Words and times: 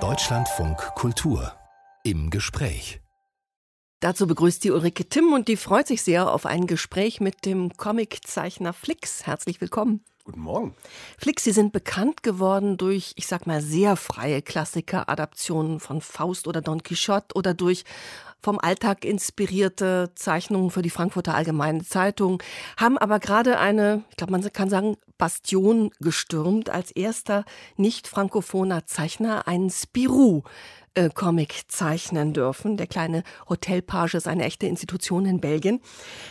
Deutschlandfunk 0.00 0.78
Kultur 0.94 1.52
im 2.04 2.30
Gespräch. 2.30 3.02
Dazu 4.00 4.26
begrüßt 4.26 4.64
die 4.64 4.70
Ulrike 4.70 5.10
Timm 5.10 5.34
und 5.34 5.46
die 5.46 5.58
freut 5.58 5.88
sich 5.88 6.02
sehr 6.02 6.32
auf 6.32 6.46
ein 6.46 6.66
Gespräch 6.66 7.20
mit 7.20 7.44
dem 7.44 7.76
Comiczeichner 7.76 8.72
Flix. 8.72 9.26
Herzlich 9.26 9.60
willkommen. 9.60 10.02
Guten 10.24 10.40
Morgen. 10.40 10.76
Flix, 11.18 11.42
Sie 11.42 11.50
sind 11.50 11.72
bekannt 11.72 12.22
geworden 12.22 12.76
durch, 12.76 13.12
ich 13.16 13.26
sag 13.26 13.48
mal, 13.48 13.60
sehr 13.60 13.96
freie 13.96 14.40
Klassiker-Adaptionen 14.40 15.80
von 15.80 16.00
Faust 16.00 16.46
oder 16.46 16.60
Don 16.60 16.84
Quixote 16.84 17.34
oder 17.34 17.54
durch 17.54 17.84
vom 18.40 18.60
Alltag 18.60 19.04
inspirierte 19.04 20.12
Zeichnungen 20.14 20.70
für 20.70 20.82
die 20.82 20.90
Frankfurter 20.90 21.34
Allgemeine 21.34 21.82
Zeitung, 21.82 22.40
haben 22.76 22.98
aber 22.98 23.18
gerade 23.18 23.58
eine, 23.58 24.04
ich 24.10 24.16
glaube, 24.16 24.30
man 24.30 24.52
kann 24.52 24.70
sagen, 24.70 24.96
Bastion 25.18 25.90
gestürmt 26.00 26.70
als 26.70 26.92
erster 26.92 27.44
nicht 27.76 28.06
frankophoner 28.06 28.86
Zeichner, 28.86 29.48
einen 29.48 29.70
Spirou. 29.70 30.42
Äh, 30.94 31.08
Comic 31.08 31.62
zeichnen 31.68 32.34
dürfen. 32.34 32.76
Der 32.76 32.86
kleine 32.86 33.22
Hotelpage 33.48 34.14
ist 34.14 34.28
eine 34.28 34.44
echte 34.44 34.66
Institution 34.66 35.24
in 35.24 35.40
Belgien. 35.40 35.80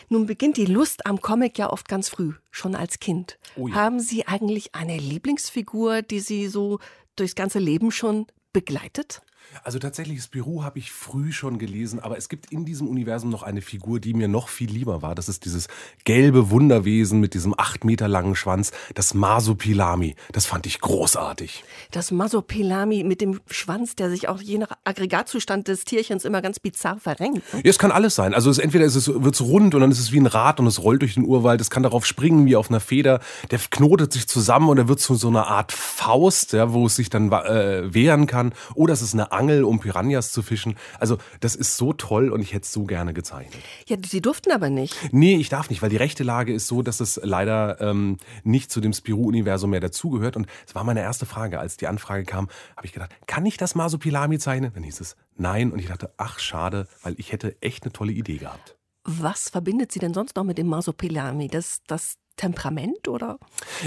Nun 0.07 0.27
beginnt 0.27 0.57
die 0.57 0.65
Lust 0.65 1.05
am 1.07 1.19
Comic 1.19 1.57
ja 1.57 1.71
oft 1.71 1.88
ganz 1.88 2.09
früh, 2.09 2.33
schon 2.52 2.75
als 2.75 2.99
Kind. 2.99 3.39
Oh 3.55 3.67
ja. 3.67 3.73
Haben 3.73 3.99
Sie 3.99 4.27
eigentlich 4.27 4.75
eine 4.75 4.97
Lieblingsfigur, 4.97 6.03
die 6.03 6.19
Sie 6.19 6.47
so 6.47 6.79
durchs 7.16 7.33
ganze 7.33 7.57
Leben 7.57 7.91
schon 7.91 8.27
begleitet? 8.53 9.21
Also 9.63 9.80
tatsächlich, 9.80 10.22
Spirou 10.22 10.63
habe 10.63 10.80
ich 10.80 10.91
früh 10.91 11.31
schon 11.31 11.59
gelesen, 11.59 12.00
aber 12.00 12.18
es 12.18 12.30
gibt 12.30 12.52
in 12.52 12.66
diesem 12.66 12.88
Universum 12.88 13.30
noch 13.30 13.44
eine 13.44 13.62
Figur, 13.62 14.00
die 14.00 14.14
mir 14.14 14.27
noch 14.27 14.48
viel 14.48 14.72
lieber 14.72 15.02
war. 15.02 15.16
Das 15.16 15.30
ist 15.30 15.45
dieses 15.45 15.67
gelbe 16.04 16.50
Wunderwesen 16.50 17.20
mit 17.20 17.34
diesem 17.34 17.54
acht 17.58 17.84
Meter 17.84 18.08
langen 18.08 18.36
Schwanz, 18.36 18.72
das 18.95 19.14
Masopilami. 19.14 20.16
Das 20.31 20.45
fand 20.45 20.66
ich 20.66 20.81
großartig. 20.81 21.64
Das 21.91 22.12
Masopilami 22.12 23.04
mit 23.04 23.22
dem 23.22 23.41
Schwanz, 23.50 23.95
der 23.95 24.09
sich 24.09 24.27
auch 24.30 24.41
je 24.41 24.58
nach 24.58 24.72
Aggregatzustand 24.84 25.67
des 25.67 25.83
Tierchens 25.83 26.26
immer 26.26 26.42
ganz 26.42 26.59
bizarr 26.59 27.00
verrenkt. 27.00 27.53
Ne? 27.53 27.61
Ja, 27.64 27.70
es 27.70 27.80
kann 27.80 27.92
alles 27.92 28.16
sein. 28.16 28.33
Also 28.33 28.50
es, 28.50 28.58
entweder 28.58 28.86
ist 28.86 28.95
es, 28.95 29.08
wird 29.08 29.36
es 29.36 29.42
rund 29.42 29.76
und 29.76 29.81
dann 29.81 29.92
ist 29.92 30.00
es 30.00 30.11
wie 30.11 30.20
ein 30.20 30.28
Rad 30.28 30.59
und 30.59 30.67
es 30.67 30.81
rollt 30.81 31.02
durch 31.02 31.16
den 31.16 31.26
Urwald. 31.26 31.61
Es 31.61 31.70
kann 31.70 31.83
darauf 31.83 32.05
springen 32.05 32.45
wie 32.45 32.55
auf 32.55 32.70
einer 32.70 32.80
Feder. 32.80 33.20
Der 33.52 33.59
knotet 33.59 34.14
sich 34.14 34.28
zusammen 34.28 34.70
und 34.70 34.78
er 34.78 34.88
wird 34.88 35.00
zu 35.00 35.16
so 35.16 35.28
einer 35.28 35.48
Art 35.48 35.72
Faust, 35.72 36.53
ja, 36.53 36.73
wo 36.73 36.86
es 36.86 36.95
sich 36.95 37.09
dann 37.09 37.31
äh, 37.31 37.94
wehren 37.94 38.28
kann. 38.28 38.53
Oder 38.76 38.94
es 38.94 39.02
ist 39.02 39.14
eine 39.14 39.30
Angel, 39.31 39.63
um 39.63 39.79
Piranhas 39.79 40.31
zu 40.31 40.41
fischen. 40.41 40.75
Also 40.99 41.17
das 41.39 41.55
ist 41.55 41.77
so 41.77 41.93
toll 41.93 42.29
und 42.29 42.41
ich 42.41 42.53
hätte 42.53 42.63
es 42.63 42.71
so 42.71 42.83
gerne 42.83 43.13
gezeichnet. 43.13 43.61
Ja, 43.87 43.97
Sie 44.05 44.21
durften 44.21 44.51
aber 44.51 44.69
nicht. 44.69 44.95
Nee, 45.11 45.35
ich 45.35 45.49
darf 45.49 45.69
nicht, 45.69 45.81
weil 45.81 45.89
die 45.89 45.97
rechte 45.97 46.23
Lage 46.23 46.53
ist 46.53 46.67
so, 46.67 46.81
dass 46.81 46.99
es 46.99 47.19
leider 47.23 47.79
ähm, 47.81 48.17
nicht 48.43 48.71
zu 48.71 48.81
dem 48.81 48.93
Spirou-Universum 48.93 49.69
mehr 49.69 49.79
dazugehört. 49.79 50.35
Und 50.35 50.47
es 50.67 50.75
war 50.75 50.83
meine 50.83 51.02
erste 51.02 51.25
Frage. 51.25 51.59
Als 51.59 51.77
die 51.77 51.87
Anfrage 51.87 52.23
kam, 52.23 52.47
habe 52.75 52.85
ich 52.85 52.93
gedacht, 52.93 53.11
kann 53.27 53.45
ich 53.45 53.57
das 53.57 53.75
Masopilami 53.75 54.39
zeichnen? 54.39 54.71
Dann 54.73 54.83
hieß 54.83 55.02
es 55.02 55.15
nein. 55.37 55.71
Und 55.71 55.79
ich 55.79 55.87
dachte, 55.87 56.11
ach 56.17 56.39
schade, 56.39 56.87
weil 57.03 57.15
ich 57.17 57.31
hätte 57.31 57.61
echt 57.61 57.83
eine 57.83 57.93
tolle 57.93 58.11
Idee 58.11 58.37
gehabt. 58.37 58.77
Was 59.03 59.49
verbindet 59.49 59.91
Sie 59.91 59.99
denn 59.99 60.13
sonst 60.13 60.35
noch 60.35 60.43
mit 60.43 60.57
dem 60.57 60.67
Masopilami? 60.67 61.47
Das, 61.47 61.81
das 61.87 62.17
Temperament 62.42 63.08
oder? 63.08 63.38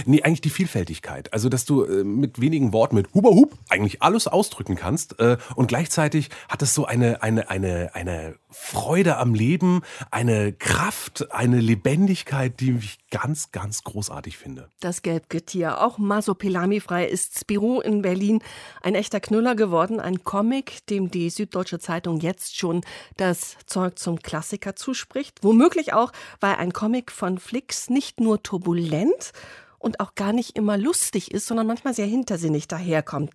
Nee, 0.07 0.23
eigentlich 0.23 0.41
die 0.41 0.51
Vielfältigkeit. 0.51 1.33
Also, 1.33 1.49
dass 1.49 1.65
du 1.65 1.85
äh, 1.85 2.05
mit 2.05 2.41
wenigen 2.41 2.73
Worten, 2.73 2.95
mit 2.95 3.13
Huber 3.13 3.31
Hub, 3.31 3.59
eigentlich 3.69 4.01
alles 4.01 4.29
ausdrücken 4.29 4.77
kannst. 4.77 5.19
Äh, 5.19 5.39
und 5.57 5.67
gleichzeitig 5.67 6.31
hat 6.49 6.63
es 6.63 6.73
so 6.73 6.87
eine, 6.87 7.21
eine, 7.23 7.51
eine, 7.51 7.91
eine 7.95 8.37
Freude 8.51 9.17
am 9.17 9.35
Leben, 9.35 9.83
eine 10.13 10.53
Kraft, 10.53 11.33
eine 11.33 11.59
Lebendigkeit, 11.59 12.61
die 12.61 12.77
ich 12.77 12.99
ganz, 13.15 13.53
ganz 13.53 13.85
großartig 13.85 14.37
finde. 14.37 14.69
Das 14.81 15.03
Gelbgetier, 15.03 15.81
auch 15.81 15.99
Masopilami-frei, 15.99 17.07
ist 17.07 17.39
Spirou 17.39 17.81
in 17.81 18.03
Berlin 18.03 18.43
ein 18.83 18.97
echter 18.97 19.21
Knüller 19.21 19.55
geworden. 19.55 20.01
Ein 20.01 20.25
Comic, 20.25 20.85
dem 20.89 21.13
die 21.13 21.31
Süddeutsche 21.31 21.79
Zeitung 21.79 22.19
jetzt 22.19 22.57
schon 22.57 22.81
das 23.17 23.57
Zeug 23.67 24.01
zum 24.01 24.19
Klassiker 24.19 24.75
zuspricht. 24.75 25.45
Womöglich 25.45 25.93
auch, 25.93 26.11
weil 26.41 26.57
ein 26.57 26.73
Comic 26.73 27.13
von 27.13 27.39
Flix 27.39 27.89
nicht 27.89 28.19
nur 28.19 28.43
turbulent 28.43 29.33
und 29.79 30.01
auch 30.01 30.17
gar 30.17 30.33
nicht 30.33 30.57
immer 30.57 30.77
lustig 30.77 31.31
ist, 31.31 31.47
sondern 31.47 31.69
manchmal 31.69 31.95
sehr 31.95 32.07
hintersinnig 32.07 32.67
daherkommt. 32.67 33.31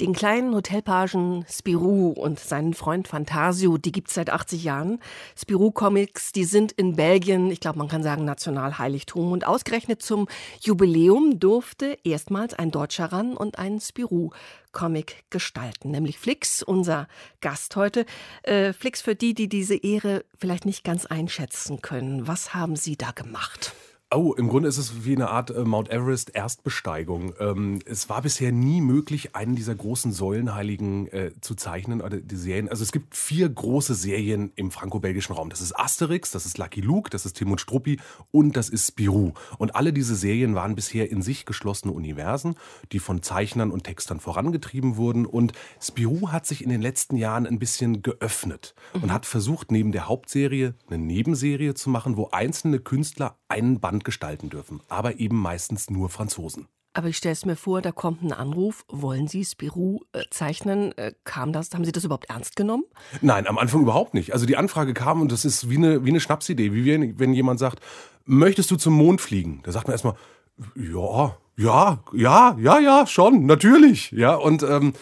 Den 0.00 0.12
kleinen 0.12 0.54
Hotelpagen 0.54 1.44
Spirou 1.50 2.10
und 2.10 2.38
seinen 2.38 2.72
Freund 2.72 3.08
Fantasio, 3.08 3.78
die 3.78 3.90
gibt's 3.90 4.14
seit 4.14 4.30
80 4.30 4.62
Jahren. 4.62 5.00
Spirou-Comics, 5.36 6.30
die 6.30 6.44
sind 6.44 6.70
in 6.70 6.94
Belgien, 6.94 7.50
ich 7.50 7.58
glaube, 7.58 7.78
man 7.78 7.88
kann 7.88 8.04
sagen, 8.04 8.24
Nationalheiligtum. 8.24 9.32
Und 9.32 9.44
ausgerechnet 9.44 10.00
zum 10.00 10.28
Jubiläum 10.60 11.40
durfte 11.40 11.98
erstmals 12.04 12.54
ein 12.54 12.70
Deutscher 12.70 13.06
ran 13.06 13.36
und 13.36 13.58
einen 13.58 13.80
Spirou-Comic 13.80 15.24
gestalten, 15.30 15.90
nämlich 15.90 16.16
Flix, 16.20 16.62
unser 16.62 17.08
Gast 17.40 17.74
heute. 17.74 18.06
Äh, 18.44 18.72
Flix, 18.72 19.02
für 19.02 19.16
die, 19.16 19.34
die 19.34 19.48
diese 19.48 19.74
Ehre 19.74 20.24
vielleicht 20.38 20.64
nicht 20.64 20.84
ganz 20.84 21.06
einschätzen 21.06 21.82
können, 21.82 22.28
was 22.28 22.54
haben 22.54 22.76
Sie 22.76 22.96
da 22.96 23.10
gemacht? 23.10 23.74
Oh, 24.10 24.32
im 24.32 24.48
Grunde 24.48 24.70
ist 24.70 24.78
es 24.78 25.04
wie 25.04 25.14
eine 25.14 25.28
Art 25.28 25.50
äh, 25.50 25.64
Mount 25.64 25.90
Everest 25.90 26.34
Erstbesteigung. 26.34 27.34
Ähm, 27.40 27.80
es 27.84 28.08
war 28.08 28.22
bisher 28.22 28.52
nie 28.52 28.80
möglich, 28.80 29.36
einen 29.36 29.54
dieser 29.54 29.74
großen 29.74 30.12
Säulenheiligen 30.12 31.08
äh, 31.08 31.32
zu 31.42 31.54
zeichnen 31.54 32.00
oder 32.00 32.16
die 32.16 32.36
Serien. 32.36 32.70
Also 32.70 32.82
es 32.84 32.90
gibt 32.90 33.14
vier 33.14 33.46
große 33.50 33.94
Serien 33.94 34.50
im 34.56 34.70
franco-belgischen 34.70 35.34
Raum. 35.34 35.50
Das 35.50 35.60
ist 35.60 35.78
Asterix, 35.78 36.30
das 36.30 36.46
ist 36.46 36.56
Lucky 36.56 36.80
Luke, 36.80 37.10
das 37.10 37.26
ist 37.26 37.34
Tim 37.34 37.50
und 37.50 37.60
Struppi 37.60 38.00
und 38.30 38.56
das 38.56 38.70
ist 38.70 38.88
Spirou. 38.88 39.34
Und 39.58 39.76
alle 39.76 39.92
diese 39.92 40.16
Serien 40.16 40.54
waren 40.54 40.74
bisher 40.74 41.10
in 41.10 41.20
sich 41.20 41.44
geschlossene 41.44 41.92
Universen, 41.92 42.54
die 42.92 43.00
von 43.00 43.20
Zeichnern 43.20 43.70
und 43.70 43.84
Textern 43.84 44.20
vorangetrieben 44.20 44.96
wurden. 44.96 45.26
Und 45.26 45.52
Spirou 45.82 46.30
hat 46.32 46.46
sich 46.46 46.64
in 46.64 46.70
den 46.70 46.80
letzten 46.80 47.18
Jahren 47.18 47.46
ein 47.46 47.58
bisschen 47.58 48.00
geöffnet 48.00 48.74
mhm. 48.94 49.02
und 49.02 49.12
hat 49.12 49.26
versucht, 49.26 49.70
neben 49.70 49.92
der 49.92 50.08
Hauptserie 50.08 50.72
eine 50.86 50.96
Nebenserie 50.96 51.74
zu 51.74 51.90
machen, 51.90 52.16
wo 52.16 52.30
einzelne 52.30 52.78
Künstler 52.78 53.36
einen 53.48 53.80
Band 53.80 53.97
gestalten 54.04 54.50
dürfen, 54.50 54.80
aber 54.88 55.18
eben 55.20 55.36
meistens 55.36 55.90
nur 55.90 56.08
Franzosen. 56.08 56.68
Aber 56.94 57.08
ich 57.08 57.16
stelle 57.16 57.34
es 57.34 57.44
mir 57.44 57.54
vor, 57.54 57.80
da 57.80 57.92
kommt 57.92 58.22
ein 58.22 58.32
Anruf, 58.32 58.84
wollen 58.88 59.28
Sie 59.28 59.44
Spirou 59.44 60.00
äh, 60.12 60.22
zeichnen? 60.30 60.96
Äh, 60.98 61.12
kam 61.24 61.52
das, 61.52 61.70
haben 61.72 61.84
Sie 61.84 61.92
das 61.92 62.04
überhaupt 62.04 62.28
ernst 62.28 62.56
genommen? 62.56 62.84
Nein, 63.20 63.46
am 63.46 63.58
Anfang 63.58 63.82
überhaupt 63.82 64.14
nicht. 64.14 64.32
Also 64.32 64.46
die 64.46 64.56
Anfrage 64.56 64.94
kam 64.94 65.20
und 65.20 65.30
das 65.30 65.44
ist 65.44 65.70
wie 65.70 65.76
eine, 65.76 66.04
wie 66.04 66.10
eine 66.10 66.20
Schnapsidee, 66.20 66.72
wie 66.72 66.84
wenn, 66.86 67.18
wenn 67.18 67.34
jemand 67.34 67.60
sagt, 67.60 67.80
möchtest 68.24 68.70
du 68.70 68.76
zum 68.76 68.94
Mond 68.94 69.20
fliegen? 69.20 69.60
Da 69.62 69.72
sagt 69.72 69.86
man 69.86 69.92
erstmal, 69.92 70.14
ja, 70.74 71.36
ja, 71.58 71.98
ja, 72.12 72.56
ja, 72.60 72.78
ja, 72.78 73.06
schon, 73.06 73.44
natürlich. 73.44 74.12
Ja, 74.12 74.36
und 74.36 74.62
ähm, 74.62 74.92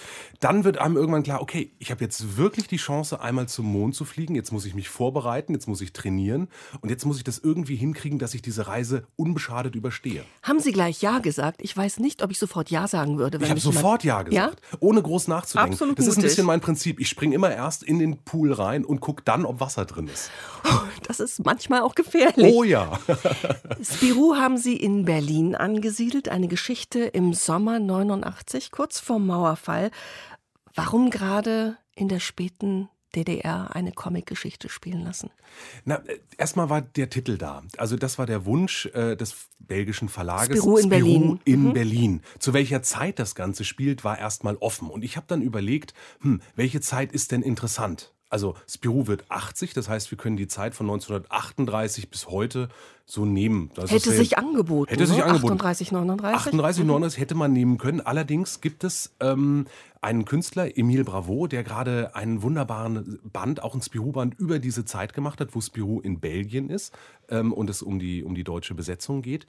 dann 0.40 0.64
wird 0.64 0.78
einem 0.78 0.96
irgendwann 0.96 1.22
klar, 1.22 1.40
okay, 1.40 1.72
ich 1.78 1.90
habe 1.90 2.02
jetzt 2.04 2.36
wirklich 2.36 2.66
die 2.68 2.76
Chance, 2.76 3.20
einmal 3.20 3.48
zum 3.48 3.66
Mond 3.66 3.94
zu 3.94 4.04
fliegen. 4.04 4.34
Jetzt 4.34 4.52
muss 4.52 4.64
ich 4.64 4.74
mich 4.74 4.88
vorbereiten, 4.88 5.52
jetzt 5.54 5.66
muss 5.66 5.80
ich 5.80 5.92
trainieren 5.92 6.48
und 6.80 6.90
jetzt 6.90 7.04
muss 7.04 7.16
ich 7.18 7.24
das 7.24 7.38
irgendwie 7.38 7.76
hinkriegen, 7.76 8.18
dass 8.18 8.34
ich 8.34 8.42
diese 8.42 8.66
Reise 8.66 9.06
unbeschadet 9.16 9.74
überstehe. 9.74 10.24
Haben 10.42 10.60
Sie 10.60 10.72
gleich 10.72 11.02
Ja 11.02 11.18
gesagt? 11.18 11.60
Ich 11.62 11.76
weiß 11.76 12.00
nicht, 12.00 12.22
ob 12.22 12.30
ich 12.30 12.38
sofort 12.38 12.70
Ja 12.70 12.88
sagen 12.88 13.18
würde. 13.18 13.38
ich 13.42 13.50
habe 13.50 13.60
sofort 13.60 14.04
Ja 14.04 14.22
gesagt, 14.22 14.60
ja? 14.60 14.78
ohne 14.80 15.02
groß 15.02 15.28
nachzudenken. 15.28 15.72
Absolut 15.72 15.98
das 15.98 16.06
ist 16.06 16.18
ein 16.18 16.22
bisschen 16.22 16.46
mein 16.46 16.60
Prinzip. 16.60 17.00
Ich 17.00 17.08
springe 17.08 17.34
immer 17.34 17.54
erst 17.54 17.82
in 17.82 17.98
den 17.98 18.18
Pool 18.18 18.52
rein 18.52 18.84
und 18.84 19.00
gucke 19.00 19.22
dann, 19.24 19.44
ob 19.44 19.60
Wasser 19.60 19.84
drin 19.84 20.08
ist. 20.08 20.30
Das 21.06 21.20
ist 21.20 21.44
manchmal 21.44 21.82
auch 21.82 21.94
gefährlich. 21.94 22.52
Oh 22.54 22.64
ja. 22.64 22.98
Spirou 23.82 24.34
haben 24.34 24.56
Sie 24.56 24.76
in 24.76 25.04
Berlin 25.04 25.54
angesiedelt, 25.54 26.28
eine 26.28 26.45
Geschichte 26.48 27.00
im 27.00 27.34
Sommer 27.34 27.78
89, 27.78 28.70
kurz 28.70 29.00
vor 29.00 29.18
Mauerfall. 29.18 29.90
Warum 30.74 31.10
gerade 31.10 31.76
in 31.94 32.08
der 32.08 32.20
späten 32.20 32.88
DDR 33.14 33.74
eine 33.74 33.92
Comicgeschichte 33.92 34.68
spielen 34.68 35.02
lassen? 35.02 35.30
Na, 35.84 35.96
äh, 36.06 36.18
erstmal 36.36 36.68
war 36.68 36.82
der 36.82 37.08
Titel 37.08 37.38
da. 37.38 37.62
Also 37.78 37.96
das 37.96 38.18
war 38.18 38.26
der 38.26 38.44
Wunsch 38.44 38.86
äh, 38.86 39.16
des 39.16 39.48
belgischen 39.58 40.08
Verlages 40.08 40.58
Spirou 40.58 40.76
in 40.76 40.84
Spirou 40.84 40.88
Berlin. 40.90 41.40
In 41.44 41.62
mhm. 41.64 41.72
Berlin. 41.72 42.22
Zu 42.38 42.52
welcher 42.52 42.82
Zeit 42.82 43.18
das 43.18 43.34
Ganze 43.34 43.64
spielt, 43.64 44.04
war 44.04 44.18
erstmal 44.18 44.56
offen. 44.56 44.91
Und 44.91 45.03
ich 45.03 45.16
habe 45.16 45.26
dann 45.28 45.42
überlegt, 45.42 45.94
hm, 46.21 46.41
welche 46.54 46.80
Zeit 46.80 47.12
ist 47.12 47.32
denn 47.32 47.42
interessant? 47.42 48.12
Also 48.28 48.54
Spirou 48.68 49.06
wird 49.06 49.30
80, 49.30 49.72
das 49.72 49.88
heißt, 49.88 50.10
wir 50.10 50.18
können 50.18 50.36
die 50.36 50.48
Zeit 50.48 50.74
von 50.74 50.86
1938 50.86 52.10
bis 52.10 52.26
heute 52.26 52.68
so 53.08 53.24
nehmen. 53.24 53.70
Das 53.74 53.92
hätte 53.92 54.10
sich 54.10 54.32
ja, 54.32 54.38
angeboten. 54.38 54.91
Hätte 54.91 55.06
sich 55.06 55.18
ne? 55.18 55.24
angeboten. 55.24 55.54
38, 55.54 55.92
39. 55.92 56.36
38, 56.36 56.84
39 56.84 57.20
hätte 57.20 57.34
man 57.36 57.53
nehmen 57.53 57.78
können. 57.78 58.00
Allerdings 58.00 58.60
gibt 58.60 58.82
es 58.82 59.14
ähm, 59.20 59.66
einen 60.00 60.24
Künstler, 60.24 60.76
Emile 60.76 61.04
Bravo, 61.04 61.47
der 61.47 61.62
gerade 61.62 62.16
einen 62.16 62.42
wunderbaren 62.42 63.20
Band, 63.22 63.62
auch 63.62 63.74
ein 63.74 63.80
Spirou-Band 63.82 64.34
über 64.38 64.58
diese 64.58 64.84
Zeit 64.84 65.14
gemacht 65.14 65.41
hat, 65.41 65.54
wo 65.54 65.60
Spirou 65.60 66.00
in 66.00 66.18
Belgien 66.18 66.68
ist 66.68 66.92
ähm, 67.28 67.53
und 67.53 67.70
es 67.70 67.80
um 67.80 68.00
die, 68.00 68.24
um 68.24 68.34
die 68.34 68.44
deutsche 68.44 68.74
Besetzung 68.74 69.22
geht. 69.22 69.47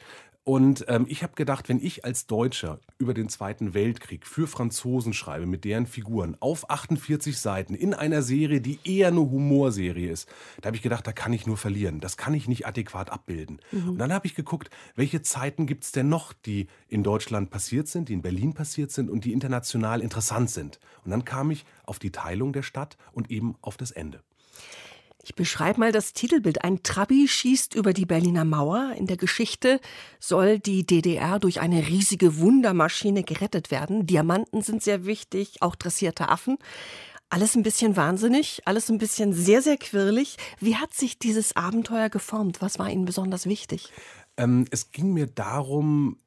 Und 0.48 0.86
ähm, 0.88 1.06
ich 1.10 1.24
habe 1.24 1.34
gedacht, 1.36 1.68
wenn 1.68 1.84
ich 1.84 2.06
als 2.06 2.26
Deutscher 2.26 2.80
über 3.00 3.14
den 3.14 3.28
Zweiten 3.28 3.74
Weltkrieg 3.74 4.26
für 4.26 4.48
Franzosen 4.48 5.12
schreibe, 5.12 5.46
mit 5.46 5.66
deren 5.66 5.86
Figuren 5.86 6.38
auf 6.40 6.70
48 6.70 7.38
Seiten 7.38 7.74
in 7.76 7.94
einer 7.94 8.22
Serie, 8.22 8.62
die 8.62 8.80
eher 8.86 9.10
eine 9.10 9.20
Humorserie 9.20 10.10
ist, 10.10 10.30
da 10.62 10.68
habe 10.68 10.78
ich 10.78 10.84
gedacht, 10.84 11.06
da 11.06 11.12
kann 11.12 11.34
ich 11.34 11.48
nur 11.48 11.58
verlieren. 11.58 12.00
Das 12.00 12.16
kann 12.16 12.34
ich 12.34 12.48
nicht 12.48 12.66
adäquat 12.66 13.12
abbilden. 13.12 13.47
Abbilden. 13.48 13.60
Mhm. 13.72 13.90
Und 13.90 13.98
dann 13.98 14.14
habe 14.14 14.28
ich 14.28 14.36
geguckt, 14.36 14.70
welche 14.96 15.22
Zeiten 15.22 15.66
gibt 15.66 15.84
es 15.84 15.92
denn 15.92 16.10
noch, 16.10 16.34
die 16.34 16.68
in 16.88 17.04
Deutschland 17.04 17.50
passiert 17.50 17.88
sind, 17.88 18.10
die 18.10 18.14
in 18.14 18.22
Berlin 18.22 18.54
passiert 18.54 18.92
sind 18.92 19.10
und 19.10 19.26
die 19.26 19.34
international 19.34 20.02
interessant 20.02 20.50
sind. 20.50 20.80
Und 21.04 21.12
dann 21.12 21.26
kam 21.26 21.52
ich 21.52 21.66
auf 21.86 22.00
die 22.00 22.12
Teilung 22.12 22.54
der 22.54 22.64
Stadt 22.64 22.98
und 23.14 23.32
eben 23.32 23.56
auf 23.62 23.78
das 23.78 23.92
Ende. 23.92 24.22
Ich 25.24 25.36
beschreibe 25.36 25.82
mal 25.82 25.92
das 25.92 26.14
Titelbild. 26.14 26.64
Ein 26.64 26.84
Trabi 26.84 27.28
schießt 27.28 27.76
über 27.76 27.92
die 27.92 28.06
Berliner 28.06 28.46
Mauer. 28.46 28.94
In 28.98 29.08
der 29.08 29.18
Geschichte 29.18 29.82
soll 30.22 30.58
die 30.58 30.86
DDR 30.86 31.38
durch 31.38 31.60
eine 31.60 31.86
riesige 31.86 32.38
Wundermaschine 32.38 33.24
gerettet 33.24 33.70
werden. 33.70 34.08
Diamanten 34.08 34.62
sind 34.62 34.82
sehr 34.82 35.06
wichtig, 35.06 35.62
auch 35.62 35.76
dressierte 35.76 36.30
Affen. 36.30 36.58
Alles 37.30 37.56
ein 37.56 37.64
bisschen 37.64 37.98
wahnsinnig, 37.98 38.62
alles 38.66 38.90
ein 38.90 39.00
bisschen 39.00 39.34
sehr, 39.34 39.62
sehr 39.62 39.78
quirlig. 39.78 40.38
Wie 40.60 40.76
hat 40.76 40.94
sich 40.94 41.20
dieses 41.20 41.56
Abenteuer 41.56 42.10
geformt? 42.10 42.62
Was 42.62 42.80
war 42.80 42.90
Ihnen 42.90 43.06
besonders 43.06 43.46
wichtig? 43.46 43.92
Ähm, 44.38 44.66
es 44.72 44.92
ging 44.92 45.14
mir 45.14 45.28
darum, 45.28 46.18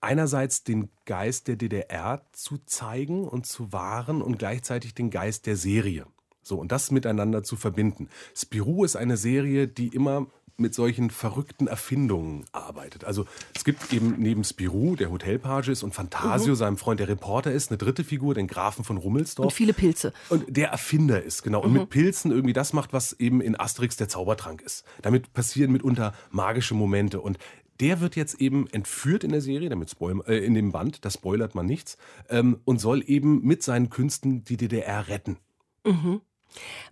einerseits 0.00 0.64
den 0.64 0.90
Geist 1.04 1.46
der 1.46 1.56
DDR 1.56 2.26
zu 2.32 2.58
zeigen 2.58 3.28
und 3.28 3.46
zu 3.46 3.72
wahren 3.72 4.20
und 4.20 4.38
gleichzeitig 4.38 4.94
den 4.94 5.10
Geist 5.10 5.46
der 5.46 5.56
Serie. 5.56 6.06
So, 6.42 6.58
und 6.58 6.72
das 6.72 6.90
miteinander 6.90 7.42
zu 7.44 7.56
verbinden. 7.56 8.08
Spirou 8.34 8.84
ist 8.84 8.96
eine 8.96 9.16
Serie, 9.16 9.68
die 9.68 9.88
immer 9.88 10.26
mit 10.60 10.74
solchen 10.74 11.10
verrückten 11.10 11.66
Erfindungen 11.66 12.44
arbeitet. 12.52 13.04
Also 13.04 13.26
es 13.54 13.64
gibt 13.64 13.92
eben 13.92 14.16
neben 14.18 14.44
Spirou, 14.44 14.96
der 14.96 15.10
Hotelpage 15.10 15.68
ist, 15.68 15.82
und 15.82 15.94
Fantasio, 15.94 16.52
mhm. 16.52 16.56
seinem 16.56 16.76
Freund, 16.76 17.00
der 17.00 17.08
Reporter 17.08 17.52
ist, 17.52 17.70
eine 17.70 17.78
dritte 17.78 18.04
Figur, 18.04 18.34
den 18.34 18.46
Grafen 18.46 18.84
von 18.84 18.96
Rummelsdorf. 18.96 19.46
Und 19.46 19.52
viele 19.52 19.72
Pilze. 19.72 20.12
Und 20.28 20.44
der 20.48 20.68
Erfinder 20.68 21.22
ist, 21.22 21.42
genau. 21.42 21.62
Und 21.62 21.72
mhm. 21.72 21.80
mit 21.80 21.90
Pilzen 21.90 22.30
irgendwie 22.30 22.52
das 22.52 22.72
macht, 22.72 22.92
was 22.92 23.14
eben 23.14 23.40
in 23.40 23.58
Asterix 23.58 23.96
der 23.96 24.08
Zaubertrank 24.08 24.62
ist. 24.62 24.84
Damit 25.02 25.32
passieren 25.32 25.72
mitunter 25.72 26.12
magische 26.30 26.74
Momente. 26.74 27.20
Und 27.20 27.38
der 27.80 28.00
wird 28.00 28.14
jetzt 28.14 28.40
eben 28.40 28.68
entführt 28.68 29.24
in 29.24 29.30
der 29.30 29.40
Serie, 29.40 29.68
damit 29.70 29.90
Spoil 29.90 30.20
äh, 30.26 30.44
in 30.44 30.54
dem 30.54 30.70
Band, 30.70 31.04
das 31.04 31.14
spoilert 31.14 31.54
man 31.54 31.66
nichts, 31.66 31.96
ähm, 32.28 32.60
und 32.64 32.80
soll 32.80 33.02
eben 33.06 33.42
mit 33.42 33.62
seinen 33.62 33.90
Künsten 33.90 34.44
die 34.44 34.56
DDR 34.56 35.08
retten. 35.08 35.38
Mhm. 35.84 36.20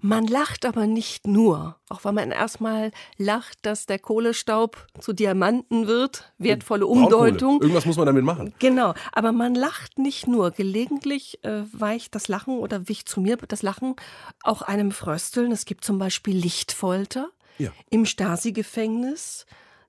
Man 0.01 0.27
lacht 0.27 0.65
aber 0.65 0.87
nicht 0.87 1.27
nur, 1.27 1.77
auch 1.89 2.05
wenn 2.05 2.15
man 2.15 2.31
erstmal 2.31 2.93
lacht, 3.17 3.59
dass 3.63 3.87
der 3.87 3.99
Kohlestaub 3.99 4.87
zu 5.01 5.13
Diamanten 5.13 5.87
wird, 5.87 6.33
wertvolle 6.39 6.87
Umdeutung. 6.87 7.61
Irgendwas 7.61 7.87
muss 7.87 7.97
man 7.97 8.07
damit 8.07 8.25
machen. 8.25 8.55
Genau, 8.59 8.95
aber 9.13 9.33
man 9.33 9.55
lacht 9.55 9.99
nicht 9.99 10.27
nur. 10.29 10.51
Gelegentlich 10.51 11.43
äh, 11.45 11.63
weicht 11.73 12.15
das 12.15 12.29
Lachen 12.29 12.59
oder 12.59 12.89
wich 12.89 13.07
zu 13.07 13.21
mir 13.21 13.37
das 13.37 13.63
Lachen 13.63 13.97
auch 14.43 14.63
einem 14.63 14.93
Frösteln. 14.93 15.53
Es 15.53 15.65
gibt 15.65 15.85
zum 15.85 15.99
Beispiel 15.99 16.37
Lichtfolter 16.37 17.29
ja. 17.59 17.71
im 17.91 18.07
Stasi-Gefängnis 18.07 19.47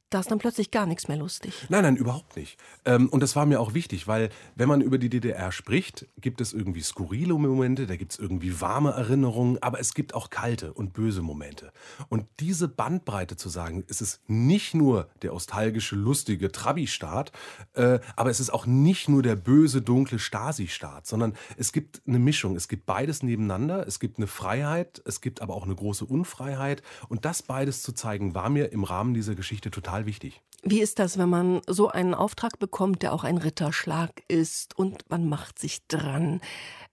da 0.09 0.19
ist 0.19 0.31
dann 0.31 0.39
plötzlich 0.39 0.71
gar 0.71 0.85
nichts 0.85 1.07
mehr 1.07 1.17
lustig. 1.17 1.67
Nein, 1.69 1.83
nein, 1.83 1.95
überhaupt 1.95 2.35
nicht. 2.35 2.57
Ähm, 2.85 3.09
und 3.09 3.21
das 3.21 3.35
war 3.35 3.45
mir 3.45 3.59
auch 3.59 3.73
wichtig, 3.73 4.07
weil 4.07 4.29
wenn 4.55 4.67
man 4.67 4.81
über 4.81 4.97
die 4.97 5.09
DDR 5.09 5.51
spricht, 5.51 6.07
gibt 6.19 6.41
es 6.41 6.53
irgendwie 6.53 6.81
skurrile 6.81 7.33
Momente, 7.33 7.87
da 7.87 7.95
gibt 7.95 8.13
es 8.13 8.19
irgendwie 8.19 8.59
warme 8.61 8.91
Erinnerungen, 8.91 9.61
aber 9.61 9.79
es 9.79 9.93
gibt 9.93 10.13
auch 10.13 10.29
kalte 10.29 10.73
und 10.73 10.93
böse 10.93 11.21
Momente. 11.21 11.71
Und 12.09 12.25
diese 12.39 12.67
Bandbreite 12.67 13.37
zu 13.37 13.49
sagen, 13.49 13.83
es 13.87 14.01
ist 14.01 14.21
nicht 14.27 14.73
nur 14.73 15.09
der 15.21 15.31
nostalgische, 15.39 15.95
lustige 15.95 16.51
Trabi-Staat, 16.51 17.31
äh, 17.73 17.99
aber 18.15 18.29
es 18.29 18.39
ist 18.39 18.49
auch 18.49 18.65
nicht 18.65 19.07
nur 19.07 19.23
der 19.23 19.35
böse, 19.35 19.81
dunkle 19.81 20.19
Stasi-Staat, 20.19 21.07
sondern 21.07 21.33
es 21.57 21.71
gibt 21.71 22.01
eine 22.05 22.19
Mischung. 22.19 22.55
Es 22.55 22.67
gibt 22.67 22.85
beides 22.85 23.23
nebeneinander. 23.23 23.87
Es 23.87 24.01
gibt 24.01 24.17
eine 24.17 24.27
Freiheit, 24.27 25.01
es 25.05 25.21
gibt 25.21 25.41
aber 25.41 25.55
auch 25.55 25.63
eine 25.63 25.75
große 25.75 26.03
Unfreiheit. 26.03 26.81
Und 27.07 27.23
das 27.23 27.41
beides 27.41 27.81
zu 27.81 27.93
zeigen, 27.93 28.35
war 28.35 28.49
mir 28.49 28.73
im 28.73 28.83
Rahmen 28.83 29.13
dieser 29.13 29.35
Geschichte 29.35 29.71
total 29.71 29.98
total 29.99 30.05
wichtig. 30.05 30.41
Wie 30.61 30.81
ist 30.81 30.99
das, 30.99 31.17
wenn 31.17 31.29
man 31.29 31.61
so 31.67 31.87
einen 31.87 32.13
Auftrag 32.13 32.59
bekommt, 32.59 33.01
der 33.01 33.13
auch 33.13 33.23
ein 33.23 33.37
Ritterschlag 33.37 34.11
ist 34.27 34.77
und 34.77 35.09
man 35.09 35.29
macht 35.29 35.57
sich 35.57 35.87
dran? 35.87 36.41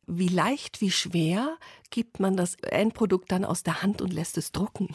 Wie 0.06 0.28
leicht, 0.28 0.80
wie 0.80 0.92
schwer 0.92 1.56
gibt 1.90 2.20
man 2.20 2.36
das 2.36 2.54
Endprodukt 2.62 3.32
dann 3.32 3.44
aus 3.44 3.64
der 3.64 3.82
Hand 3.82 4.00
und 4.00 4.12
lässt 4.12 4.38
es 4.38 4.52
drucken? 4.52 4.94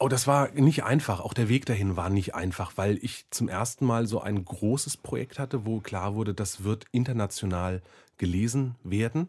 Oh, 0.00 0.08
das 0.08 0.26
war 0.26 0.50
nicht 0.50 0.82
einfach. 0.82 1.20
Auch 1.20 1.34
der 1.34 1.48
Weg 1.48 1.66
dahin 1.66 1.96
war 1.96 2.10
nicht 2.10 2.34
einfach, 2.34 2.72
weil 2.74 2.98
ich 3.00 3.26
zum 3.30 3.48
ersten 3.48 3.84
Mal 3.86 4.08
so 4.08 4.20
ein 4.20 4.44
großes 4.44 4.96
Projekt 4.96 5.38
hatte, 5.38 5.64
wo 5.64 5.78
klar 5.78 6.16
wurde, 6.16 6.34
das 6.34 6.64
wird 6.64 6.86
international 6.90 7.80
gelesen 8.18 8.74
werden. 8.82 9.28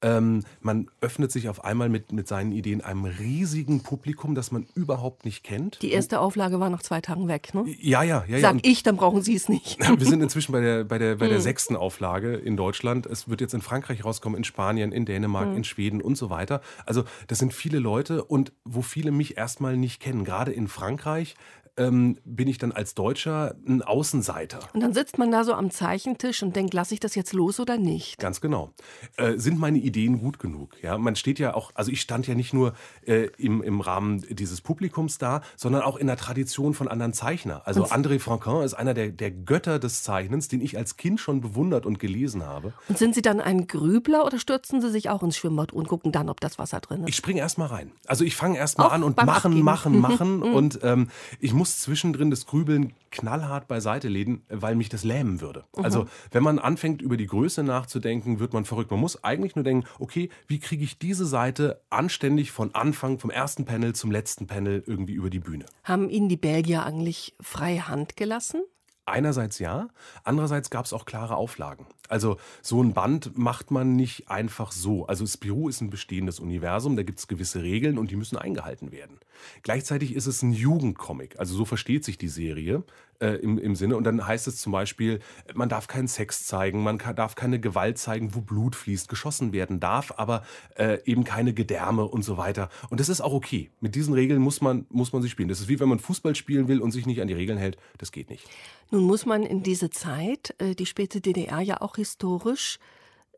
Ähm, 0.00 0.44
man 0.60 0.88
öffnet 1.00 1.32
sich 1.32 1.48
auf 1.48 1.64
einmal 1.64 1.88
mit, 1.88 2.12
mit 2.12 2.28
seinen 2.28 2.52
Ideen 2.52 2.80
einem 2.80 3.04
riesigen 3.04 3.82
Publikum, 3.82 4.34
das 4.34 4.52
man 4.52 4.66
überhaupt 4.74 5.24
nicht 5.24 5.42
kennt. 5.42 5.82
Die 5.82 5.90
erste 5.90 6.20
Auflage 6.20 6.60
war 6.60 6.70
nach 6.70 6.82
zwei 6.82 7.00
Tagen 7.00 7.26
weg, 7.26 7.52
ne? 7.52 7.64
Ja, 7.80 8.02
ja, 8.02 8.24
ja. 8.28 8.38
Sag 8.38 8.54
ja. 8.54 8.60
ich, 8.62 8.84
dann 8.84 8.96
brauchen 8.96 9.22
Sie 9.22 9.34
es 9.34 9.48
nicht. 9.48 9.78
Wir 9.98 10.06
sind 10.06 10.22
inzwischen 10.22 10.52
bei 10.52 10.60
der, 10.60 10.84
bei, 10.84 10.98
der, 10.98 11.16
bei 11.16 11.26
der 11.26 11.38
hm. 11.38 11.42
sechsten 11.42 11.74
Auflage 11.76 12.34
in 12.34 12.56
Deutschland. 12.56 13.06
Es 13.06 13.28
wird 13.28 13.40
jetzt 13.40 13.54
in 13.54 13.60
Frankreich 13.60 14.04
rauskommen, 14.04 14.36
in 14.36 14.44
Spanien, 14.44 14.92
in 14.92 15.04
Dänemark, 15.04 15.48
mhm. 15.48 15.56
in 15.56 15.64
Schweden 15.64 16.00
und 16.00 16.16
so 16.16 16.30
weiter. 16.30 16.60
Also 16.86 17.04
das 17.26 17.38
sind 17.38 17.52
viele 17.52 17.80
Leute 17.80 18.24
und 18.24 18.52
wo 18.64 18.82
viele 18.82 19.10
mich 19.10 19.36
erstmal 19.36 19.76
nicht 19.76 20.00
kennen. 20.00 20.24
Gerade 20.24 20.52
in 20.52 20.68
Frankreich 20.68 21.34
ähm, 21.78 22.18
bin 22.24 22.48
ich 22.48 22.58
dann 22.58 22.72
als 22.72 22.94
Deutscher 22.94 23.54
ein 23.66 23.82
Außenseiter. 23.82 24.60
Und 24.74 24.80
dann 24.80 24.92
sitzt 24.92 25.18
man 25.18 25.30
da 25.30 25.44
so 25.44 25.54
am 25.54 25.70
Zeichentisch 25.70 26.42
und 26.42 26.54
denkt, 26.54 26.74
lasse 26.74 26.94
ich 26.94 27.00
das 27.00 27.14
jetzt 27.14 27.32
los 27.32 27.60
oder 27.60 27.78
nicht? 27.78 28.18
Ganz 28.18 28.40
genau. 28.40 28.72
Äh, 29.16 29.38
sind 29.38 29.58
meine 29.58 29.78
Ideen 29.78 30.20
gut 30.20 30.38
genug? 30.38 30.76
Ja, 30.82 30.98
man 30.98 31.16
steht 31.16 31.38
ja 31.38 31.54
auch, 31.54 31.70
also 31.74 31.90
ich 31.90 32.00
stand 32.00 32.26
ja 32.26 32.34
nicht 32.34 32.52
nur 32.52 32.74
äh, 33.06 33.28
im, 33.38 33.62
im 33.62 33.80
Rahmen 33.80 34.24
dieses 34.28 34.60
Publikums 34.60 35.18
da, 35.18 35.40
sondern 35.56 35.82
auch 35.82 35.96
in 35.96 36.06
der 36.06 36.16
Tradition 36.16 36.74
von 36.74 36.88
anderen 36.88 37.12
Zeichner. 37.12 37.62
Also 37.64 37.84
und 37.84 37.92
André 37.92 38.18
Franquin 38.18 38.62
ist 38.62 38.74
einer 38.74 38.94
der, 38.94 39.08
der 39.10 39.30
Götter 39.30 39.78
des 39.78 40.02
Zeichnens, 40.02 40.48
den 40.48 40.60
ich 40.60 40.76
als 40.76 40.96
Kind 40.96 41.20
schon 41.20 41.40
bewundert 41.40 41.86
und 41.86 41.98
gelesen 41.98 42.44
habe. 42.44 42.72
Und 42.88 42.98
sind 42.98 43.14
Sie 43.14 43.22
dann 43.22 43.40
ein 43.40 43.66
Grübler 43.66 44.24
oder 44.24 44.38
stürzen 44.38 44.80
Sie 44.80 44.90
sich 44.90 45.08
auch 45.08 45.22
ins 45.22 45.36
Schwimmbad 45.36 45.72
und 45.72 45.88
gucken 45.88 46.12
dann, 46.12 46.28
ob 46.28 46.40
das 46.40 46.58
Wasser 46.58 46.80
drin 46.80 47.02
ist? 47.02 47.08
Ich 47.10 47.16
springe 47.16 47.40
erst 47.40 47.58
mal 47.58 47.66
rein. 47.66 47.92
Also 48.06 48.24
ich 48.24 48.36
fange 48.36 48.58
erst 48.58 48.78
mal 48.78 48.88
an 48.88 49.02
und 49.02 49.16
machen, 49.16 49.60
machen, 49.62 50.00
machen, 50.00 50.40
machen 50.40 50.42
und 50.42 50.80
ähm, 50.82 51.08
ich 51.40 51.52
muss 51.52 51.67
muss 51.68 51.80
zwischendrin 51.80 52.30
das 52.30 52.46
Grübeln 52.46 52.94
knallhart 53.10 53.68
beiseite 53.68 54.08
legen, 54.08 54.42
weil 54.48 54.74
mich 54.74 54.88
das 54.88 55.04
lähmen 55.04 55.40
würde. 55.40 55.64
Mhm. 55.76 55.84
Also 55.84 56.06
wenn 56.30 56.42
man 56.42 56.58
anfängt, 56.58 57.02
über 57.02 57.16
die 57.16 57.26
Größe 57.26 57.62
nachzudenken, 57.62 58.40
wird 58.40 58.54
man 58.54 58.64
verrückt. 58.64 58.90
Man 58.90 59.00
muss 59.00 59.22
eigentlich 59.22 59.54
nur 59.54 59.64
denken, 59.64 59.86
okay, 59.98 60.30
wie 60.46 60.58
kriege 60.58 60.84
ich 60.84 60.98
diese 60.98 61.26
Seite 61.26 61.82
anständig 61.90 62.52
von 62.52 62.74
Anfang, 62.74 63.18
vom 63.18 63.30
ersten 63.30 63.66
Panel 63.66 63.94
zum 63.94 64.10
letzten 64.10 64.46
Panel 64.46 64.82
irgendwie 64.86 65.12
über 65.12 65.28
die 65.28 65.40
Bühne. 65.40 65.66
Haben 65.84 66.08
Ihnen 66.08 66.28
die 66.28 66.36
Belgier 66.36 66.84
eigentlich 66.84 67.34
freie 67.40 67.88
Hand 67.88 68.16
gelassen? 68.16 68.62
Einerseits 69.08 69.58
ja, 69.58 69.88
andererseits 70.24 70.70
gab 70.70 70.84
es 70.84 70.92
auch 70.92 71.04
klare 71.04 71.36
Auflagen. 71.36 71.86
Also 72.08 72.36
so 72.62 72.82
ein 72.82 72.94
Band 72.94 73.36
macht 73.36 73.70
man 73.70 73.96
nicht 73.96 74.30
einfach 74.30 74.72
so. 74.72 75.06
Also 75.06 75.26
Spirou 75.26 75.68
ist 75.68 75.80
ein 75.80 75.90
bestehendes 75.90 76.40
Universum, 76.40 76.96
da 76.96 77.02
gibt 77.02 77.18
es 77.18 77.28
gewisse 77.28 77.62
Regeln 77.62 77.98
und 77.98 78.10
die 78.10 78.16
müssen 78.16 78.36
eingehalten 78.36 78.92
werden. 78.92 79.18
Gleichzeitig 79.62 80.14
ist 80.14 80.26
es 80.26 80.42
ein 80.42 80.52
Jugendcomic, 80.52 81.38
also 81.38 81.54
so 81.54 81.64
versteht 81.64 82.04
sich 82.04 82.18
die 82.18 82.28
Serie 82.28 82.82
äh, 83.20 83.34
im, 83.36 83.58
im 83.58 83.74
Sinne. 83.74 83.96
Und 83.96 84.04
dann 84.04 84.26
heißt 84.26 84.46
es 84.48 84.56
zum 84.56 84.72
Beispiel, 84.72 85.20
man 85.54 85.68
darf 85.68 85.86
keinen 85.86 86.08
Sex 86.08 86.46
zeigen, 86.46 86.82
man 86.82 86.98
kann, 86.98 87.16
darf 87.16 87.34
keine 87.34 87.60
Gewalt 87.60 87.98
zeigen, 87.98 88.34
wo 88.34 88.40
Blut 88.40 88.76
fließt, 88.76 89.08
geschossen 89.08 89.52
werden 89.52 89.80
darf, 89.80 90.12
aber 90.16 90.44
äh, 90.76 90.98
eben 91.04 91.24
keine 91.24 91.54
Gedärme 91.54 92.04
und 92.04 92.22
so 92.22 92.36
weiter. 92.36 92.68
Und 92.90 93.00
das 93.00 93.08
ist 93.08 93.20
auch 93.20 93.32
okay. 93.32 93.70
Mit 93.80 93.94
diesen 93.94 94.14
Regeln 94.14 94.40
muss 94.40 94.60
man, 94.60 94.86
muss 94.90 95.12
man 95.12 95.22
sich 95.22 95.30
spielen. 95.30 95.48
Das 95.48 95.60
ist 95.60 95.68
wie 95.68 95.80
wenn 95.80 95.88
man 95.88 95.98
Fußball 95.98 96.34
spielen 96.34 96.68
will 96.68 96.80
und 96.80 96.92
sich 96.92 97.06
nicht 97.06 97.20
an 97.20 97.28
die 97.28 97.34
Regeln 97.34 97.58
hält. 97.58 97.76
Das 97.98 98.12
geht 98.12 98.30
nicht. 98.30 98.46
Nun 98.90 99.04
muss 99.04 99.26
man 99.26 99.42
in 99.42 99.62
diese 99.62 99.90
Zeit, 99.90 100.54
äh, 100.58 100.74
die 100.74 100.86
späte 100.86 101.20
DDR 101.20 101.60
ja 101.60 101.80
auch 101.80 101.96
historisch, 101.96 102.78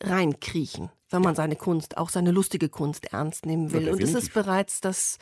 reinkriechen, 0.02 0.90
wenn 1.10 1.22
man 1.22 1.34
seine 1.34 1.56
Kunst, 1.56 1.98
auch 1.98 2.08
seine 2.08 2.30
lustige 2.30 2.68
Kunst 2.68 3.12
ernst 3.12 3.46
nehmen 3.46 3.72
will. 3.72 3.86
Ja, 3.86 3.92
und 3.92 4.02
es 4.02 4.14
ist 4.14 4.32
bereits 4.32 4.80
das 4.80 5.18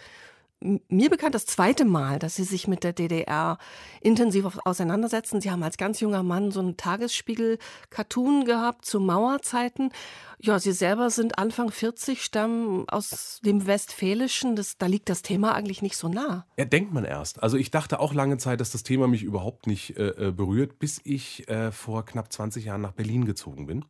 mir 0.60 1.10
bekannt 1.10 1.34
das 1.34 1.46
zweite 1.46 1.84
Mal, 1.84 2.18
dass 2.18 2.36
Sie 2.36 2.44
sich 2.44 2.66
mit 2.66 2.82
der 2.82 2.92
DDR 2.92 3.58
intensiv 4.00 4.58
auseinandersetzen. 4.64 5.40
Sie 5.40 5.50
haben 5.50 5.62
als 5.62 5.76
ganz 5.76 6.00
junger 6.00 6.22
Mann 6.22 6.50
so 6.50 6.60
einen 6.60 6.76
Tagesspiegel-Cartoon 6.76 8.44
gehabt 8.44 8.84
zu 8.84 8.98
Mauerzeiten. 9.00 9.92
Ja, 10.40 10.58
Sie 10.58 10.72
selber 10.72 11.10
sind 11.10 11.38
Anfang 11.38 11.70
40, 11.70 12.22
stammen 12.22 12.88
aus 12.88 13.40
dem 13.44 13.66
Westfälischen. 13.66 14.56
Das, 14.56 14.78
da 14.78 14.86
liegt 14.86 15.08
das 15.08 15.22
Thema 15.22 15.54
eigentlich 15.54 15.82
nicht 15.82 15.96
so 15.96 16.08
nah. 16.08 16.46
Ja, 16.56 16.64
denkt 16.64 16.92
man 16.92 17.04
erst. 17.04 17.42
Also 17.42 17.56
ich 17.56 17.70
dachte 17.70 18.00
auch 18.00 18.14
lange 18.14 18.38
Zeit, 18.38 18.60
dass 18.60 18.70
das 18.70 18.82
Thema 18.82 19.06
mich 19.06 19.22
überhaupt 19.22 19.66
nicht 19.66 19.96
äh, 19.96 20.28
äh 20.28 20.32
berührt, 20.32 20.78
bis 20.78 21.00
ich 21.04 21.48
äh, 21.48 21.72
vor 21.72 22.04
knapp 22.04 22.32
20 22.32 22.64
Jahren 22.64 22.80
nach 22.80 22.92
Berlin 22.92 23.24
gezogen 23.24 23.66
bin 23.66 23.84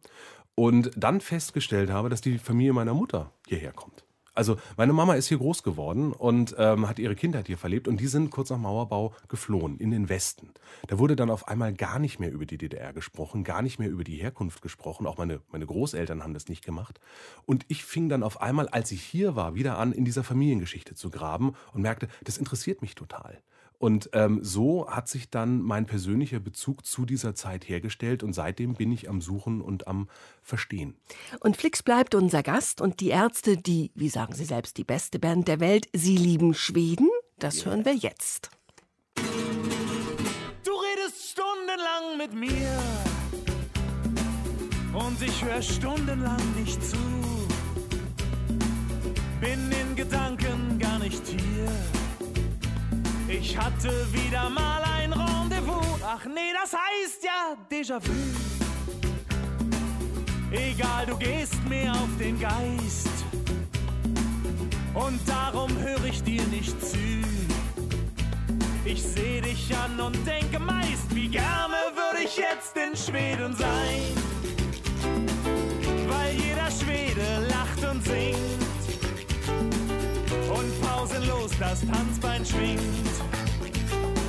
und 0.54 0.90
dann 0.96 1.20
festgestellt 1.20 1.90
habe, 1.90 2.08
dass 2.08 2.20
die 2.20 2.38
Familie 2.38 2.72
meiner 2.72 2.94
Mutter 2.94 3.32
hierher 3.46 3.72
kommt. 3.72 4.04
Also 4.38 4.56
meine 4.76 4.92
Mama 4.92 5.14
ist 5.14 5.26
hier 5.26 5.38
groß 5.38 5.64
geworden 5.64 6.12
und 6.12 6.54
ähm, 6.58 6.88
hat 6.88 7.00
ihre 7.00 7.16
Kindheit 7.16 7.48
hier 7.48 7.58
verlebt 7.58 7.88
und 7.88 7.98
die 7.98 8.06
sind 8.06 8.30
kurz 8.30 8.50
nach 8.50 8.58
Mauerbau 8.58 9.12
geflohen 9.26 9.78
in 9.78 9.90
den 9.90 10.08
Westen. 10.08 10.50
Da 10.86 11.00
wurde 11.00 11.16
dann 11.16 11.28
auf 11.28 11.48
einmal 11.48 11.72
gar 11.74 11.98
nicht 11.98 12.20
mehr 12.20 12.30
über 12.30 12.46
die 12.46 12.56
DDR 12.56 12.92
gesprochen, 12.92 13.42
gar 13.42 13.62
nicht 13.62 13.80
mehr 13.80 13.88
über 13.88 14.04
die 14.04 14.14
Herkunft 14.14 14.62
gesprochen. 14.62 15.08
Auch 15.08 15.18
meine, 15.18 15.40
meine 15.50 15.66
Großeltern 15.66 16.22
haben 16.22 16.34
das 16.34 16.46
nicht 16.46 16.64
gemacht. 16.64 17.00
Und 17.46 17.64
ich 17.66 17.84
fing 17.84 18.08
dann 18.08 18.22
auf 18.22 18.40
einmal, 18.40 18.68
als 18.68 18.92
ich 18.92 19.02
hier 19.02 19.34
war, 19.34 19.56
wieder 19.56 19.76
an, 19.76 19.90
in 19.90 20.04
dieser 20.04 20.22
Familiengeschichte 20.22 20.94
zu 20.94 21.10
graben 21.10 21.56
und 21.72 21.82
merkte, 21.82 22.06
das 22.22 22.38
interessiert 22.38 22.80
mich 22.80 22.94
total. 22.94 23.42
Und 23.78 24.10
ähm, 24.12 24.40
so 24.42 24.90
hat 24.90 25.08
sich 25.08 25.30
dann 25.30 25.62
mein 25.62 25.86
persönlicher 25.86 26.40
Bezug 26.40 26.84
zu 26.84 27.06
dieser 27.06 27.36
Zeit 27.36 27.68
hergestellt 27.68 28.24
und 28.24 28.32
seitdem 28.32 28.74
bin 28.74 28.90
ich 28.90 29.08
am 29.08 29.20
Suchen 29.20 29.60
und 29.60 29.86
am 29.86 30.08
Verstehen. 30.42 30.96
Und 31.40 31.56
Flix 31.56 31.84
bleibt 31.84 32.16
unser 32.16 32.42
Gast 32.42 32.80
und 32.80 32.98
die 32.98 33.10
Ärzte, 33.10 33.56
die, 33.56 33.92
wie 33.94 34.08
sagen 34.08 34.34
Sie 34.34 34.44
selbst, 34.44 34.78
die 34.78 34.84
beste 34.84 35.20
Band 35.20 35.46
der 35.46 35.60
Welt, 35.60 35.88
sie 35.94 36.16
lieben 36.16 36.54
Schweden, 36.54 37.08
das 37.38 37.58
yeah. 37.58 37.66
hören 37.66 37.84
wir 37.84 37.94
jetzt. 37.94 38.50
Du 40.64 40.72
redest 40.72 41.30
stundenlang 41.30 42.18
mit 42.18 42.34
mir 42.34 42.78
und 44.92 45.22
ich 45.22 45.44
höre 45.44 45.62
stundenlang 45.62 46.42
nicht 46.58 46.82
zu. 46.82 46.96
Bin 49.40 49.70
in 49.70 49.94
Gedanken 49.94 50.80
gar 50.80 50.98
nicht 50.98 51.24
hier 51.28 51.97
ich 53.28 53.56
hatte 53.56 53.90
wieder 54.12 54.48
mal 54.50 54.82
ein 54.98 55.12
Rendezvous. 55.12 56.00
Ach 56.02 56.24
nee, 56.24 56.52
das 56.52 56.72
heißt 56.72 57.24
ja 57.24 57.56
Déjà-vu. 57.70 58.12
Egal, 60.50 61.06
du 61.06 61.16
gehst 61.16 61.62
mir 61.68 61.92
auf 61.92 62.08
den 62.18 62.40
Geist. 62.40 63.08
Und 64.94 65.20
darum 65.28 65.70
höre 65.78 66.04
ich 66.06 66.22
dir 66.22 66.42
nicht 66.44 66.80
zu. 66.84 66.98
Ich 68.84 69.02
seh 69.02 69.40
dich 69.42 69.70
an 69.76 70.00
und 70.00 70.26
denke 70.26 70.58
meist, 70.58 71.14
wie 71.14 71.28
gerne 71.28 71.76
würde 71.94 72.24
ich 72.24 72.36
jetzt 72.36 72.74
in 72.76 72.96
Schweden 72.96 73.54
sein. 73.54 74.00
Weil 76.08 76.34
jeder 76.36 76.70
Schwede 76.70 77.46
lacht 77.48 77.84
und 77.90 78.02
singt 78.04 78.67
und 80.68 80.80
pausenlos 80.82 81.50
das 81.58 81.80
Tanzbein 81.80 82.44
schwingt. 82.44 82.80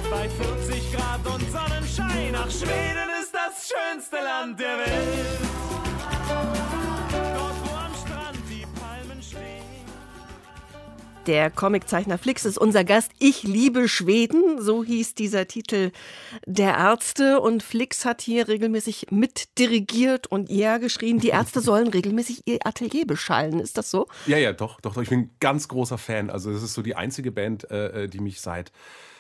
Bei 0.10 0.29
40 0.29 0.93
Grad 0.93 1.25
und 1.25 1.51
Sonnenschein, 1.51 2.36
ach 2.36 2.50
Schweden 2.50 3.10
ist 3.22 3.34
das 3.34 3.69
schönste 3.69 4.17
Land 4.17 4.60
der 4.60 4.77
Welt. 4.77 5.68
Der 11.29 11.51
Comiczeichner 11.51 12.17
Flix 12.17 12.43
ist 12.43 12.57
unser 12.57 12.83
Gast. 12.83 13.12
Ich 13.19 13.43
liebe 13.43 13.88
Schweden, 13.88 14.59
so 14.59 14.83
hieß 14.83 15.13
dieser 15.13 15.48
Titel 15.48 15.91
der 16.48 16.75
Ärzte. 16.75 17.39
Und 17.39 17.62
Flix 17.62 18.03
hat 18.03 18.21
hier 18.24 18.48
regelmäßig 18.48 19.12
mitdirigiert 19.12 20.25
und 20.25 20.50
ja 20.50 20.79
geschrien, 20.79 21.19
die 21.19 21.27
Ärzte 21.27 21.62
sollen 21.62 21.88
regelmäßig 21.88 22.48
ihr 22.48 22.57
Atelier 22.65 23.05
beschallen. 23.05 23.59
Ist 23.59 23.77
das 23.77 23.91
so? 23.91 24.07
Ja, 24.25 24.39
ja, 24.39 24.53
doch, 24.53 24.81
doch, 24.81 24.95
doch. 24.95 25.03
Ich 25.03 25.09
bin 25.09 25.19
ein 25.19 25.29
ganz 25.39 25.67
großer 25.67 26.00
Fan. 26.00 26.31
Also, 26.31 26.50
es 26.50 26.63
ist 26.63 26.74
so 26.74 26.81
die 26.81 26.95
einzige 26.95 27.31
Band, 27.31 27.69
äh, 27.69 28.05
äh 28.05 28.07
die 28.07 28.21
mich 28.21 28.41
seit 28.41 28.71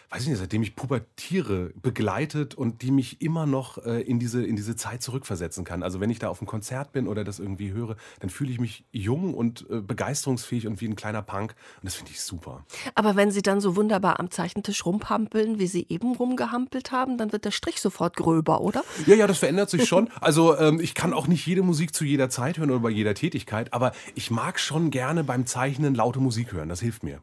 weiß 0.09 0.23
ich 0.23 0.29
nicht, 0.29 0.39
seitdem 0.39 0.63
ich 0.63 0.75
pubertiere, 0.75 1.71
begleitet 1.81 2.55
und 2.55 2.81
die 2.81 2.89
mich 2.91 3.21
immer 3.21 3.45
noch 3.45 3.77
äh, 3.85 4.01
in, 4.01 4.17
diese, 4.17 4.43
in 4.43 4.55
diese 4.55 4.75
Zeit 4.75 5.03
zurückversetzen 5.03 5.63
kann. 5.63 5.83
Also 5.83 5.99
wenn 5.99 6.09
ich 6.09 6.17
da 6.17 6.29
auf 6.29 6.41
einem 6.41 6.47
Konzert 6.47 6.91
bin 6.91 7.07
oder 7.07 7.23
das 7.23 7.37
irgendwie 7.37 7.71
höre, 7.71 7.95
dann 8.19 8.31
fühle 8.31 8.51
ich 8.51 8.59
mich 8.59 8.85
jung 8.91 9.35
und 9.35 9.67
äh, 9.69 9.81
begeisterungsfähig 9.81 10.65
und 10.65 10.81
wie 10.81 10.87
ein 10.87 10.95
kleiner 10.95 11.21
Punk. 11.21 11.53
Und 11.75 11.85
das 11.85 11.95
finde 11.95 12.11
ich 12.11 12.21
super. 12.21 12.65
Aber 12.95 13.15
wenn 13.15 13.29
Sie 13.29 13.43
dann 13.43 13.61
so 13.61 13.75
wunderbar 13.75 14.19
am 14.19 14.31
Zeichentisch 14.31 14.83
rumhampeln, 14.85 15.59
wie 15.59 15.67
Sie 15.67 15.85
eben 15.89 16.15
rumgehampelt 16.15 16.91
haben, 16.91 17.17
dann 17.17 17.31
wird 17.31 17.45
der 17.45 17.51
Strich 17.51 17.79
sofort 17.79 18.15
gröber, 18.15 18.61
oder? 18.61 18.83
Ja, 19.05 19.15
ja, 19.15 19.27
das 19.27 19.37
verändert 19.37 19.69
sich 19.69 19.87
schon. 19.87 20.09
Also 20.21 20.57
ähm, 20.57 20.79
ich 20.79 20.95
kann 20.95 21.13
auch 21.13 21.27
nicht 21.27 21.45
jede 21.45 21.61
Musik 21.63 21.93
zu 21.93 22.03
jeder 22.03 22.29
Zeit 22.29 22.57
hören 22.57 22.71
oder 22.71 22.81
bei 22.81 22.89
jeder 22.89 23.13
Tätigkeit, 23.13 23.73
aber 23.73 23.93
ich 24.15 24.31
mag 24.31 24.59
schon 24.59 24.91
gerne 24.91 25.23
beim 25.23 25.45
Zeichnen 25.45 25.95
laute 25.95 26.19
Musik 26.19 26.51
hören. 26.51 26.69
Das 26.69 26.81
hilft 26.81 27.03
mir. 27.03 27.21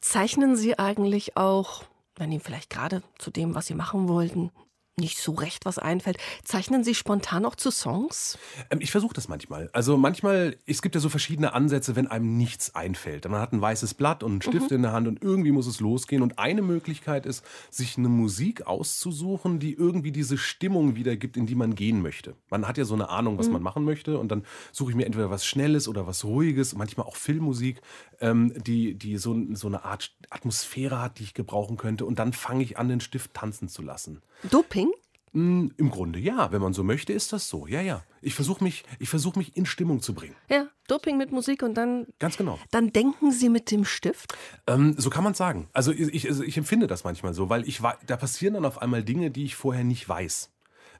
Zeichnen 0.00 0.56
Sie 0.56 0.78
eigentlich 0.78 1.36
auch 1.36 1.84
wenn 2.16 2.32
Ihnen 2.32 2.40
vielleicht 2.40 2.70
gerade 2.70 3.02
zu 3.18 3.30
dem, 3.30 3.54
was 3.54 3.66
Sie 3.66 3.74
machen 3.74 4.08
wollten, 4.08 4.50
nicht 4.96 5.18
so 5.18 5.32
recht 5.32 5.64
was 5.64 5.78
einfällt. 5.78 6.18
Zeichnen 6.44 6.84
Sie 6.84 6.94
spontan 6.94 7.44
auch 7.44 7.56
zu 7.56 7.70
Songs? 7.70 8.38
Ähm, 8.70 8.78
ich 8.80 8.92
versuche 8.92 9.14
das 9.14 9.26
manchmal. 9.26 9.68
Also 9.72 9.96
manchmal, 9.96 10.56
es 10.66 10.82
gibt 10.82 10.94
ja 10.94 11.00
so 11.00 11.08
verschiedene 11.08 11.52
Ansätze, 11.52 11.96
wenn 11.96 12.06
einem 12.06 12.36
nichts 12.36 12.74
einfällt. 12.74 13.28
Man 13.28 13.40
hat 13.40 13.52
ein 13.52 13.60
weißes 13.60 13.94
Blatt 13.94 14.22
und 14.22 14.30
einen 14.30 14.42
Stift 14.42 14.70
mhm. 14.70 14.76
in 14.76 14.82
der 14.82 14.92
Hand 14.92 15.08
und 15.08 15.22
irgendwie 15.22 15.50
muss 15.50 15.66
es 15.66 15.80
losgehen. 15.80 16.22
Und 16.22 16.38
eine 16.38 16.62
Möglichkeit 16.62 17.26
ist, 17.26 17.44
sich 17.70 17.98
eine 17.98 18.08
Musik 18.08 18.66
auszusuchen, 18.66 19.58
die 19.58 19.74
irgendwie 19.74 20.12
diese 20.12 20.38
Stimmung 20.38 20.94
wiedergibt, 20.94 21.36
in 21.36 21.46
die 21.46 21.56
man 21.56 21.74
gehen 21.74 22.00
möchte. 22.00 22.36
Man 22.48 22.68
hat 22.68 22.78
ja 22.78 22.84
so 22.84 22.94
eine 22.94 23.08
Ahnung, 23.08 23.36
was 23.36 23.48
mhm. 23.48 23.54
man 23.54 23.62
machen 23.62 23.84
möchte 23.84 24.18
und 24.18 24.28
dann 24.28 24.44
suche 24.70 24.90
ich 24.90 24.96
mir 24.96 25.06
entweder 25.06 25.28
was 25.28 25.44
Schnelles 25.44 25.88
oder 25.88 26.06
was 26.06 26.24
Ruhiges, 26.24 26.76
manchmal 26.76 27.06
auch 27.06 27.16
Filmmusik, 27.16 27.80
ähm, 28.24 28.54
die, 28.56 28.94
die 28.94 29.18
so, 29.18 29.36
so 29.52 29.68
eine 29.68 29.84
Art 29.84 30.16
Atmosphäre 30.30 31.00
hat, 31.00 31.18
die 31.18 31.24
ich 31.24 31.34
gebrauchen 31.34 31.76
könnte. 31.76 32.06
Und 32.06 32.18
dann 32.18 32.32
fange 32.32 32.64
ich 32.64 32.78
an, 32.78 32.88
den 32.88 33.00
Stift 33.00 33.34
tanzen 33.34 33.68
zu 33.68 33.82
lassen. 33.82 34.22
Doping? 34.50 34.90
Mm, 35.32 35.68
Im 35.76 35.90
Grunde 35.90 36.18
ja, 36.18 36.52
wenn 36.52 36.62
man 36.62 36.72
so 36.72 36.84
möchte, 36.84 37.12
ist 37.12 37.32
das 37.32 37.48
so. 37.48 37.66
Ja, 37.66 37.82
ja. 37.82 38.02
Ich 38.22 38.34
versuche 38.34 38.64
mich, 38.64 38.84
versuch 39.02 39.36
mich 39.36 39.56
in 39.56 39.66
Stimmung 39.66 40.00
zu 40.00 40.14
bringen. 40.14 40.36
Ja, 40.48 40.68
Doping 40.88 41.18
mit 41.18 41.32
Musik 41.32 41.62
und 41.62 41.74
dann. 41.74 42.06
Ganz 42.18 42.36
genau. 42.38 42.58
Dann 42.70 42.92
denken 42.92 43.32
Sie 43.32 43.50
mit 43.50 43.70
dem 43.70 43.84
Stift? 43.84 44.34
Ähm, 44.66 44.94
so 44.96 45.10
kann 45.10 45.24
man 45.24 45.32
es 45.32 45.38
sagen. 45.38 45.68
Also 45.72 45.92
ich, 45.92 46.26
also 46.28 46.42
ich 46.44 46.56
empfinde 46.56 46.86
das 46.86 47.04
manchmal 47.04 47.34
so, 47.34 47.50
weil 47.50 47.68
ich 47.68 47.82
da 48.06 48.16
passieren 48.16 48.54
dann 48.54 48.64
auf 48.64 48.80
einmal 48.80 49.02
Dinge, 49.02 49.30
die 49.30 49.44
ich 49.44 49.56
vorher 49.56 49.84
nicht 49.84 50.08
weiß. 50.08 50.53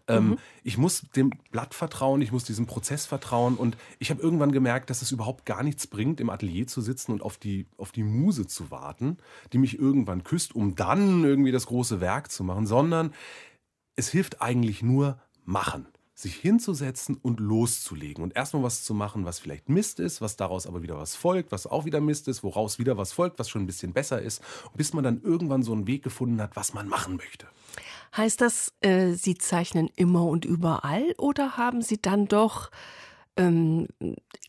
Ähm, 0.06 0.30
mhm. 0.30 0.38
Ich 0.62 0.76
muss 0.76 1.02
dem 1.16 1.30
Blatt 1.50 1.74
vertrauen, 1.74 2.20
ich 2.20 2.32
muss 2.32 2.44
diesem 2.44 2.66
Prozess 2.66 3.06
vertrauen 3.06 3.56
und 3.56 3.76
ich 3.98 4.10
habe 4.10 4.20
irgendwann 4.22 4.52
gemerkt, 4.52 4.90
dass 4.90 5.02
es 5.02 5.12
überhaupt 5.12 5.46
gar 5.46 5.62
nichts 5.62 5.86
bringt, 5.86 6.20
im 6.20 6.30
Atelier 6.30 6.66
zu 6.66 6.82
sitzen 6.82 7.12
und 7.12 7.22
auf 7.22 7.38
die, 7.38 7.66
auf 7.78 7.92
die 7.92 8.02
Muse 8.02 8.46
zu 8.46 8.70
warten, 8.70 9.16
die 9.52 9.58
mich 9.58 9.78
irgendwann 9.78 10.24
küsst, 10.24 10.54
um 10.54 10.74
dann 10.74 11.24
irgendwie 11.24 11.52
das 11.52 11.66
große 11.66 12.00
Werk 12.00 12.30
zu 12.30 12.44
machen, 12.44 12.66
sondern 12.66 13.14
es 13.96 14.08
hilft 14.08 14.42
eigentlich 14.42 14.82
nur 14.82 15.18
machen. 15.44 15.86
Sich 16.14 16.36
hinzusetzen 16.36 17.16
und 17.16 17.40
loszulegen 17.40 18.22
und 18.22 18.36
erstmal 18.36 18.62
was 18.62 18.84
zu 18.84 18.94
machen, 18.94 19.24
was 19.24 19.40
vielleicht 19.40 19.68
Mist 19.68 19.98
ist, 19.98 20.20
was 20.20 20.36
daraus 20.36 20.66
aber 20.66 20.82
wieder 20.82 20.96
was 20.96 21.16
folgt, 21.16 21.50
was 21.50 21.66
auch 21.66 21.84
wieder 21.84 22.00
Mist 22.00 22.28
ist, 22.28 22.44
woraus 22.44 22.78
wieder 22.78 22.96
was 22.96 23.12
folgt, 23.12 23.38
was 23.38 23.48
schon 23.48 23.62
ein 23.62 23.66
bisschen 23.66 23.92
besser 23.92 24.22
ist, 24.22 24.40
bis 24.76 24.92
man 24.92 25.02
dann 25.02 25.22
irgendwann 25.22 25.64
so 25.64 25.72
einen 25.72 25.88
Weg 25.88 26.04
gefunden 26.04 26.40
hat, 26.40 26.54
was 26.54 26.72
man 26.72 26.88
machen 26.88 27.16
möchte. 27.16 27.48
Heißt 28.16 28.40
das, 28.40 28.72
äh, 28.80 29.14
Sie 29.14 29.36
zeichnen 29.36 29.90
immer 29.96 30.24
und 30.24 30.44
überall 30.44 31.14
oder 31.18 31.56
haben 31.56 31.82
Sie 31.82 32.00
dann 32.00 32.26
doch 32.26 32.70
ähm, 33.36 33.88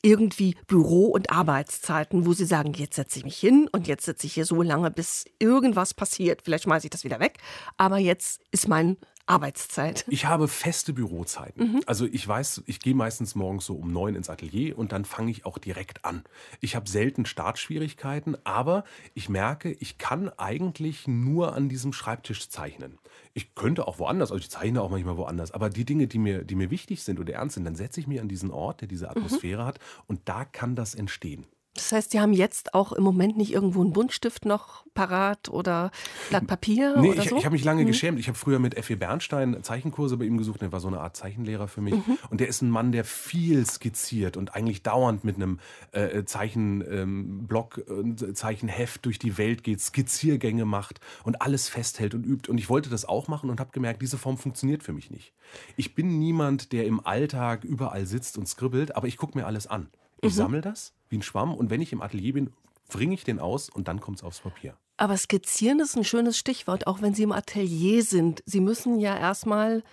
irgendwie 0.01 0.55
Büro- 0.67 1.07
und 1.07 1.31
Arbeitszeiten, 1.31 2.25
wo 2.25 2.33
Sie 2.33 2.45
sagen, 2.45 2.73
jetzt 2.73 2.95
setze 2.95 3.19
ich 3.19 3.25
mich 3.25 3.37
hin 3.37 3.67
und 3.71 3.87
jetzt 3.87 4.05
sitze 4.05 4.27
ich 4.27 4.33
hier 4.33 4.45
so 4.45 4.61
lange, 4.61 4.91
bis 4.91 5.25
irgendwas 5.39 5.93
passiert. 5.93 6.41
Vielleicht 6.43 6.65
schmeiße 6.65 6.85
ich 6.85 6.91
das 6.91 7.03
wieder 7.03 7.19
weg, 7.19 7.39
aber 7.77 7.97
jetzt 7.97 8.41
ist 8.51 8.67
mein 8.67 8.97
Arbeitszeit. 9.27 10.05
Ich 10.07 10.25
habe 10.25 10.47
feste 10.47 10.93
Bürozeiten. 10.93 11.73
Mhm. 11.73 11.81
Also 11.85 12.05
ich 12.05 12.27
weiß, 12.27 12.63
ich 12.67 12.79
gehe 12.79 12.93
meistens 12.93 13.33
morgens 13.35 13.65
so 13.65 13.75
um 13.75 13.91
neun 13.91 14.15
ins 14.15 14.29
Atelier 14.29 14.77
und 14.77 14.91
dann 14.91 15.03
fange 15.03 15.31
ich 15.31 15.45
auch 15.45 15.57
direkt 15.57 16.05
an. 16.05 16.23
Ich 16.61 16.75
habe 16.75 16.87
selten 16.87 17.25
Startschwierigkeiten, 17.25 18.37
aber 18.43 18.83
ich 19.13 19.27
merke, 19.29 19.71
ich 19.71 19.97
kann 19.97 20.29
eigentlich 20.29 21.07
nur 21.07 21.55
an 21.55 21.69
diesem 21.69 21.91
Schreibtisch 21.91 22.49
zeichnen. 22.49 22.99
Ich 23.33 23.55
könnte 23.55 23.87
auch 23.87 23.99
woanders, 23.99 24.31
also 24.31 24.41
ich 24.41 24.51
zeichne 24.51 24.81
auch 24.81 24.89
manchmal 24.89 25.17
woanders, 25.17 25.51
aber 25.51 25.69
die 25.69 25.85
Dinge, 25.85 26.07
die 26.07 26.19
mir, 26.19 26.43
die 26.43 26.55
mir 26.55 26.69
wichtig 26.69 27.03
sind 27.03 27.19
oder 27.19 27.33
ernst 27.33 27.55
sind, 27.55 27.65
dann 27.65 27.75
setze 27.75 27.99
ich 27.99 28.07
mich 28.07 28.21
an 28.21 28.27
diesen 28.27 28.51
Ort, 28.51 28.81
der 28.81 28.87
diese 28.87 29.09
Atmosphäre 29.09 29.63
mhm. 29.63 29.67
hat 29.67 29.79
und 30.07 30.21
da 30.25 30.45
kann 30.45 30.75
das 30.75 30.93
entstehen. 30.93 31.45
Das 31.75 31.91
heißt, 31.91 32.11
Sie 32.11 32.21
haben 32.21 32.31
jetzt 32.31 32.73
auch 32.73 32.93
im 32.93 33.03
Moment 33.03 33.35
nicht 33.35 33.51
irgendwo 33.51 33.81
einen 33.81 33.91
Buntstift 33.91 34.45
noch 34.45 34.85
parat 34.93 35.49
oder 35.49 35.91
Blatt 36.29 36.47
Papier 36.47 36.95
nee, 36.97 37.09
oder 37.09 37.21
ich, 37.21 37.29
so? 37.29 37.35
ich 37.35 37.43
habe 37.43 37.53
mich 37.53 37.65
lange 37.65 37.83
mhm. 37.83 37.87
geschämt. 37.87 38.17
Ich 38.17 38.29
habe 38.29 38.37
früher 38.37 38.59
mit 38.59 38.77
Effi 38.77 38.95
Bernstein 38.95 39.61
Zeichenkurse 39.61 40.15
bei 40.15 40.23
ihm 40.23 40.37
gesucht. 40.37 40.61
Der 40.61 40.71
war 40.71 40.79
so 40.79 40.87
eine 40.87 41.01
Art 41.01 41.17
Zeichenlehrer 41.17 41.67
für 41.67 41.81
mich. 41.81 41.93
Mhm. 41.93 42.17
Und 42.29 42.39
der 42.39 42.47
ist 42.47 42.61
ein 42.61 42.69
Mann, 42.69 42.93
der 42.93 43.03
viel 43.03 43.65
skizziert 43.65 44.37
und 44.37 44.55
eigentlich 44.55 44.83
dauernd 44.83 45.25
mit 45.25 45.35
einem 45.35 45.59
äh, 45.91 46.23
Zeichenblock, 46.23 47.83
ähm, 47.89 48.15
äh, 48.21 48.33
Zeichenheft 48.33 49.05
durch 49.05 49.19
die 49.19 49.37
Welt 49.37 49.63
geht, 49.65 49.81
Skizziergänge 49.81 50.63
macht 50.63 51.01
und 51.25 51.41
alles 51.41 51.67
festhält 51.67 52.15
und 52.15 52.25
übt. 52.25 52.49
Und 52.49 52.57
ich 52.57 52.69
wollte 52.69 52.89
das 52.89 53.03
auch 53.03 53.27
machen 53.27 53.49
und 53.49 53.59
habe 53.59 53.71
gemerkt, 53.73 54.01
diese 54.01 54.17
Form 54.17 54.37
funktioniert 54.37 54.81
für 54.81 54.93
mich 54.93 55.11
nicht. 55.11 55.33
Ich 55.75 55.93
bin 55.93 56.19
niemand, 56.19 56.71
der 56.71 56.85
im 56.85 57.05
Alltag 57.05 57.65
überall 57.65 58.05
sitzt 58.05 58.37
und 58.37 58.47
skribbelt, 58.47 58.95
aber 58.95 59.07
ich 59.07 59.17
gucke 59.17 59.37
mir 59.37 59.45
alles 59.45 59.67
an. 59.67 59.89
Ich 60.25 60.33
mhm. 60.33 60.37
sammle 60.37 60.61
das 60.61 60.93
wie 61.09 61.17
ein 61.17 61.21
Schwamm 61.21 61.53
und 61.53 61.69
wenn 61.69 61.81
ich 61.81 61.93
im 61.93 62.01
Atelier 62.01 62.33
bin, 62.33 62.51
bringe 62.89 63.13
ich 63.13 63.23
den 63.23 63.39
aus 63.39 63.69
und 63.69 63.87
dann 63.87 63.99
kommt 63.99 64.17
es 64.17 64.23
aufs 64.23 64.39
Papier. 64.39 64.77
Aber 64.97 65.17
skizzieren 65.17 65.79
ist 65.79 65.95
ein 65.95 66.03
schönes 66.03 66.37
Stichwort, 66.37 66.87
auch 66.87 67.01
wenn 67.01 67.13
Sie 67.13 67.23
im 67.23 67.31
Atelier 67.31 68.03
sind. 68.03 68.41
Sie 68.45 68.61
müssen 68.61 68.99
ja 68.99 69.17
erstmal 69.17 69.83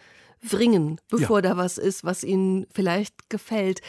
wringen, 0.40 1.00
bevor 1.08 1.38
ja. 1.38 1.50
da 1.50 1.56
was 1.56 1.78
ist, 1.78 2.04
was 2.04 2.22
Ihnen 2.22 2.66
vielleicht 2.72 3.28
gefällt. 3.28 3.80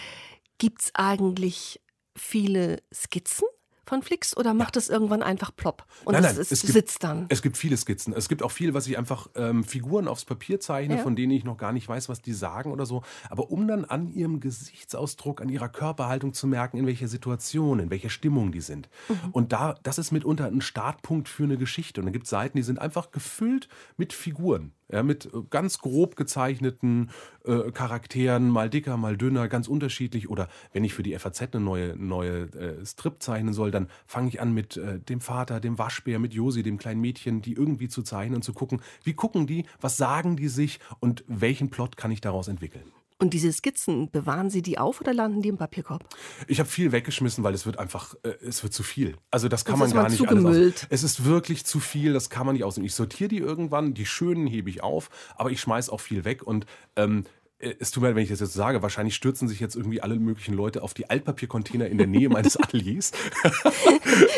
Gibt 0.58 0.82
es 0.82 0.92
eigentlich 0.96 1.82
viele 2.16 2.82
Skizzen 2.94 3.48
von 3.86 4.02
Flix 4.02 4.36
oder 4.38 4.54
macht 4.54 4.78
es 4.78 4.90
irgendwann 4.90 5.22
einfach 5.24 5.56
plopp 5.56 5.86
und 6.06 6.14
Nein, 6.14 6.24
es, 6.24 6.32
nein, 6.34 6.42
ist, 6.42 6.52
es 6.52 6.62
gibt- 6.62 6.74
sitzt 6.74 7.04
dann? 7.04 7.26
Es 7.30 7.42
gibt 7.42 7.58
viele 7.58 7.76
Skizzen. 7.78 8.14
Es 8.14 8.30
gibt 8.30 8.42
auch 8.44 8.52
viel, 8.52 8.74
was 8.74 8.88
ich 8.88 8.98
einfach 8.98 9.28
ähm, 9.36 9.64
Figuren 9.64 10.08
aufs 10.08 10.26
Papier 10.26 10.60
zeichne, 10.60 10.96
Ja. 10.98 11.02
von 11.04 11.16
denen 11.16 11.32
ich 11.34 11.44
noch 11.44 11.58
gar 11.58 11.74
nicht 11.74 11.88
weiß, 11.88 12.08
was 12.10 12.22
die 12.22 12.34
sagen 12.34 12.72
oder 12.72 12.86
so. 12.86 13.02
Aber 13.30 13.52
um 13.52 13.68
dann 13.68 13.86
an 13.86 14.12
ihrem 14.14 14.40
Gesichtsausdruck, 14.40 15.42
an 15.42 15.50
ihrer 15.50 15.70
Körperhaltung 15.70 16.34
zu 16.34 16.48
merken, 16.48 16.78
in 16.78 16.86
welcher 16.86 17.08
Situation, 17.08 17.80
in 17.80 17.90
welcher 17.90 18.10
Stimmung 18.10 18.52
die 18.52 18.62
sind. 18.62 18.90
Mhm. 19.10 19.16
Und 19.32 19.52
da, 19.54 19.76
das 19.84 19.98
ist 19.98 20.12
mitunter 20.12 20.46
ein 20.46 20.62
Startpunkt 20.62 21.28
für 21.30 21.44
eine 21.44 21.58
Geschichte. 21.58 22.02
Und 22.02 22.06
dann 22.06 22.14
gibt 22.14 22.26
es 22.26 22.30
Seiten, 22.30 22.58
die 22.58 22.64
sind 22.64 22.80
einfach 22.80 23.12
gefüllt 23.12 23.68
mit 23.98 24.14
Figuren. 24.14 24.72
Ja, 24.94 25.02
mit 25.02 25.26
äh, 25.26 25.30
ganz 25.50 25.80
grob 25.80 26.16
gezeichneten 26.16 27.10
äh, 27.46 27.72
Charakteren, 27.72 28.48
mal 28.50 28.70
dicker, 28.70 28.96
mal 28.96 29.18
dünner, 29.18 29.48
ganz 29.48 29.68
unterschiedlich. 29.68 30.30
Oder 30.30 30.50
wenn 30.72 30.84
ich 30.84 30.94
für 30.94 31.02
die 31.02 31.18
FAZ 31.18 31.42
eine 31.42 31.62
neue, 31.62 31.96
neue 31.98 32.44
äh, 32.54 32.86
Strip 32.86 33.16
zeichnen 33.24 33.56
soll, 33.56 33.72
dann 33.72 33.88
fange 34.06 34.28
ich 34.28 34.40
an 34.40 34.54
mit 34.54 34.78
äh, 34.78 35.00
dem 35.00 35.20
Vater, 35.20 35.60
dem 35.60 35.80
Waschbär, 35.80 36.20
mit 36.20 36.36
Josi, 36.36 36.62
dem 36.62 36.78
kleinen 36.78 37.02
Mädchen, 37.02 37.42
die 37.42 37.54
irgendwie 37.54 37.88
zu 37.88 38.04
zeichnen 38.04 38.36
und 38.36 38.44
zu 38.44 38.54
gucken, 38.54 38.84
wie 39.04 39.16
gucken 39.16 39.48
die, 39.48 39.66
was 39.82 39.98
sagen 39.98 40.38
die 40.38 40.48
sich 40.48 40.80
und 41.00 41.24
welchen 41.28 41.72
Plot 41.72 41.98
kann 41.98 42.12
ich 42.12 42.22
daraus 42.22 42.48
entwickeln. 42.48 42.92
Und 43.24 43.34
diese 43.34 43.54
Skizzen, 43.54 44.12
bewahren 44.12 44.50
Sie 44.50 44.62
die 44.62 44.78
auf 44.78 45.00
oder 45.00 45.14
landen 45.14 45.42
die 45.42 45.48
im 45.48 45.56
Papierkorb? 45.56 46.04
Ich 46.48 46.60
habe 46.60 46.68
viel 46.68 46.92
weggeschmissen, 46.92 47.42
weil 47.42 47.54
es 47.54 47.66
wird 47.66 47.80
einfach, 47.80 48.16
äh, 48.24 48.32
es 48.46 48.62
wird 48.64 48.74
zu 48.74 48.84
viel. 48.84 49.16
Also 49.32 49.48
das 49.48 49.64
kann 49.64 49.76
Jetzt 49.76 49.80
man 49.80 49.92
gar 49.94 50.04
man 50.04 50.12
nicht 50.12 50.20
alles 50.28 50.40
zugemüllt. 50.42 50.76
aus. 50.76 50.88
Es 50.90 51.04
ist 51.04 51.24
wirklich 51.24 51.66
zu 51.66 51.80
viel, 51.80 52.12
das 52.12 52.30
kann 52.30 52.46
man 52.46 52.54
nicht 52.54 52.66
ausnehmen. 52.66 52.86
Ich 52.86 52.96
sortiere 52.96 53.30
die 53.30 53.38
irgendwann, 53.38 53.94
die 53.94 54.06
schönen 54.06 54.46
hebe 54.46 54.70
ich 54.70 54.84
auf, 54.84 55.10
aber 55.38 55.52
ich 55.52 55.62
schmeiß 55.62 55.90
auch 55.90 56.02
viel 56.02 56.26
weg 56.26 56.44
und 56.44 56.66
ähm, 56.98 57.24
äh, 57.24 57.43
es 57.80 57.92
tut 57.92 58.02
mir 58.04 58.10
leid, 58.10 58.16
wenn 58.18 58.24
ich 58.24 58.30
das 58.30 58.40
jetzt 58.40 58.54
sage, 58.54 58.82
wahrscheinlich 58.82 59.16
stürzen 59.16 59.48
sich 59.48 59.60
jetzt 59.60 59.76
irgendwie 59.76 60.02
alle 60.02 60.16
möglichen 60.20 60.54
Leute 60.54 60.84
auf 60.84 60.94
die 60.94 61.10
Altpapiercontainer 61.10 61.88
in 61.88 61.98
der 61.98 62.08
Nähe 62.08 62.30
meines 62.30 62.58
Ateliers. 62.62 63.12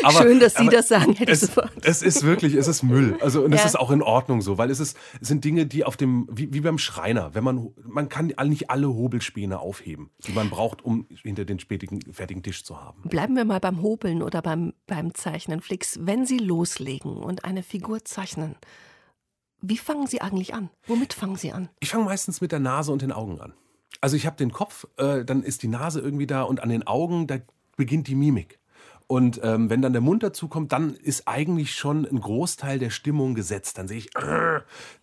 Aber- 0.02 0.22
Schön, 0.22 0.40
dass 0.40 0.54
Sie 0.54 0.68
das 0.68 0.88
sagen, 0.88 1.12
hätte 1.14 1.32
ich 1.32 1.42
Es, 1.42 1.48
sofort. 1.48 1.72
es 1.82 2.02
ist 2.02 2.22
wirklich, 2.24 2.54
es 2.54 2.68
ist 2.68 2.82
Müll. 2.82 3.16
Also 3.20 3.42
und 3.44 3.52
es 3.52 3.60
Ja. 3.60 3.66
ist 3.66 3.76
auch 3.78 3.90
in 3.90 4.02
Ordnung 4.02 4.40
so, 4.42 4.58
weil 4.58 4.70
es 4.70 4.80
ist, 4.80 4.96
es 5.20 5.28
sind 5.28 5.44
Dinge, 5.44 5.66
die 5.66 5.84
auf 5.84 5.96
dem, 5.96 6.28
wie, 6.30 6.52
wie 6.52 6.60
beim 6.60 6.78
Schreiner, 6.78 7.34
wenn 7.34 7.44
man, 7.44 7.68
man 7.84 8.08
kann 8.08 8.32
nicht 8.48 8.70
alle 8.70 8.88
Hobelspäne 8.88 9.58
aufheben, 9.58 10.10
die 10.26 10.32
man 10.32 10.50
braucht, 10.50 10.84
um 10.84 11.06
hinter 11.22 11.44
den 11.44 11.58
spätigen, 11.58 12.00
fertigen 12.12 12.42
Tisch 12.42 12.64
zu 12.64 12.80
haben. 12.80 13.02
Bleiben 13.08 13.34
wir 13.36 13.44
mal 13.44 13.60
beim 13.60 13.82
Hobeln 13.82 14.22
oder 14.22 14.42
beim, 14.42 14.72
beim 14.86 15.14
Zeichnen, 15.14 15.60
Flix. 15.60 15.98
Wenn 16.02 16.26
Sie 16.26 16.38
loslegen 16.38 17.16
und 17.16 17.44
eine 17.44 17.62
Figur 17.62 18.04
zeichnen, 18.04 18.56
wie 19.68 19.78
fangen 19.78 20.06
Sie 20.06 20.20
eigentlich 20.20 20.54
an? 20.54 20.70
Womit 20.86 21.12
fangen 21.12 21.36
Sie 21.36 21.52
an? 21.52 21.68
Ich 21.80 21.90
fange 21.90 22.04
meistens 22.04 22.40
mit 22.40 22.52
der 22.52 22.60
Nase 22.60 22.92
und 22.92 23.02
den 23.02 23.12
Augen 23.12 23.40
an. 23.40 23.54
Also 24.00 24.16
ich 24.16 24.26
habe 24.26 24.36
den 24.36 24.52
Kopf, 24.52 24.86
äh, 24.96 25.24
dann 25.24 25.42
ist 25.42 25.62
die 25.62 25.68
Nase 25.68 26.00
irgendwie 26.00 26.26
da 26.26 26.42
und 26.42 26.62
an 26.62 26.68
den 26.68 26.86
Augen, 26.86 27.26
da 27.26 27.38
beginnt 27.76 28.08
die 28.08 28.14
Mimik. 28.14 28.58
Und 29.08 29.40
ähm, 29.44 29.70
wenn 29.70 29.82
dann 29.82 29.92
der 29.92 30.02
Mund 30.02 30.24
dazu 30.24 30.48
kommt, 30.48 30.72
dann 30.72 30.94
ist 30.94 31.28
eigentlich 31.28 31.74
schon 31.76 32.04
ein 32.06 32.20
Großteil 32.20 32.80
der 32.80 32.90
Stimmung 32.90 33.34
gesetzt. 33.34 33.78
Dann 33.78 33.86
sehe 33.86 33.98
ich, 33.98 34.16
äh, 34.16 34.60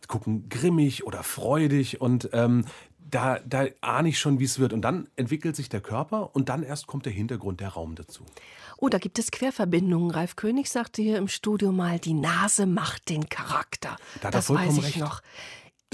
gucken 0.08 0.50
grimmig 0.50 1.06
oder 1.06 1.24
freudig 1.24 2.02
und 2.02 2.30
ähm, 2.34 2.66
da, 3.10 3.40
da 3.46 3.66
ahne 3.82 4.10
ich 4.10 4.20
schon, 4.20 4.40
wie 4.40 4.46
es 4.46 4.60
wird. 4.60 4.74
Und 4.74 4.82
dann 4.82 5.08
entwickelt 5.16 5.56
sich 5.56 5.70
der 5.70 5.82
Körper 5.82 6.36
und 6.36 6.50
dann 6.50 6.64
erst 6.64 6.88
kommt 6.88 7.06
der 7.06 7.14
Hintergrund, 7.14 7.60
der 7.60 7.70
Raum 7.70 7.96
dazu. 7.96 8.26
Oh, 8.78 8.90
da 8.90 8.98
gibt 8.98 9.20
es 9.20 9.32
Querverbindungen. 9.32 10.12
Ralf 10.12 10.36
König 10.36 10.70
sagte 10.70 11.02
hier 11.02 11.18
im 11.18 11.28
Studio 11.28 11.72
mal, 11.72 12.00
die 12.00 12.14
Nase 12.14 12.66
macht 12.66 13.10
den 13.10 13.30
Charakter. 13.30 13.96
Da 14.22 14.32
das 14.32 14.48
vollkommen 14.48 14.70
weiß 14.70 14.78
ich 14.78 14.86
recht. 14.86 14.98
noch. 15.00 15.22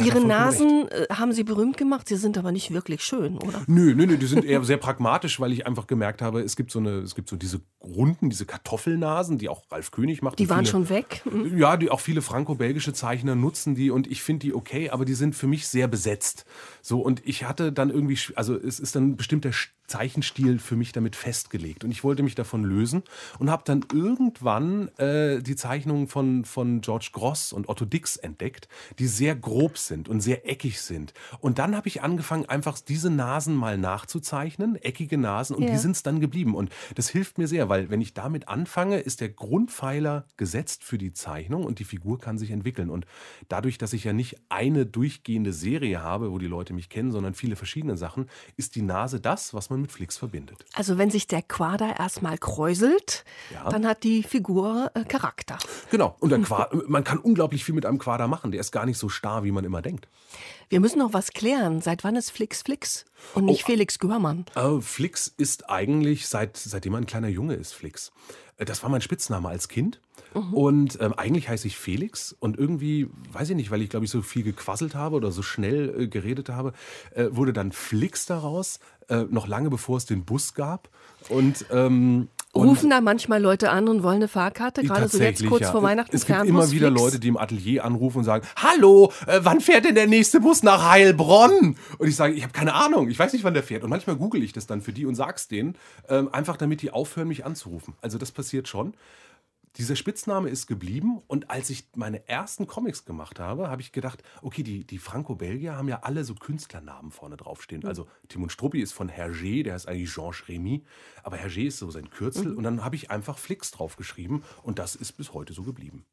Ihre 0.06 0.26
Nasen 0.26 0.88
äh, 0.90 1.06
haben 1.12 1.32
Sie 1.32 1.44
berühmt 1.44 1.78
gemacht, 1.78 2.08
sie 2.08 2.16
sind 2.16 2.38
aber 2.38 2.52
nicht 2.52 2.72
wirklich 2.74 3.04
schön, 3.04 3.38
oder? 3.38 3.64
Nö, 3.68 3.94
nö, 3.96 4.06
nö, 4.06 4.18
die 4.18 4.26
sind 4.26 4.46
eher 4.46 4.64
sehr 4.64 4.78
pragmatisch, 4.78 5.40
weil 5.40 5.52
ich 5.54 5.66
einfach 5.68 5.88
gemerkt 5.88 6.22
habe, 6.22 6.42
es 6.42 6.56
gibt 6.56 6.72
so 6.72 6.80
eine, 6.80 7.00
es 7.00 7.16
gibt 7.16 7.30
so 7.30 7.36
diese 7.36 7.62
runden, 7.82 8.30
diese 8.30 8.46
Kartoffelnasen, 8.46 9.38
die 9.38 9.50
auch 9.50 9.64
Ralf 9.72 9.92
König 9.92 10.22
macht. 10.22 10.40
Die 10.40 10.50
waren 10.50 10.60
viele- 10.60 10.72
schon 10.72 10.90
weg. 10.90 11.22
Mhm. 11.26 11.58
Ja, 11.58 11.78
die 11.78 11.90
auch 11.90 12.00
viele 12.00 12.22
franco-belgische 12.22 12.94
Zeichner 12.94 13.36
nutzen 13.36 13.76
die 13.76 13.92
und 13.92 14.08
ich 14.08 14.22
finde 14.24 14.40
die 14.48 14.54
okay, 14.54 14.90
aber 14.90 15.06
die 15.06 15.14
sind 15.14 15.36
für 15.36 15.48
mich 15.48 15.68
sehr 15.68 15.88
besetzt. 15.88 16.46
So 16.82 17.02
und 17.02 17.22
ich 17.28 17.44
hatte 17.46 17.72
dann 17.72 17.90
irgendwie, 17.90 18.18
also 18.36 18.56
es 18.56 18.80
ist 18.80 18.96
dann 18.96 19.10
ein 19.12 19.18
bestimmter 19.18 19.50
Sch- 19.50 19.70
Zeichenstil 19.90 20.60
für 20.60 20.76
mich 20.76 20.92
damit 20.92 21.16
festgelegt 21.16 21.84
und 21.84 21.92
ich 21.92 22.04
wollte 22.04 22.24
mich 22.24 22.36
davon 22.36 22.64
lösen 22.64 23.04
und 23.40 23.50
habe 23.50 23.64
dann 23.66 23.86
irgendwann 23.94 24.90
äh, 24.98 25.42
die 25.42 25.56
Zeichnungen 25.56 26.08
von 26.08 26.46
von 26.46 26.82
George 26.82 27.10
Gross 27.12 27.52
und 27.54 27.68
Otto 27.70 27.86
Dix 27.86 28.16
entdeckt, 28.16 28.68
die 29.00 29.08
sehr 29.08 29.36
grob 29.36 29.78
sind 29.78 30.08
und 30.08 30.22
sehr 30.22 30.48
eckig 30.50 30.82
sind. 30.82 31.14
Und 31.40 31.60
dann 31.60 31.76
habe 31.76 31.88
ich 31.88 32.02
angefangen, 32.02 32.46
einfach 32.46 32.80
diese 32.80 33.10
Nasen 33.10 33.56
mal 33.56 33.78
nachzuzeichnen, 33.78 34.76
eckige 34.78 35.18
Nasen 35.18 35.56
und 35.56 35.64
Ja. 35.64 35.72
die 35.72 35.78
sind 35.78 35.96
es 35.96 36.04
dann 36.04 36.20
geblieben 36.20 36.56
und 36.56 36.70
das 36.96 37.10
hilft 37.10 37.38
mir 37.38 37.48
sehr, 37.48 37.70
weil 37.70 37.90
wenn 37.90 38.02
ich 38.02 38.14
damit 38.14 38.48
anfange, 38.48 39.00
ist 39.00 39.22
der 39.22 39.30
Grundpfeiler 39.30 40.26
gesetzt 40.38 40.84
für 40.84 40.98
die 40.98 41.14
Zeichnung 41.14 41.66
und 41.66 41.80
die 41.80 41.84
Figur 41.84 42.20
kann 42.20 42.38
sich 42.38 42.52
entwickeln. 42.52 42.90
Und 42.90 43.06
dadurch, 43.48 43.78
dass 43.78 43.94
ich 43.94 44.04
ja 44.04 44.14
nicht 44.14 44.38
eine 44.50 44.86
durchgehende 44.86 45.52
Serie 45.54 46.02
habe, 46.02 46.32
wo 46.32 46.38
die 46.38 46.48
Leute 46.48 46.74
mich 46.74 46.90
kennen, 46.90 47.12
sondern 47.12 47.34
viele 47.34 47.56
verschiedene 47.56 47.98
Sachen, 47.98 48.28
ist 48.58 48.76
die 48.76 48.82
Nase 48.82 49.20
das, 49.20 49.54
was 49.54 49.70
man 49.70 49.79
mit 49.82 49.92
Flix 49.92 50.18
verbindet. 50.18 50.66
Also 50.74 50.98
wenn 50.98 51.10
sich 51.10 51.28
der 51.28 51.42
Quader 51.42 51.98
erstmal 52.00 52.38
kräuselt, 52.38 53.24
Ja. 53.54 53.70
dann 53.70 53.86
hat 53.88 54.04
die 54.04 54.24
Figur 54.24 54.92
äh, 54.94 55.04
Charakter. 55.06 55.58
Genau. 55.92 56.16
Und 56.20 56.32
man 56.90 57.04
kann 57.04 57.18
unglaublich 57.18 57.64
viel 57.66 57.76
mit 57.76 57.86
einem 57.86 58.00
Quader 58.00 58.28
machen. 58.28 58.52
Der 58.52 58.60
ist 58.60 58.72
gar 58.72 58.86
nicht 58.86 58.98
so 58.98 59.10
starr, 59.10 59.44
wie 59.44 59.52
man 59.52 59.66
immer 59.66 59.82
denkt. 59.82 60.08
Wir 60.70 60.80
müssen 60.80 61.00
noch 61.00 61.14
was 61.14 61.32
klären. 61.32 61.82
Seit 61.82 62.04
wann 62.04 62.16
ist 62.16 62.30
Flix 62.30 62.62
Flix 62.62 63.06
und 63.34 63.46
nicht 63.46 63.64
Oh. 63.64 63.68
Felix 63.68 63.98
Görmann? 64.00 64.46
Äh, 64.56 64.82
Flix 64.82 65.34
ist 65.38 65.70
eigentlich, 65.70 66.28
seit, 66.28 66.58
seitdem 66.58 66.94
er 66.94 67.00
ein 67.00 67.06
kleiner 67.08 67.28
Junge 67.30 67.56
ist, 67.56 67.74
Flix. 67.74 68.12
Äh, 68.60 68.66
Das 68.66 68.84
war 68.84 68.90
mein 68.92 69.02
Spitzname 69.02 69.50
als 69.50 69.68
Kind. 69.68 70.00
Und 70.52 71.00
ähm, 71.02 71.14
eigentlich 71.14 71.50
heiße 71.50 71.66
ich 71.66 71.76
Felix. 71.78 72.36
Und 72.40 72.60
irgendwie, 72.60 73.10
weiß 73.32 73.50
ich 73.50 73.56
nicht, 73.56 73.72
weil 73.72 73.82
ich 73.82 73.90
glaube 73.90 74.06
ich 74.06 74.12
so 74.12 74.22
viel 74.22 74.44
gequasselt 74.44 74.94
habe 74.94 75.16
oder 75.16 75.32
so 75.32 75.42
schnell 75.42 76.02
äh, 76.04 76.08
geredet 76.08 76.50
habe, 76.50 76.74
äh, 77.16 77.30
wurde 77.32 77.52
dann 77.52 77.72
Flix 77.72 78.28
daraus, 78.28 78.80
äh, 79.08 79.24
noch 79.30 79.48
lange 79.48 79.72
bevor 79.72 79.98
es 79.98 80.06
den 80.06 80.26
Bus 80.26 80.54
gab. 80.54 80.90
Und, 81.30 81.66
ähm, 81.72 82.28
und 82.52 82.68
Rufen 82.68 82.90
da 82.90 83.00
manchmal 83.00 83.40
Leute 83.40 83.70
an 83.70 83.88
und 83.88 84.02
wollen 84.02 84.16
eine 84.16 84.28
Fahrkarte, 84.28 84.84
gerade 84.84 85.08
so 85.08 85.20
jetzt 85.20 85.46
kurz 85.46 85.62
ja. 85.62 85.72
vor 85.72 85.84
Weihnachten. 85.84 86.16
Es 86.16 86.26
gibt 86.26 86.46
immer 86.46 86.72
wieder 86.72 86.88
Flix? 86.88 87.02
Leute, 87.02 87.20
die 87.20 87.28
im 87.28 87.38
Atelier 87.38 87.86
anrufen 87.86 88.20
und 88.20 88.24
sagen: 88.24 88.46
Hallo, 88.56 89.12
äh, 89.28 89.40
wann 89.44 89.62
fährt 89.62 89.86
denn 89.86 89.94
der 89.94 90.08
nächste 90.08 90.40
Bus 90.40 90.64
nach 90.64 90.90
Heilbronn? 90.90 91.76
Und 92.00 92.08
ich 92.08 92.16
sage: 92.16 92.34
Ich 92.34 92.42
habe 92.42 92.52
keine 92.52 92.74
Ahnung, 92.74 93.10
ich 93.10 93.20
weiß 93.20 93.34
nicht, 93.34 93.44
wann 93.44 93.54
der 93.54 93.62
fährt. 93.62 93.84
Und 93.84 93.92
manchmal 93.92 94.16
google 94.16 94.42
ich 94.42 94.52
das 94.52 94.66
dann 94.66 94.82
für 94.82 94.94
die 94.94 95.06
und 95.06 95.14
sag's 95.14 95.48
denen, 95.48 95.76
ähm, 96.10 96.30
einfach 96.32 96.58
damit 96.58 96.82
die 96.82 96.90
aufhören, 96.90 97.28
mich 97.28 97.46
anzurufen. 97.46 97.94
Also 98.02 98.18
das 98.18 98.32
passiert 98.32 98.68
schon. 98.68 98.96
Dieser 99.78 99.96
Spitzname 99.96 100.50
ist 100.50 100.68
geblieben 100.68 101.22
und 101.28 101.50
als 101.52 101.70
ich 101.70 101.86
meine 101.96 102.28
ersten 102.28 102.66
Comics 102.68 103.06
gemacht 103.06 103.40
habe, 103.40 103.70
habe 103.70 103.82
ich 103.82 103.92
gedacht, 103.92 104.24
okay, 104.42 104.64
die, 104.64 104.84
die 104.84 104.98
Franco-Belgier 104.98 105.76
haben 105.76 105.88
ja 105.88 106.00
alle 106.02 106.24
so 106.24 106.34
Künstlernamen 106.36 107.12
vorne 107.12 107.38
draufstehen. 107.38 107.86
Also 107.86 108.08
Timon 108.28 108.50
Struppi 108.50 108.82
ist 108.82 108.94
von 108.94 109.10
Hergé, 109.10 109.64
der 109.64 109.76
heißt 109.76 109.88
eigentlich 109.88 110.14
Georges 110.14 110.48
Remy, 110.48 110.84
aber 111.24 111.38
Hergé 111.38 111.68
ist 111.68 111.78
so 111.78 111.90
sein 111.92 112.10
Kürzel 112.10 112.54
und 112.56 112.64
dann 112.64 112.84
habe 112.84 112.96
ich 112.96 113.12
einfach 113.12 113.38
Flix 113.38 113.72
draufgeschrieben 113.72 114.44
und 114.64 114.80
das 114.80 114.96
ist 114.96 115.14
bis 115.14 115.34
heute 115.34 115.54
so 115.54 115.64
geblieben. 115.64 116.04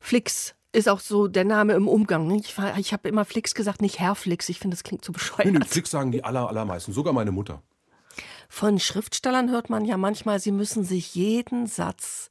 Flix 0.00 0.54
ist 0.72 0.88
auch 0.88 1.00
so 1.00 1.28
der 1.28 1.44
Name 1.44 1.74
im 1.74 1.88
Umgang. 1.88 2.26
ne? 2.26 2.36
Ich, 2.38 2.56
war- 2.56 2.78
ich 2.78 2.92
habe 2.92 3.08
immer 3.08 3.24
Flix 3.24 3.54
gesagt, 3.54 3.82
nicht 3.82 3.98
Herr 4.00 4.14
Flix. 4.14 4.48
Ich 4.48 4.58
finde, 4.58 4.76
das 4.76 4.84
klingt 4.84 5.04
so 5.04 5.12
bescheuert. 5.12 5.44
Nee, 5.52 5.58
nee, 5.58 5.64
Flix 5.66 5.90
sagen 5.90 6.12
die 6.12 6.24
aller, 6.24 6.48
allermeisten, 6.48 6.92
sogar 6.92 7.12
meine 7.12 7.32
Mutter. 7.32 7.62
Von 8.48 8.78
Schriftstellern 8.78 9.50
hört 9.50 9.70
man 9.70 9.84
ja 9.84 9.96
manchmal, 9.96 10.38
sie 10.40 10.52
müssen 10.52 10.84
sich 10.84 11.14
jeden 11.14 11.66
Satz 11.66 12.30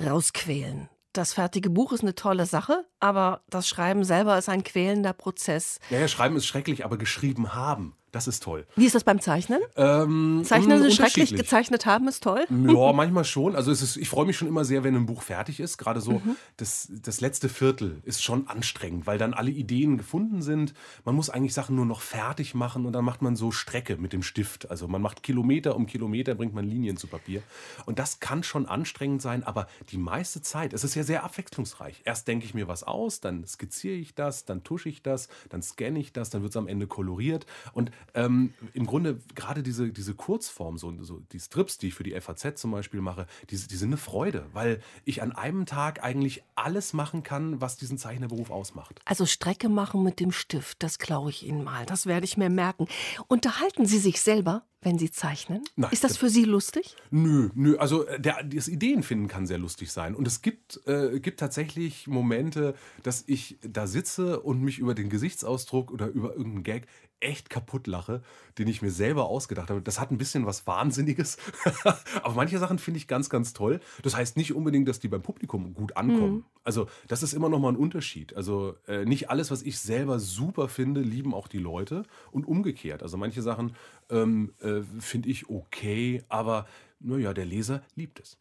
rausquälen. 0.00 0.88
Das 1.12 1.32
fertige 1.32 1.70
Buch 1.70 1.92
ist 1.92 2.02
eine 2.02 2.14
tolle 2.14 2.46
Sache, 2.46 2.84
aber 3.00 3.42
das 3.48 3.68
Schreiben 3.68 4.04
selber 4.04 4.38
ist 4.38 4.48
ein 4.48 4.62
quälender 4.62 5.12
Prozess. 5.12 5.80
Ja, 5.90 5.98
ja, 5.98 6.08
schreiben 6.08 6.36
ist 6.36 6.46
schrecklich, 6.46 6.84
aber 6.84 6.96
geschrieben 6.96 7.54
haben, 7.54 7.96
das 8.18 8.26
ist 8.26 8.42
toll. 8.42 8.66
Wie 8.74 8.84
ist 8.84 8.96
das 8.96 9.04
beim 9.04 9.20
Zeichnen? 9.20 9.60
Ähm, 9.76 10.42
Zeichnen 10.44 10.80
mh, 10.80 10.84
Sie 10.88 10.92
schrecklich, 10.96 11.34
gezeichnet 11.36 11.86
haben 11.86 12.08
ist 12.08 12.22
toll. 12.24 12.44
Ja, 12.50 12.92
manchmal 12.92 13.24
schon. 13.24 13.54
Also 13.54 13.70
es 13.70 13.80
ist, 13.80 13.96
ich 13.96 14.08
freue 14.08 14.26
mich 14.26 14.36
schon 14.36 14.48
immer 14.48 14.64
sehr, 14.64 14.82
wenn 14.82 14.96
ein 14.96 15.06
Buch 15.06 15.22
fertig 15.22 15.60
ist. 15.60 15.78
Gerade 15.78 16.00
so 16.00 16.14
Mhm. 16.14 16.36
das, 16.56 16.88
das 17.02 17.20
letzte 17.20 17.48
Viertel 17.48 18.00
ist 18.02 18.22
schon 18.24 18.48
anstrengend, 18.48 19.06
weil 19.06 19.18
dann 19.18 19.34
alle 19.34 19.50
Ideen 19.52 19.98
gefunden 19.98 20.42
sind. 20.42 20.74
Man 21.04 21.14
muss 21.14 21.30
eigentlich 21.30 21.54
Sachen 21.54 21.76
nur 21.76 21.86
noch 21.86 22.00
fertig 22.00 22.54
machen 22.54 22.86
und 22.86 22.92
dann 22.92 23.04
macht 23.04 23.22
man 23.22 23.36
so 23.36 23.52
Strecke 23.52 23.96
mit 23.98 24.12
dem 24.12 24.24
Stift. 24.24 24.68
Also 24.68 24.88
man 24.88 25.00
macht 25.00 25.22
Kilometer 25.22 25.76
um 25.76 25.86
Kilometer, 25.86 26.34
bringt 26.34 26.54
man 26.54 26.64
Linien 26.64 26.96
zu 26.96 27.06
Papier. 27.06 27.42
Und 27.86 28.00
das 28.00 28.18
kann 28.18 28.42
schon 28.42 28.66
anstrengend 28.66 29.22
sein, 29.22 29.44
aber 29.44 29.68
die 29.90 29.98
meiste 29.98 30.42
Zeit, 30.42 30.72
es 30.72 30.82
ist 30.82 30.96
ja 30.96 31.04
sehr 31.04 31.22
abwechslungsreich. 31.22 32.02
Erst 32.04 32.26
denke 32.26 32.46
ich 32.46 32.54
mir 32.54 32.66
was 32.66 32.82
aus, 32.82 33.20
dann 33.20 33.46
skizziere 33.46 33.94
ich 33.94 34.16
das, 34.16 34.44
dann 34.44 34.64
tusche 34.64 34.88
ich 34.88 35.02
das, 35.04 35.28
dann 35.50 35.62
scanne 35.62 36.00
ich 36.00 36.12
das, 36.12 36.30
dann 36.30 36.42
wird 36.42 36.50
es 36.50 36.56
am 36.56 36.66
Ende 36.66 36.86
koloriert. 36.88 37.46
Und 37.74 37.90
ähm, 38.14 38.54
im 38.74 38.86
Grunde 38.86 39.20
gerade 39.34 39.62
diese, 39.62 39.90
diese 39.90 40.14
Kurzform, 40.14 40.78
so, 40.78 40.94
so 41.02 41.20
die 41.32 41.40
Strips, 41.40 41.78
die 41.78 41.88
ich 41.88 41.94
für 41.94 42.02
die 42.02 42.18
FAZ 42.20 42.60
zum 42.60 42.70
Beispiel 42.70 43.00
mache, 43.00 43.26
die, 43.50 43.56
die 43.56 43.76
sind 43.76 43.90
eine 43.90 43.96
Freude, 43.96 44.46
weil 44.52 44.80
ich 45.04 45.22
an 45.22 45.32
einem 45.32 45.66
Tag 45.66 46.02
eigentlich 46.02 46.42
alles 46.54 46.92
machen 46.92 47.22
kann, 47.22 47.60
was 47.60 47.76
diesen 47.76 47.98
Zeichnerberuf 47.98 48.50
ausmacht. 48.50 49.00
Also 49.04 49.26
Strecke 49.26 49.68
machen 49.68 50.02
mit 50.02 50.20
dem 50.20 50.32
Stift, 50.32 50.82
das 50.82 50.98
klaue 50.98 51.30
ich 51.30 51.46
Ihnen 51.46 51.64
mal, 51.64 51.86
das 51.86 52.06
werde 52.06 52.24
ich 52.24 52.36
mir 52.36 52.50
merken. 52.50 52.86
Unterhalten 53.28 53.86
Sie 53.86 53.98
sich 53.98 54.20
selber? 54.20 54.64
wenn 54.80 54.98
Sie 54.98 55.10
zeichnen? 55.10 55.64
Nein, 55.76 55.90
ist 55.92 56.04
das 56.04 56.16
für 56.16 56.28
Sie 56.28 56.44
lustig? 56.44 56.94
Nö, 57.10 57.50
nö. 57.54 57.76
Also 57.78 58.06
äh, 58.06 58.20
der, 58.20 58.44
das 58.44 58.68
Ideenfinden 58.68 59.26
kann 59.28 59.46
sehr 59.46 59.58
lustig 59.58 59.90
sein. 59.90 60.14
Und 60.14 60.26
es 60.26 60.40
gibt, 60.40 60.80
äh, 60.86 61.18
gibt 61.20 61.40
tatsächlich 61.40 62.06
Momente, 62.06 62.74
dass 63.02 63.24
ich 63.26 63.58
da 63.62 63.86
sitze 63.86 64.40
und 64.40 64.60
mich 64.60 64.78
über 64.78 64.94
den 64.94 65.10
Gesichtsausdruck 65.10 65.90
oder 65.90 66.06
über 66.08 66.30
irgendeinen 66.30 66.62
Gag 66.62 66.86
echt 67.20 67.50
kaputt 67.50 67.86
lache, 67.86 68.22
den 68.58 68.68
ich 68.68 68.82
mir 68.82 68.90
selber 68.90 69.26
ausgedacht 69.26 69.70
habe. 69.70 69.82
Das 69.82 69.98
hat 69.98 70.10
ein 70.10 70.18
bisschen 70.18 70.46
was 70.46 70.66
Wahnsinniges. 70.66 71.36
Aber 72.22 72.34
manche 72.34 72.58
Sachen 72.58 72.78
finde 72.78 72.98
ich 72.98 73.08
ganz, 73.08 73.30
ganz 73.30 73.52
toll. 73.52 73.80
Das 74.02 74.16
heißt 74.16 74.36
nicht 74.36 74.54
unbedingt, 74.54 74.88
dass 74.88 75.00
die 75.00 75.08
beim 75.08 75.22
Publikum 75.22 75.74
gut 75.74 75.96
ankommen. 75.96 76.34
Mhm. 76.34 76.44
Also 76.64 76.86
das 77.08 77.22
ist 77.22 77.32
immer 77.32 77.48
noch 77.48 77.58
mal 77.58 77.70
ein 77.70 77.76
Unterschied. 77.76 78.34
Also 78.36 78.76
äh, 78.86 79.04
nicht 79.04 79.30
alles, 79.30 79.50
was 79.50 79.62
ich 79.62 79.78
selber 79.78 80.18
super 80.18 80.68
finde, 80.68 81.00
lieben 81.00 81.34
auch 81.34 81.48
die 81.48 81.58
Leute 81.58 82.04
und 82.30 82.46
umgekehrt. 82.46 83.02
Also 83.02 83.16
manche 83.16 83.42
Sachen 83.42 83.74
ähm, 84.10 84.52
äh, 84.60 84.82
finde 85.00 85.28
ich 85.28 85.48
okay, 85.48 86.22
aber 86.28 86.66
naja, 87.00 87.32
der 87.32 87.46
Leser 87.46 87.82
liebt 87.94 88.20
es. 88.20 88.38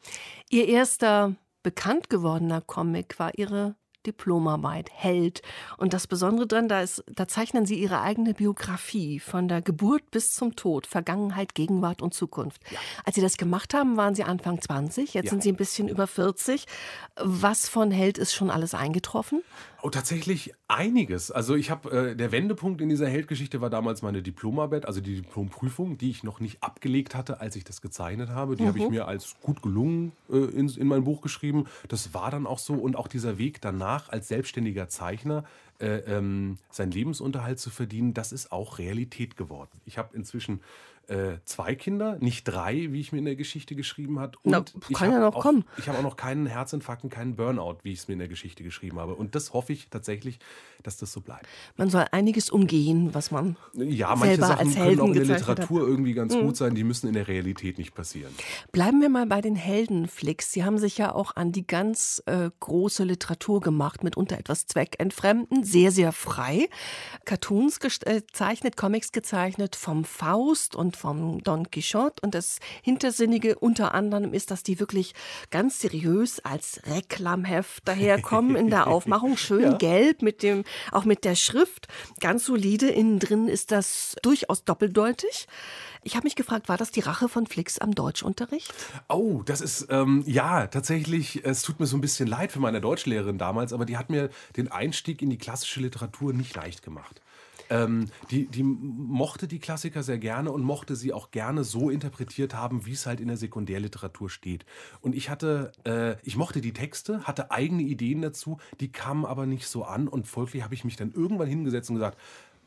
Ihr 0.49 0.67
erster 0.67 1.35
bekannt 1.63 2.09
gewordener 2.09 2.61
Comic 2.61 3.19
war 3.19 3.37
Ihre 3.37 3.75
Diplomarbeit 4.07 4.89
Held. 4.91 5.41
Und 5.77 5.93
das 5.93 6.07
Besondere 6.07 6.47
daran, 6.47 6.67
da, 6.67 6.81
ist, 6.81 7.03
da 7.13 7.27
zeichnen 7.27 7.65
Sie 7.65 7.75
Ihre 7.75 8.01
eigene 8.01 8.33
Biografie 8.33 9.19
von 9.19 9.47
der 9.47 9.61
Geburt 9.61 10.09
bis 10.09 10.33
zum 10.33 10.55
Tod, 10.55 10.87
Vergangenheit, 10.87 11.53
Gegenwart 11.53 12.01
und 12.01 12.13
Zukunft. 12.13 12.61
Ja. 12.71 12.79
Als 13.05 13.15
Sie 13.15 13.21
das 13.21 13.37
gemacht 13.37 13.73
haben, 13.73 13.97
waren 13.97 14.15
Sie 14.15 14.23
Anfang 14.23 14.61
20, 14.61 15.13
jetzt 15.13 15.25
ja. 15.25 15.29
sind 15.29 15.43
Sie 15.43 15.51
ein 15.51 15.57
bisschen 15.57 15.89
über 15.89 16.07
40. 16.07 16.65
Was 17.17 17.69
von 17.69 17.91
Held 17.91 18.17
ist 18.17 18.33
schon 18.33 18.49
alles 18.49 18.73
eingetroffen? 18.73 19.43
Oh, 19.83 19.89
tatsächlich 19.91 20.53
einiges. 20.67 21.29
Also 21.29 21.55
ich 21.55 21.69
habe 21.69 22.09
äh, 22.11 22.15
der 22.15 22.31
Wendepunkt 22.31 22.81
in 22.81 22.89
dieser 22.89 23.07
Heldgeschichte 23.07 23.61
war 23.61 23.69
damals 23.69 24.01
meine 24.01 24.23
Diplomarbeit, 24.23 24.85
also 24.87 25.01
die 25.01 25.15
Diplomprüfung, 25.17 25.97
die 25.99 26.09
ich 26.09 26.23
noch 26.23 26.39
nicht 26.39 26.63
abgelegt 26.63 27.13
hatte, 27.13 27.41
als 27.41 27.55
ich 27.55 27.63
das 27.63 27.81
gezeichnet 27.81 28.29
habe. 28.29 28.55
Die 28.55 28.63
mhm. 28.63 28.67
habe 28.67 28.79
ich 28.79 28.89
mir 28.89 29.07
als 29.07 29.35
gut 29.41 29.61
gelungen 29.61 30.13
äh, 30.31 30.37
in, 30.37 30.67
in 30.69 30.87
mein 30.87 31.03
Buch 31.03 31.21
geschrieben. 31.21 31.65
Das 31.89 32.13
war 32.15 32.31
dann 32.31 32.47
auch 32.47 32.59
so 32.59 32.73
und 32.73 32.95
auch 32.95 33.07
dieser 33.07 33.37
Weg 33.37 33.61
danach 33.61 34.09
als 34.09 34.27
selbstständiger 34.27 34.89
Zeichner 34.89 35.43
äh, 35.79 35.97
ähm, 36.07 36.57
seinen 36.71 36.91
Lebensunterhalt 36.91 37.59
zu 37.59 37.69
verdienen, 37.69 38.15
das 38.15 38.31
ist 38.31 38.51
auch 38.51 38.79
Realität 38.79 39.37
geworden. 39.37 39.69
Ich 39.85 39.99
habe 39.99 40.15
inzwischen 40.15 40.61
äh, 41.07 41.37
zwei 41.45 41.75
Kinder, 41.75 42.17
nicht 42.19 42.43
drei, 42.43 42.91
wie 42.91 42.99
ich 42.99 43.11
mir 43.11 43.19
in 43.19 43.25
der 43.25 43.35
Geschichte 43.35 43.75
geschrieben 43.75 44.19
habe. 44.19 44.37
Und 44.43 44.51
Na, 44.51 44.63
kann 44.93 45.11
ja 45.11 45.19
noch 45.19 45.35
auch, 45.35 45.41
kommen. 45.41 45.65
Ich 45.77 45.87
habe 45.87 45.97
auch 45.97 46.03
noch 46.03 46.17
keinen 46.17 46.45
Herzinfarkt 46.45 47.03
und 47.03 47.09
keinen 47.09 47.35
Burnout, 47.35 47.77
wie 47.83 47.93
ich 47.93 47.99
es 47.99 48.07
mir 48.07 48.13
in 48.13 48.19
der 48.19 48.27
Geschichte 48.27 48.63
geschrieben 48.63 48.99
habe. 48.99 49.15
Und 49.15 49.35
das 49.35 49.53
hoffe 49.53 49.73
ich 49.73 49.89
tatsächlich, 49.89 50.39
dass 50.87 50.97
das 50.97 51.11
so 51.11 51.21
bleibt. 51.21 51.45
Man 51.75 51.89
soll 51.89 52.05
einiges 52.11 52.49
umgehen, 52.49 53.13
was 53.13 53.29
man 53.29 53.57
ja, 53.73 54.15
manche 54.15 54.37
Sachen 54.37 54.73
können 54.73 54.99
auch 55.01 55.07
in 55.07 55.13
der 55.13 55.25
Literatur 55.25 55.81
hat. 55.81 55.87
irgendwie 55.87 56.13
ganz 56.13 56.33
mhm. 56.33 56.41
gut 56.43 56.57
sein. 56.57 56.75
Die 56.75 56.83
müssen 56.83 57.07
in 57.07 57.13
der 57.13 57.27
Realität 57.27 57.77
nicht 57.77 57.93
passieren. 57.93 58.33
Bleiben 58.71 59.01
wir 59.01 59.09
mal 59.09 59.25
bei 59.25 59.41
den 59.41 59.55
Heldenflicks. 59.55 60.51
Sie 60.51 60.63
haben 60.63 60.77
sich 60.77 60.97
ja 60.97 61.13
auch 61.13 61.35
an 61.35 61.51
die 61.51 61.67
ganz 61.67 62.23
äh, 62.25 62.49
große 62.59 63.03
Literatur 63.03 63.59
gemacht, 63.59 64.03
mitunter 64.03 64.37
etwas 64.37 64.65
zweckentfremden, 64.65 65.63
sehr, 65.63 65.91
sehr 65.91 66.13
frei. 66.13 66.69
Cartoons 67.25 67.79
gezeichnet, 67.79 68.77
Comics 68.77 69.11
gezeichnet 69.11 69.75
vom 69.75 70.05
Faust 70.05 70.75
und 70.75 70.95
vom 70.95 71.43
Don 71.43 71.69
Quixote. 71.69 72.21
Und 72.21 72.33
das 72.33 72.59
Hintersinnige 72.81 73.59
unter 73.59 73.93
anderem 73.93 74.33
ist, 74.33 74.51
dass 74.51 74.63
die 74.63 74.79
wirklich 74.79 75.13
ganz 75.49 75.79
seriös 75.79 76.39
als 76.39 76.79
Reklamheft 76.85 77.85
daherkommen 77.85 78.55
in 78.55 78.69
der 78.69 78.87
Aufmachung. 78.87 79.35
Schön 79.35 79.63
ja. 79.63 79.77
gelb, 79.77 80.21
mit 80.21 80.43
dem, 80.43 80.63
auch 80.91 81.05
mit 81.05 81.23
der 81.23 81.35
Schrift. 81.35 81.87
Ganz 82.19 82.45
solide. 82.45 82.89
Innen 82.89 83.19
drin 83.19 83.47
ist 83.47 83.71
das 83.71 84.15
durchaus 84.21 84.63
doppeldeutig. 84.63 85.47
Ich 86.03 86.15
habe 86.15 86.25
mich 86.25 86.35
gefragt, 86.35 86.69
war 86.69 86.77
das 86.77 86.91
die 86.91 87.01
Rache 87.01 87.27
von 87.27 87.47
Flix 87.47 87.79
am 87.79 87.93
Deutschunterricht? 87.93 88.73
Oh, 89.09 89.41
das 89.43 89.61
ist, 89.61 89.87
ähm, 89.89 90.23
ja, 90.25 90.67
tatsächlich, 90.67 91.43
es 91.43 91.63
tut 91.63 91.79
mir 91.79 91.85
so 91.85 91.97
ein 91.97 92.01
bisschen 92.01 92.27
leid 92.27 92.51
für 92.51 92.59
meine 92.59 92.79
Deutschlehrerin 92.79 93.37
damals, 93.37 93.73
aber 93.73 93.85
die 93.85 93.97
hat 93.97 94.09
mir 94.09 94.29
den 94.55 94.71
Einstieg 94.71 95.21
in 95.21 95.29
die 95.29 95.37
klassische 95.37 95.81
Literatur 95.81 96.33
nicht 96.33 96.55
leicht 96.55 96.81
gemacht. 96.81 97.21
Ähm, 97.69 98.07
die, 98.31 98.47
die 98.47 98.63
mochte 98.63 99.47
die 99.47 99.59
Klassiker 99.59 100.03
sehr 100.03 100.17
gerne 100.17 100.51
und 100.51 100.63
mochte 100.63 100.95
sie 100.95 101.13
auch 101.13 101.31
gerne 101.31 101.63
so 101.63 101.89
interpretiert 101.89 102.53
haben, 102.53 102.85
wie 102.85 102.93
es 102.93 103.05
halt 103.05 103.19
in 103.19 103.27
der 103.27 103.37
Sekundärliteratur 103.37 104.29
steht. 104.29 104.65
Und 105.01 105.15
ich 105.15 105.29
hatte, 105.29 105.71
äh, 105.85 106.15
ich 106.23 106.37
mochte 106.37 106.61
die 106.61 106.73
Texte, 106.73 107.23
hatte 107.23 107.51
eigene 107.51 107.83
Ideen 107.83 108.21
dazu, 108.21 108.57
die 108.79 108.91
kamen 108.91 109.25
aber 109.25 109.45
nicht 109.45 109.67
so 109.67 109.83
an 109.83 110.07
und 110.07 110.27
folglich 110.27 110.63
habe 110.63 110.73
ich 110.73 110.83
mich 110.83 110.95
dann 110.95 111.11
irgendwann 111.11 111.47
hingesetzt 111.47 111.89
und 111.89 111.95
gesagt, 111.95 112.17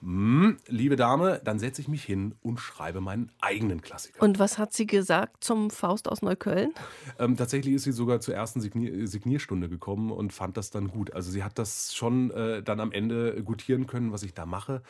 hm, 0.02 0.56
liebe 0.66 0.96
Dame, 0.96 1.42
dann 1.44 1.58
setze 1.58 1.82
ich 1.82 1.88
mich 1.88 2.04
hin 2.04 2.34
und 2.42 2.58
schreibe 2.58 3.02
meinen 3.02 3.30
eigenen 3.40 3.82
Klassiker. 3.82 4.22
Und 4.22 4.38
was 4.38 4.56
hat 4.56 4.72
sie 4.72 4.86
gesagt 4.86 5.44
zum 5.44 5.70
Faust 5.70 6.08
aus 6.08 6.22
Neukölln? 6.22 6.72
Ähm, 7.18 7.36
tatsächlich 7.36 7.74
ist 7.74 7.84
sie 7.84 7.92
sogar 7.92 8.20
zur 8.20 8.34
ersten 8.34 8.60
Signier 8.60 9.06
Signierstunde 9.06 9.68
gekommen 9.68 10.10
und 10.10 10.32
fand 10.32 10.56
das 10.56 10.70
dann 10.70 10.88
gut. 10.88 11.12
Also 11.12 11.30
sie 11.30 11.44
hat 11.44 11.58
das 11.58 11.94
schon 11.94 12.30
äh, 12.30 12.62
dann 12.62 12.80
am 12.80 12.92
Ende 12.92 13.42
gutieren 13.44 13.86
können, 13.86 14.10
was 14.10 14.22
ich 14.22 14.32
da 14.32 14.46
mache. 14.46 14.82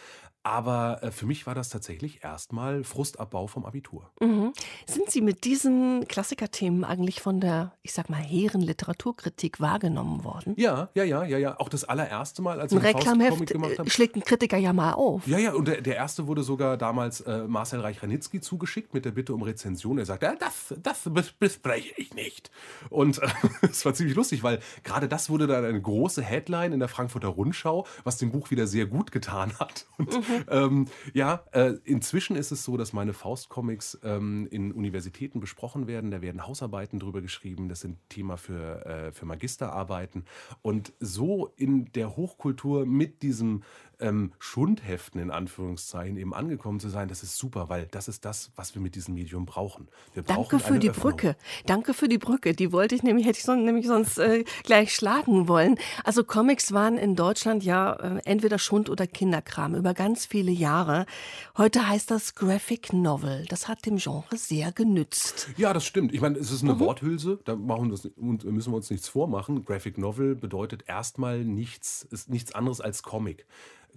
Aber 0.43 1.03
äh, 1.03 1.11
für 1.11 1.27
mich 1.27 1.47
war 1.47 1.55
das 1.55 1.69
tatsächlich 1.69 2.25
erstmal 2.25 2.83
Frustabbau 2.83 3.47
vom 3.47 3.67
Abitur. 3.67 4.11
Mhm. 4.21 4.55
Sind 4.87 5.11
Sie 5.11 5.21
mit 5.21 5.45
diesen 5.45 6.09
Klassikerthemen 6.09 6.83
eigentlich 6.83 7.21
von 7.21 7.41
der, 7.41 7.73
ich 7.83 7.93
sag 7.93 8.09
mal, 8.09 8.23
hehren 8.23 8.63
Literaturkritik 8.63 9.61
wahrgenommen 9.61 10.25
worden? 10.25 10.55
Ja, 10.57 10.89
ja, 10.95 11.05
ja, 11.05 11.25
ja, 11.25 11.37
ja. 11.37 11.61
Auch 11.61 11.69
das 11.69 11.85
allererste 11.85 12.41
Mal, 12.41 12.59
als 12.59 12.73
ich 12.73 12.79
ein 12.79 12.85
Reklamheft 12.85 13.47
gemacht 13.49 13.79
habe. 13.79 13.91
schlägt 13.91 14.17
ein 14.17 14.23
Kritiker 14.23 14.57
ja 14.57 14.73
mal 14.73 14.95
auf. 14.95 15.27
Ja, 15.27 15.39
ja, 15.39 15.53
und 15.53 15.69
der, 15.69 15.83
der 15.83 15.97
erste 15.97 16.27
wurde 16.27 16.43
sogar 16.43 16.79
damals 16.79 17.21
äh, 17.21 17.45
Marcel 17.47 17.81
Reich-Ranitzky 17.81 18.41
zugeschickt 18.41 18.95
mit 18.95 19.05
der 19.05 19.11
Bitte 19.11 19.35
um 19.35 19.43
Rezension. 19.43 19.99
Er 19.99 20.07
sagte, 20.07 20.25
ja, 20.25 20.37
das, 20.37 20.75
das 20.83 21.11
bespreche 21.39 21.93
ich 21.99 22.15
nicht. 22.15 22.51
Und 22.89 23.21
es 23.63 23.83
äh, 23.83 23.85
war 23.85 23.93
ziemlich 23.93 24.17
lustig, 24.17 24.43
weil 24.43 24.61
gerade 24.85 25.07
das 25.07 25.29
wurde 25.29 25.47
dann 25.47 25.67
eine 25.67 25.81
große 25.81 26.23
Headline 26.23 26.73
in 26.73 26.79
der 26.81 26.89
Frankfurter 26.89 27.29
Rundschau, 27.29 27.87
was 28.05 28.17
dem 28.17 28.33
Buch 28.33 28.51
wieder 28.51 28.67
sehr 28.67 28.87
gut 28.87 29.13
getan 29.13 29.53
hat. 29.59 29.85
Und 29.99 30.11
mhm. 30.15 30.30
ähm, 30.49 30.87
ja, 31.15 31.45
äh, 31.53 31.75
inzwischen 31.85 32.37
ist 32.37 32.51
es 32.51 32.65
so, 32.65 32.77
dass 32.77 32.93
meine 32.93 33.13
Faust-Comics 33.13 33.99
ähm, 34.03 34.47
in 34.51 34.73
Universitäten 34.73 35.41
besprochen 35.41 35.87
werden. 35.87 36.11
Da 36.11 36.23
werden 36.23 36.47
Hausarbeiten 36.47 36.99
drüber 36.99 37.21
geschrieben. 37.21 37.69
Das 37.69 37.81
sind 37.81 37.99
Thema 38.09 38.37
für, 38.37 38.87
äh, 38.87 39.13
für 39.13 39.27
Magisterarbeiten. 39.27 40.25
Und 40.63 40.93
so 41.01 41.53
in 41.57 41.93
der 41.93 42.17
Hochkultur 42.17 42.87
mit 42.87 43.23
diesem 43.23 43.63
ähm, 44.01 44.33
Schundheften 44.39 45.21
in 45.21 45.31
Anführungszeichen 45.31 46.17
eben 46.17 46.35
angekommen 46.35 46.81
zu 46.81 46.89
sein, 46.89 47.09
das 47.09 47.23
ist 47.23 47.37
super, 47.37 47.69
weil 47.69 47.87
das 47.91 48.09
ist 48.09 48.25
das, 48.25 48.51
was 48.57 48.75
wir 48.75 48.83
mit 48.83 48.95
diesem 48.95 49.15
Medium 49.15 49.47
brauchen. 49.47 49.89
Wir 50.15 50.23
Danke 50.23 50.59
für 50.59 50.79
die 50.79 50.91
Öffnung. 50.91 51.11
Brücke. 51.11 51.37
Danke 51.67 51.95
für 51.95 52.09
die 52.09 52.19
Brücke. 52.19 52.55
Die 52.55 52.73
wollte 52.73 52.95
ich 52.95 53.03
nämlich, 53.03 53.27
hätte 53.27 53.39
ich 53.39 53.45
sonst, 53.45 53.65
nämlich 53.65 53.87
sonst 53.87 54.19
äh, 54.19 54.45
gleich 54.65 54.95
schlagen 54.95 55.49
wollen. 55.49 55.77
Also 56.05 56.25
Comics 56.25 56.73
waren 56.73 56.97
in 56.99 57.17
Deutschland 57.17 57.65
ja 57.65 57.93
äh, 57.95 58.21
entweder 58.25 58.59
Schund 58.59 58.91
oder 58.91 59.07
Kinderkram 59.07 59.75
über 59.75 59.95
ganz 59.95 60.27
viele 60.27 60.51
Jahre. 60.51 61.07
Heute 61.57 61.89
heißt 61.89 62.11
das 62.11 62.35
Graphic 62.35 62.93
Novel. 62.93 63.47
Das 63.49 63.69
hat 63.69 63.87
dem 63.87 63.97
Genre 63.97 64.37
sehr 64.37 64.73
genützt. 64.73 65.51
Ja, 65.57 65.73
das 65.73 65.85
stimmt. 65.85 66.13
Ich 66.13 66.21
meine, 66.21 66.39
es 66.39 66.51
ist 66.51 66.63
eine 66.63 66.75
mhm. 66.75 66.81
Worthülse. 66.81 67.39
Da 67.45 67.57
machen 67.57 67.91
das, 67.91 68.09
müssen 68.17 68.73
wir 68.73 68.77
uns 68.77 68.91
nichts 68.91 69.09
vormachen. 69.09 69.65
Graphic 69.65 69.99
Novel 69.99 70.35
bedeutet 70.35 70.85
erstmal 70.87 71.45
nichts, 71.45 72.07
ist 72.11 72.29
nichts 72.29 72.53
anderes 72.55 72.81
als 72.81 73.03
Comic. 73.03 73.47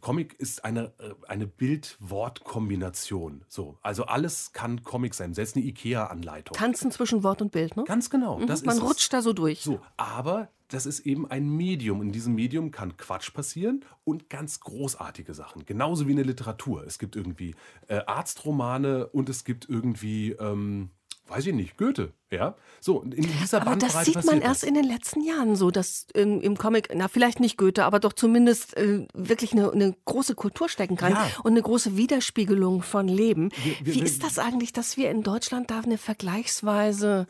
Comic 0.03 0.33
ist 0.33 0.65
eine, 0.65 0.91
äh, 0.99 1.13
eine 1.29 1.47
Bild-Wort-Kombination. 1.47 3.45
So, 3.47 3.77
also 3.81 4.03
alles 4.03 4.51
kann 4.51 4.83
Comic 4.83 5.13
sein, 5.15 5.33
selbst 5.33 5.55
eine 5.55 5.63
IKEA-Anleitung. 5.65 6.57
Tanzen 6.57 6.91
zwischen 6.91 7.23
Wort 7.23 7.41
und 7.41 7.53
Bild, 7.53 7.77
ne? 7.77 7.85
Ganz 7.85 8.09
genau. 8.09 8.37
Mhm, 8.37 8.47
man 8.65 8.79
rutscht 8.79 9.03
es. 9.03 9.09
da 9.09 9.21
so 9.21 9.31
durch. 9.31 9.61
So, 9.61 9.79
aber 9.95 10.49
das 10.67 10.85
ist 10.85 11.01
eben 11.05 11.31
ein 11.31 11.49
Medium. 11.49 12.01
In 12.01 12.11
diesem 12.11 12.35
Medium 12.35 12.71
kann 12.71 12.97
Quatsch 12.97 13.33
passieren 13.33 13.85
und 14.03 14.29
ganz 14.29 14.59
großartige 14.59 15.33
Sachen. 15.33 15.65
Genauso 15.65 16.05
wie 16.05 16.11
in 16.11 16.17
der 16.17 16.25
Literatur. 16.25 16.83
Es 16.85 16.99
gibt 16.99 17.15
irgendwie 17.15 17.55
äh, 17.87 18.01
Arztromane 18.05 19.07
und 19.07 19.29
es 19.29 19.45
gibt 19.45 19.69
irgendwie 19.69 20.31
ähm, 20.31 20.89
weiß 21.33 21.47
ich 21.47 21.53
nicht, 21.53 21.77
Goethe, 21.77 22.13
ja. 22.29 22.55
So, 22.79 23.01
in 23.01 23.23
dieser 23.41 23.61
aber 23.61 23.71
Bandbreite 23.71 23.95
das 23.95 24.05
sieht 24.05 24.25
man 24.25 24.41
erst 24.41 24.63
das. 24.63 24.69
in 24.69 24.75
den 24.75 24.85
letzten 24.85 25.21
Jahren 25.21 25.55
so, 25.55 25.71
dass 25.71 26.05
ähm, 26.13 26.41
im 26.41 26.57
Comic, 26.57 26.89
na 26.93 27.07
vielleicht 27.07 27.39
nicht 27.39 27.57
Goethe, 27.57 27.85
aber 27.85 27.99
doch 27.99 28.13
zumindest 28.13 28.77
äh, 28.77 29.07
wirklich 29.13 29.53
eine, 29.53 29.71
eine, 29.71 29.95
große 30.05 30.35
Kultur 30.35 30.69
stecken 30.69 30.95
kann 30.95 31.13
ja. 31.13 31.27
und 31.43 31.51
eine 31.51 31.61
große 31.61 31.97
Widerspiegelung 31.97 32.83
von 32.83 33.07
Leben. 33.07 33.49
Wir, 33.63 33.75
wir, 33.83 33.95
Wie 33.95 34.01
ist 34.01 34.23
das 34.23 34.37
eigentlich, 34.37 34.73
dass 34.73 34.95
wir 34.97 35.09
in 35.09 35.23
Deutschland 35.23 35.71
da 35.71 35.79
eine 35.79 35.97
vergleichsweise 35.97 37.25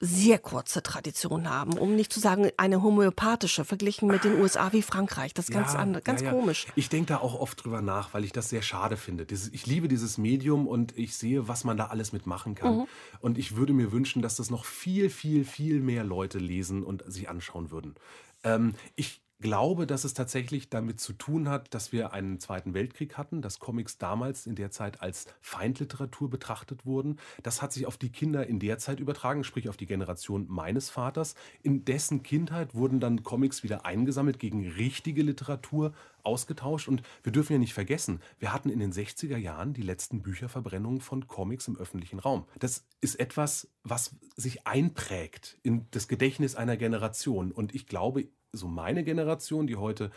sehr 0.00 0.38
kurze 0.38 0.82
Tradition 0.82 1.48
haben, 1.50 1.74
um 1.74 1.94
nicht 1.94 2.10
zu 2.10 2.20
sagen 2.20 2.48
eine 2.56 2.82
homöopathische, 2.82 3.66
verglichen 3.66 4.08
mit 4.08 4.24
den 4.24 4.40
USA 4.40 4.72
wie 4.72 4.80
Frankreich. 4.80 5.34
Das 5.34 5.50
ist 5.50 5.54
ganz, 5.54 5.74
andere, 5.74 6.02
ganz 6.02 6.22
ja, 6.22 6.28
ja. 6.28 6.32
komisch. 6.32 6.66
Ich 6.74 6.88
denke 6.88 7.08
da 7.08 7.18
auch 7.18 7.38
oft 7.38 7.62
drüber 7.62 7.82
nach, 7.82 8.14
weil 8.14 8.24
ich 8.24 8.32
das 8.32 8.48
sehr 8.48 8.62
schade 8.62 8.96
finde. 8.96 9.26
Ich 9.52 9.66
liebe 9.66 9.88
dieses 9.88 10.16
Medium 10.16 10.66
und 10.66 10.96
ich 10.96 11.16
sehe, 11.16 11.48
was 11.48 11.64
man 11.64 11.76
da 11.76 11.86
alles 11.88 12.12
mitmachen 12.12 12.54
kann. 12.54 12.78
Mhm. 12.78 12.86
Und 13.20 13.36
ich 13.36 13.56
würde 13.56 13.74
mir 13.74 13.92
wünschen, 13.92 14.22
dass 14.22 14.36
das 14.36 14.48
noch 14.48 14.64
viel, 14.64 15.10
viel, 15.10 15.44
viel 15.44 15.80
mehr 15.80 16.02
Leute 16.02 16.38
lesen 16.38 16.82
und 16.82 17.04
sich 17.06 17.28
anschauen 17.28 17.70
würden. 17.70 17.94
Ähm, 18.42 18.74
ich 18.96 19.20
glaube, 19.40 19.86
dass 19.86 20.04
es 20.04 20.14
tatsächlich 20.14 20.68
damit 20.70 21.00
zu 21.00 21.12
tun 21.12 21.48
hat, 21.48 21.74
dass 21.74 21.92
wir 21.92 22.12
einen 22.12 22.40
Zweiten 22.40 22.74
Weltkrieg 22.74 23.16
hatten, 23.16 23.42
dass 23.42 23.58
Comics 23.58 23.98
damals 23.98 24.46
in 24.46 24.54
der 24.54 24.70
Zeit 24.70 25.00
als 25.00 25.26
Feindliteratur 25.40 26.30
betrachtet 26.30 26.86
wurden. 26.86 27.18
Das 27.42 27.62
hat 27.62 27.72
sich 27.72 27.86
auf 27.86 27.96
die 27.96 28.10
Kinder 28.10 28.46
in 28.46 28.58
der 28.58 28.78
Zeit 28.78 29.00
übertragen, 29.00 29.44
sprich 29.44 29.68
auf 29.68 29.76
die 29.76 29.86
Generation 29.86 30.46
meines 30.48 30.90
Vaters. 30.90 31.34
In 31.62 31.84
dessen 31.84 32.22
Kindheit 32.22 32.74
wurden 32.74 33.00
dann 33.00 33.22
Comics 33.22 33.62
wieder 33.62 33.86
eingesammelt 33.86 34.38
gegen 34.38 34.68
richtige 34.68 35.22
Literatur 35.22 35.92
ausgetauscht. 36.22 36.88
Und 36.88 37.02
wir 37.22 37.32
dürfen 37.32 37.54
ja 37.54 37.58
nicht 37.58 37.74
vergessen, 37.74 38.20
wir 38.38 38.52
hatten 38.52 38.70
in 38.70 38.78
den 38.78 38.92
60er 38.92 39.36
Jahren 39.36 39.72
die 39.72 39.82
letzten 39.82 40.22
Bücherverbrennungen 40.22 41.00
von 41.00 41.26
Comics 41.26 41.68
im 41.68 41.76
öffentlichen 41.76 42.18
Raum. 42.18 42.46
Das 42.58 42.86
ist 43.00 43.18
etwas, 43.18 43.68
was 43.84 44.16
sich 44.36 44.66
einprägt 44.66 45.58
in 45.62 45.86
das 45.90 46.08
Gedächtnis 46.08 46.54
einer 46.54 46.76
Generation. 46.76 47.52
Und 47.52 47.74
ich 47.74 47.86
glaube, 47.86 48.28
so 48.52 48.68
meine 48.68 49.04
Generation, 49.04 49.66
die 49.66 49.76
heute 49.76 50.10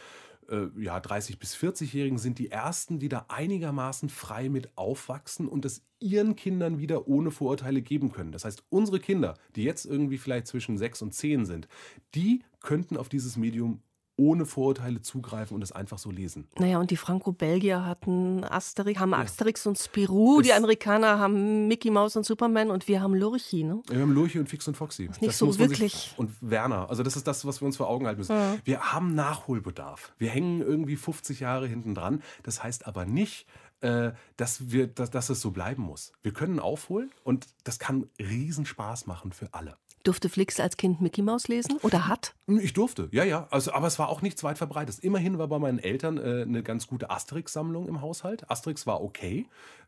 äh, 0.49 0.67
ja, 0.77 0.97
30- 0.97 1.39
bis 1.39 1.55
40-Jährigen 1.55 2.17
sind 2.17 2.39
die 2.39 2.51
ersten, 2.51 2.99
die 2.99 3.09
da 3.09 3.25
einigermaßen 3.29 4.09
frei 4.09 4.49
mit 4.49 4.77
aufwachsen 4.77 5.47
und 5.47 5.65
es 5.65 5.85
ihren 5.99 6.35
Kindern 6.35 6.79
wieder 6.79 7.07
ohne 7.07 7.31
Vorurteile 7.31 7.81
geben 7.81 8.11
können. 8.11 8.31
Das 8.31 8.45
heißt, 8.45 8.63
unsere 8.69 8.99
Kinder, 8.99 9.35
die 9.55 9.63
jetzt 9.63 9.85
irgendwie 9.85 10.17
vielleicht 10.17 10.47
zwischen 10.47 10.77
6 10.77 11.01
und 11.03 11.13
10 11.13 11.45
sind, 11.45 11.67
die 12.13 12.43
könnten 12.59 12.97
auf 12.97 13.09
dieses 13.09 13.37
Medium 13.37 13.81
ohne 14.15 14.45
Vorurteile 14.45 15.01
zugreifen 15.01 15.55
und 15.55 15.61
es 15.61 15.71
einfach 15.71 15.97
so 15.97 16.11
lesen. 16.11 16.47
Naja, 16.59 16.79
und 16.79 16.91
die 16.91 16.97
Franco-Belgier 16.97 17.85
hatten 17.85 18.43
Asterix, 18.43 18.99
haben 18.99 19.13
Asterix 19.13 19.65
und 19.65 19.77
Spirou, 19.77 20.41
die 20.41 20.53
Amerikaner 20.53 21.19
haben 21.19 21.67
Mickey 21.67 21.89
Mouse 21.89 22.15
und 22.15 22.25
Superman 22.25 22.69
und 22.69 22.87
wir 22.87 23.01
haben 23.01 23.15
Lurchi, 23.15 23.63
ne? 23.63 23.81
Wir 23.87 24.01
haben 24.01 24.11
Lurchi 24.11 24.39
und 24.39 24.49
Fix 24.49 24.67
und 24.67 24.77
Foxy. 24.77 25.07
Das 25.07 25.21
nicht 25.21 25.35
so 25.35 25.47
muss 25.47 25.57
man 25.57 25.69
wirklich. 25.69 25.93
Sich, 25.93 26.13
und 26.17 26.31
Werner. 26.41 26.89
Also 26.89 27.01
das 27.01 27.15
ist 27.15 27.27
das, 27.27 27.45
was 27.45 27.61
wir 27.61 27.65
uns 27.65 27.77
vor 27.77 27.89
Augen 27.89 28.05
halten 28.05 28.19
müssen. 28.19 28.35
Wir 28.63 28.93
haben 28.93 29.15
Nachholbedarf. 29.15 30.13
Wir 30.17 30.29
hängen 30.29 30.61
irgendwie 30.61 30.95
50 30.95 31.39
Jahre 31.39 31.67
hinten 31.67 31.95
dran. 31.95 32.21
Das 32.43 32.63
heißt 32.63 32.85
aber 32.87 33.05
nicht, 33.05 33.47
äh, 33.81 34.11
dass, 34.37 34.71
wir, 34.71 34.87
dass, 34.87 35.09
dass 35.09 35.29
es 35.29 35.41
so 35.41 35.51
bleiben 35.51 35.83
muss. 35.83 36.13
Wir 36.21 36.33
können 36.33 36.59
aufholen 36.59 37.11
und 37.23 37.47
das 37.63 37.79
kann 37.79 38.09
Riesenspaß 38.19 39.07
machen 39.07 39.33
für 39.33 39.53
alle. 39.53 39.77
Durfte 40.03 40.27
Flix 40.27 40.59
als 40.59 40.75
Kind 40.75 40.99
Mickey 41.01 41.21
Mouse 41.21 41.47
lesen 41.47 41.77
oder 41.81 42.07
hat? 42.07 42.35
Ich 42.47 42.73
durfte, 42.73 43.07
ja, 43.11 43.23
ja. 43.23 43.47
Also, 43.51 43.71
aber 43.71 43.87
es 43.87 43.97
war 43.99 44.09
auch 44.09 44.21
nichts 44.21 44.43
weit 44.43 44.57
verbreitet. 44.57 44.99
Immerhin 44.99 45.37
war 45.37 45.47
bei 45.47 45.59
meinen 45.59 45.79
Eltern 45.79 46.17
äh, 46.17 46.41
eine 46.41 46.61
ganz 46.61 46.87
gute 46.87 47.09
Asterix-Sammlung 47.09 47.87
im 47.87 48.01
Haushalt. 48.01 48.49
Asterix 48.51 48.85
war 48.85 49.01
okay. 49.01 49.47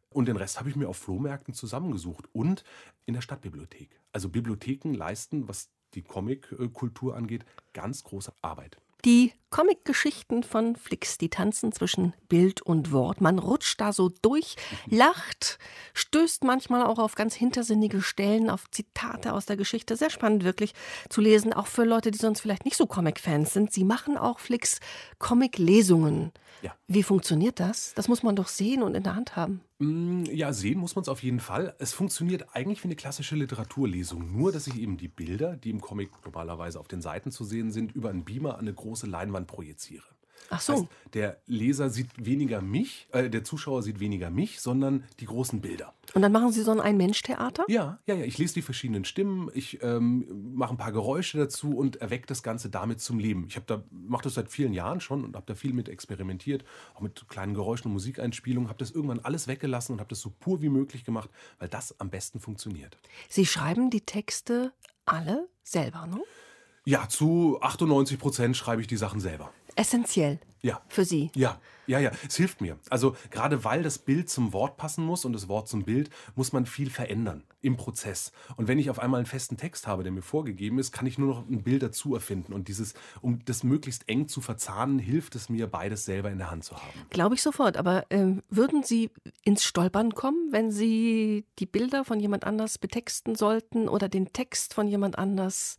Und 0.10 0.30
den 0.30 0.38
Rest 0.38 0.58
habe 0.60 0.70
ich 0.70 0.78
mir 0.78 0.88
auf 0.88 0.96
Flohmärkten 0.96 1.54
zusammengesucht 1.54 2.30
und 2.32 2.64
in 3.06 3.14
der 3.14 3.22
Stadtbibliothek. 3.22 3.90
Also 4.14 4.30
Bibliotheken 4.30 4.94
leisten, 4.94 5.50
was 5.50 5.70
die 5.94 6.04
Comic-Kultur 6.04 7.18
angeht, 7.18 7.46
ganz 7.74 8.04
große 8.04 8.32
Arbeit. 8.42 8.78
Die 9.06 9.34
Comic-Geschichten 9.52 10.42
von 10.42 10.76
Flix, 10.76 11.20
die 11.20 11.30
tanzen 11.30 11.72
zwischen 11.72 12.16
Bild 12.28 12.64
und 12.64 12.92
Wort. 12.92 13.22
Man 13.22 13.38
rutscht 13.38 13.80
da 13.80 13.94
so 13.94 14.10
durch, 14.24 14.56
lacht, 14.88 15.60
stößt 15.94 16.44
manchmal 16.44 16.84
auch 16.84 16.98
auf 16.98 17.14
ganz 17.14 17.36
hintersinnige 17.36 18.02
Stellen, 18.02 18.50
auf 18.50 18.64
Zitate 18.72 19.34
aus 19.34 19.46
der 19.46 19.58
Geschichte. 19.58 19.96
Sehr 19.96 20.10
spannend 20.10 20.44
wirklich 20.44 20.74
zu 21.08 21.22
lesen, 21.22 21.54
auch 21.54 21.68
für 21.68 21.86
Leute, 21.86 22.10
die 22.10 22.18
sonst 22.18 22.42
vielleicht 22.42 22.66
nicht 22.66 22.78
so 22.78 22.88
Comic-Fans 22.88 23.54
sind. 23.54 23.72
Sie 23.72 23.84
machen 23.84 24.18
auch 24.18 24.40
Flix 24.40 24.80
Comic-Lesungen. 25.20 26.34
Ja. 26.66 26.76
Wie 26.88 27.04
funktioniert 27.04 27.60
das? 27.60 27.94
Das 27.94 28.08
muss 28.08 28.24
man 28.24 28.36
doch 28.36 28.48
sehen 28.48 28.82
und 28.82 28.96
in 28.96 29.04
der 29.04 29.16
Hand 29.16 29.36
haben. 29.36 29.62
Mm, 29.78 30.24
Ja, 30.32 30.52
sehen 30.52 30.80
muss 30.80 30.96
man 30.96 31.04
es 31.04 31.10
auf 31.10 31.22
jeden 31.22 31.40
Fall. 31.40 31.76
Es 31.78 31.94
funktioniert 31.94 32.56
eigentlich 32.56 32.84
wie 32.84 32.88
eine 32.88 32.96
klassische 32.96 33.36
Literaturlesung, 33.36 34.36
nur 34.36 34.52
dass 34.52 34.66
ich 34.66 34.80
eben 34.80 34.98
die 34.98 35.08
Bilder, 35.08 35.58
die 35.58 35.70
im 35.70 35.80
Comic 35.80 36.10
normalerweise 36.26 36.80
auf 36.80 36.88
den 36.88 37.04
Seiten 37.04 37.30
zu 37.32 37.44
sehen 37.44 37.72
sind, 37.72 37.92
über 37.94 38.10
einen 38.10 38.26
Beamer 38.26 38.56
an 38.56 38.62
eine 38.62 38.74
große 38.74 39.06
Leinwand 39.06 39.46
projiziere. 39.46 40.06
Ach 40.50 40.62
so. 40.62 40.74
Heißt, 40.74 40.86
der 41.14 41.38
Leser 41.48 41.90
sieht 41.90 42.10
weniger 42.18 42.62
mich, 42.62 43.08
äh, 43.12 43.30
der 43.30 43.44
Zuschauer 43.44 43.84
sieht 43.84 44.00
weniger 44.00 44.30
mich, 44.30 44.60
sondern 44.62 45.04
die 45.20 45.26
großen 45.26 45.62
Bilder. 45.62 45.94
Und 46.14 46.22
dann 46.22 46.32
machen 46.32 46.52
Sie 46.52 46.62
so 46.62 46.72
ein 46.72 46.80
Ein-Mensch-Theater? 46.80 47.66
Ja, 47.68 48.00
ja, 48.06 48.16
ja. 48.16 48.26
Ich 48.26 48.38
lese 48.38 48.56
die 48.56 48.62
verschiedenen 48.62 49.06
Stimmen, 49.06 49.50
ich 49.54 49.82
ähm, 49.82 50.54
mache 50.56 50.74
ein 50.74 50.78
paar 50.78 50.92
Geräusche 50.92 51.38
dazu 51.38 51.76
und 51.76 51.98
erwecke 51.98 52.28
das 52.28 52.44
Ganze 52.44 52.70
damit 52.70 53.02
zum 53.02 53.20
Leben. 53.20 53.46
Ich 53.48 53.56
habe 53.56 53.66
da 53.66 53.84
mache 53.92 54.24
das 54.24 54.36
seit 54.36 54.50
vielen 54.50 54.74
Jahren 54.74 55.02
schon 55.02 55.24
und 55.24 55.36
habe 55.36 55.46
da 55.46 55.56
viel 55.56 55.74
mit 55.74 55.90
experimentiert, 55.90 56.64
auch 56.94 57.02
mit 57.02 57.28
kleinen 57.28 57.54
Geräuschen 57.54 57.88
und 57.88 57.94
Musikeinspielungen. 57.94 58.70
Habe 58.70 58.80
das 58.80 58.92
irgendwann 58.92 59.20
alles 59.20 59.48
weggelassen 59.48 59.94
und 59.94 60.00
habe 60.00 60.10
das 60.10 60.20
so 60.20 60.30
pur 60.30 60.62
wie 60.62 60.70
möglich 60.70 61.04
gemacht, 61.06 61.30
weil 61.60 61.70
das 61.70 62.00
am 62.00 62.10
besten 62.10 62.40
funktioniert. 62.40 62.98
Sie 63.30 63.46
schreiben 63.46 63.90
die 63.90 64.02
Texte 64.02 64.74
alle 65.06 65.48
selber, 65.64 66.08
ne? 66.08 66.22
Ja, 66.88 67.10
zu 67.10 67.60
98 67.62 68.20
Prozent 68.20 68.56
schreibe 68.56 68.80
ich 68.82 68.88
die 68.88 68.98
Sachen 68.98 69.20
selber. 69.20 69.52
Essentiell 69.76 70.40
Ja. 70.62 70.82
für 70.88 71.06
Sie. 71.06 71.30
Ja, 71.36 71.60
ja, 71.88 72.00
ja, 72.00 72.12
es 72.28 72.36
hilft 72.36 72.62
mir. 72.62 72.80
Also 72.90 73.16
gerade 73.30 73.64
weil 73.64 73.84
das 73.84 74.00
Bild 74.00 74.30
zum 74.30 74.54
Wort 74.54 74.78
passen 74.78 75.06
muss 75.06 75.24
und 75.26 75.34
das 75.34 75.48
Wort 75.48 75.68
zum 75.68 75.84
Bild, 75.84 76.10
muss 76.36 76.52
man 76.52 76.66
viel 76.66 76.90
verändern 76.90 77.44
im 77.62 77.78
Prozess. 77.78 78.32
Und 78.58 78.68
wenn 78.68 78.80
ich 78.80 78.90
auf 78.90 78.98
einmal 79.00 79.20
einen 79.20 79.28
festen 79.28 79.58
Text 79.58 79.86
habe, 79.86 80.02
der 80.04 80.12
mir 80.12 80.24
vorgegeben 80.24 80.80
ist, 80.80 80.92
kann 80.92 81.06
ich 81.06 81.18
nur 81.20 81.28
noch 81.28 81.48
ein 81.48 81.64
Bild 81.64 81.84
dazu 81.84 82.16
erfinden. 82.16 82.54
Und 82.54 82.68
dieses, 82.68 82.96
um 83.22 83.44
das 83.46 83.64
möglichst 83.64 84.10
eng 84.10 84.28
zu 84.28 84.42
verzahnen, 84.42 84.98
hilft 84.98 85.36
es 85.36 85.50
mir, 85.50 85.68
beides 85.68 86.06
selber 86.06 86.32
in 86.32 86.40
der 86.40 86.50
Hand 86.50 86.64
zu 86.64 86.76
haben. 86.76 87.06
Glaube 87.12 87.36
ich 87.36 87.42
sofort. 87.44 87.78
Aber 87.78 88.06
ähm, 88.10 88.42
würden 88.50 88.82
Sie 88.84 89.12
ins 89.44 89.64
Stolpern 89.64 90.16
kommen, 90.16 90.52
wenn 90.52 90.72
Sie 90.72 91.46
die 91.60 91.66
Bilder 91.68 92.04
von 92.04 92.20
jemand 92.20 92.46
anders 92.46 92.78
betexten 92.80 93.36
sollten 93.36 93.88
oder 93.88 94.10
den 94.10 94.34
Text 94.34 94.74
von 94.74 94.88
jemand 94.88 95.20
anders 95.20 95.78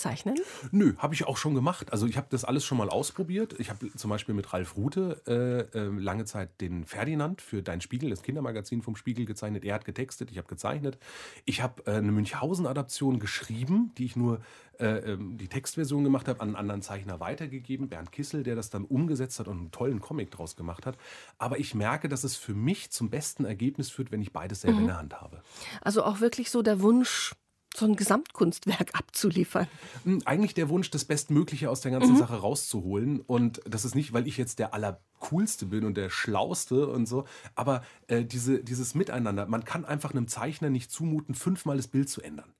zeichnen? 0.00 0.36
Nö, 0.70 0.94
habe 0.98 1.14
ich 1.14 1.26
auch 1.26 1.36
schon 1.36 1.54
gemacht. 1.54 1.92
Also 1.92 2.06
ich 2.06 2.16
habe 2.16 2.26
das 2.30 2.44
alles 2.44 2.64
schon 2.64 2.78
mal 2.78 2.88
ausprobiert. 2.88 3.54
Ich 3.58 3.70
habe 3.70 3.94
zum 3.94 4.10
Beispiel 4.10 4.34
mit 4.34 4.52
Ralf 4.52 4.76
Rute 4.76 5.22
äh, 5.26 5.78
äh, 5.78 5.88
lange 5.88 6.24
Zeit 6.24 6.60
den 6.60 6.84
Ferdinand 6.84 7.40
für 7.40 7.62
Dein 7.62 7.80
Spiegel, 7.80 8.10
das 8.10 8.22
Kindermagazin 8.22 8.82
vom 8.82 8.96
Spiegel 8.96 9.26
gezeichnet. 9.26 9.64
Er 9.64 9.74
hat 9.74 9.84
getextet, 9.84 10.30
ich 10.30 10.38
habe 10.38 10.48
gezeichnet. 10.48 10.98
Ich 11.44 11.62
habe 11.62 11.86
äh, 11.86 11.96
eine 11.96 12.12
Münchhausen-Adaption 12.12 13.20
geschrieben, 13.20 13.92
die 13.96 14.06
ich 14.06 14.16
nur 14.16 14.40
äh, 14.80 15.12
ähm, 15.12 15.36
die 15.36 15.48
Textversion 15.48 16.04
gemacht 16.04 16.26
habe, 16.26 16.40
an 16.40 16.48
einen 16.48 16.56
anderen 16.56 16.82
Zeichner 16.82 17.20
weitergegeben, 17.20 17.88
Bernd 17.88 18.12
Kissel, 18.12 18.42
der 18.42 18.56
das 18.56 18.70
dann 18.70 18.84
umgesetzt 18.84 19.38
hat 19.38 19.46
und 19.46 19.58
einen 19.58 19.70
tollen 19.70 20.00
Comic 20.00 20.30
draus 20.30 20.56
gemacht 20.56 20.86
hat. 20.86 20.96
Aber 21.36 21.58
ich 21.58 21.74
merke, 21.74 22.08
dass 22.08 22.24
es 22.24 22.36
für 22.36 22.54
mich 22.54 22.90
zum 22.90 23.10
besten 23.10 23.44
Ergebnis 23.44 23.90
führt, 23.90 24.10
wenn 24.10 24.22
ich 24.22 24.32
beides 24.32 24.62
selber 24.62 24.78
in 24.78 24.86
der 24.86 24.96
Hand 24.96 25.20
habe. 25.20 25.42
Also 25.82 26.02
auch 26.02 26.20
wirklich 26.20 26.50
so 26.50 26.62
der 26.62 26.80
Wunsch, 26.80 27.34
so 27.74 27.86
ein 27.86 27.96
Gesamtkunstwerk 27.96 28.94
abzuliefern. 28.98 29.66
Hm, 30.04 30.22
Eigentlich 30.24 30.54
der 30.54 30.68
Wunsch, 30.68 30.90
das 30.90 31.04
Bestmögliche 31.04 31.70
aus 31.70 31.80
der 31.80 31.92
ganzen 31.92 32.16
Sache 32.16 32.36
rauszuholen. 32.36 33.20
Und 33.20 33.60
das 33.64 33.84
ist 33.84 33.94
nicht, 33.94 34.12
weil 34.12 34.26
ich 34.26 34.36
jetzt 34.36 34.58
der 34.58 34.74
Allercoolste 34.74 35.66
bin 35.66 35.84
und 35.84 35.96
der 35.96 36.10
Schlauste 36.10 36.88
und 36.88 37.06
so, 37.06 37.26
aber 37.54 37.82
äh, 38.08 38.24
diese, 38.24 38.62
dieses 38.62 38.94
Miteinander. 38.94 39.46
Man 39.46 39.64
kann 39.64 39.84
einfach 39.84 40.10
einem 40.10 40.28
Zeichner 40.28 40.70
nicht 40.70 40.90
zumuten, 40.90 41.34
fünfmal 41.34 41.76
das 41.76 41.88
Bild 41.88 42.08
zu 42.08 42.20
ändern. 42.22 42.52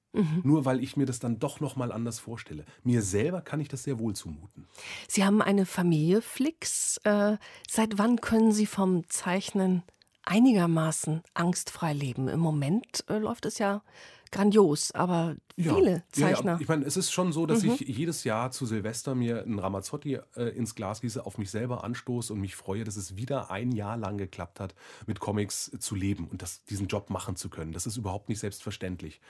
Nur 0.43 0.65
weil 0.65 0.83
ich 0.83 0.97
mir 0.97 1.07
das 1.07 1.21
dann 1.21 1.39
doch 1.39 1.61
nochmal 1.61 1.93
anders 1.93 2.19
vorstelle. 2.19 2.65
Mir 2.83 3.01
selber 3.01 3.43
kann 3.43 3.61
ich 3.61 3.69
das 3.69 3.85
sehr 3.85 4.01
wohl 4.01 4.13
zumuten. 4.17 4.67
Sie 5.07 5.25
haben 5.25 5.41
eine 5.41 5.67
Familie, 5.67 6.21
Flix. 6.21 6.97
Äh, 7.05 7.37
seit 7.69 7.97
wann 7.97 8.21
können 8.21 8.51
Sie 8.51 8.67
vom 8.67 9.09
Zeichnen 9.09 9.85
einigermaßen 10.25 11.23
angstfrei 11.35 11.93
leben? 11.93 12.27
Im 12.27 12.41
Moment 12.41 13.05
äh, 13.09 13.19
läuft 13.19 13.47
es 13.47 13.59
ja 13.59 13.83
grandios, 14.31 14.93
aber 14.93 15.37
viele 15.57 16.05
Ja, 16.17 16.29
ja. 16.29 16.35
Zeichner. 16.35 16.59
Ich 16.61 16.69
meine, 16.69 16.85
es 16.85 16.97
ist 16.97 17.11
schon 17.11 17.33
so, 17.33 17.47
dass 17.47 17.63
ich 17.63 17.81
jedes 17.81 18.25
Jahr 18.25 18.51
zu 18.51 18.67
Silvester 18.67 19.15
mir 19.15 19.43
einen 19.43 19.59
Ramazzotti 19.59 20.19
äh, 20.37 20.45
ins 20.57 20.75
Glas 20.75 21.01
gieße, 21.01 21.25
auf 21.27 21.39
mich 21.39 21.51
selber 21.51 21.85
anstoße 21.85 22.33
und 22.33 22.41
mich 22.41 22.57
freue, 22.57 22.85
dass 22.85 22.97
es 22.97 23.17
wieder 23.17 23.51
ein 23.51 23.73
Jahr 23.73 23.97
lang 23.97 24.19
geklappt 24.19 24.61
hat, 24.61 24.75
mit 25.07 25.21
Comics 25.21 25.71
zu 25.79 25.95
leben 25.95 26.29
und 26.29 26.43
das, 26.43 26.65
diesen 26.65 26.87
Job 26.87 27.11
machen 27.11 27.37
zu 27.37 27.49
können. 27.49 27.73
Das 27.73 27.87
ist 27.87 27.97
überhaupt 27.97 28.29
nicht 28.29 28.39
selbstverständlich. 28.41 29.21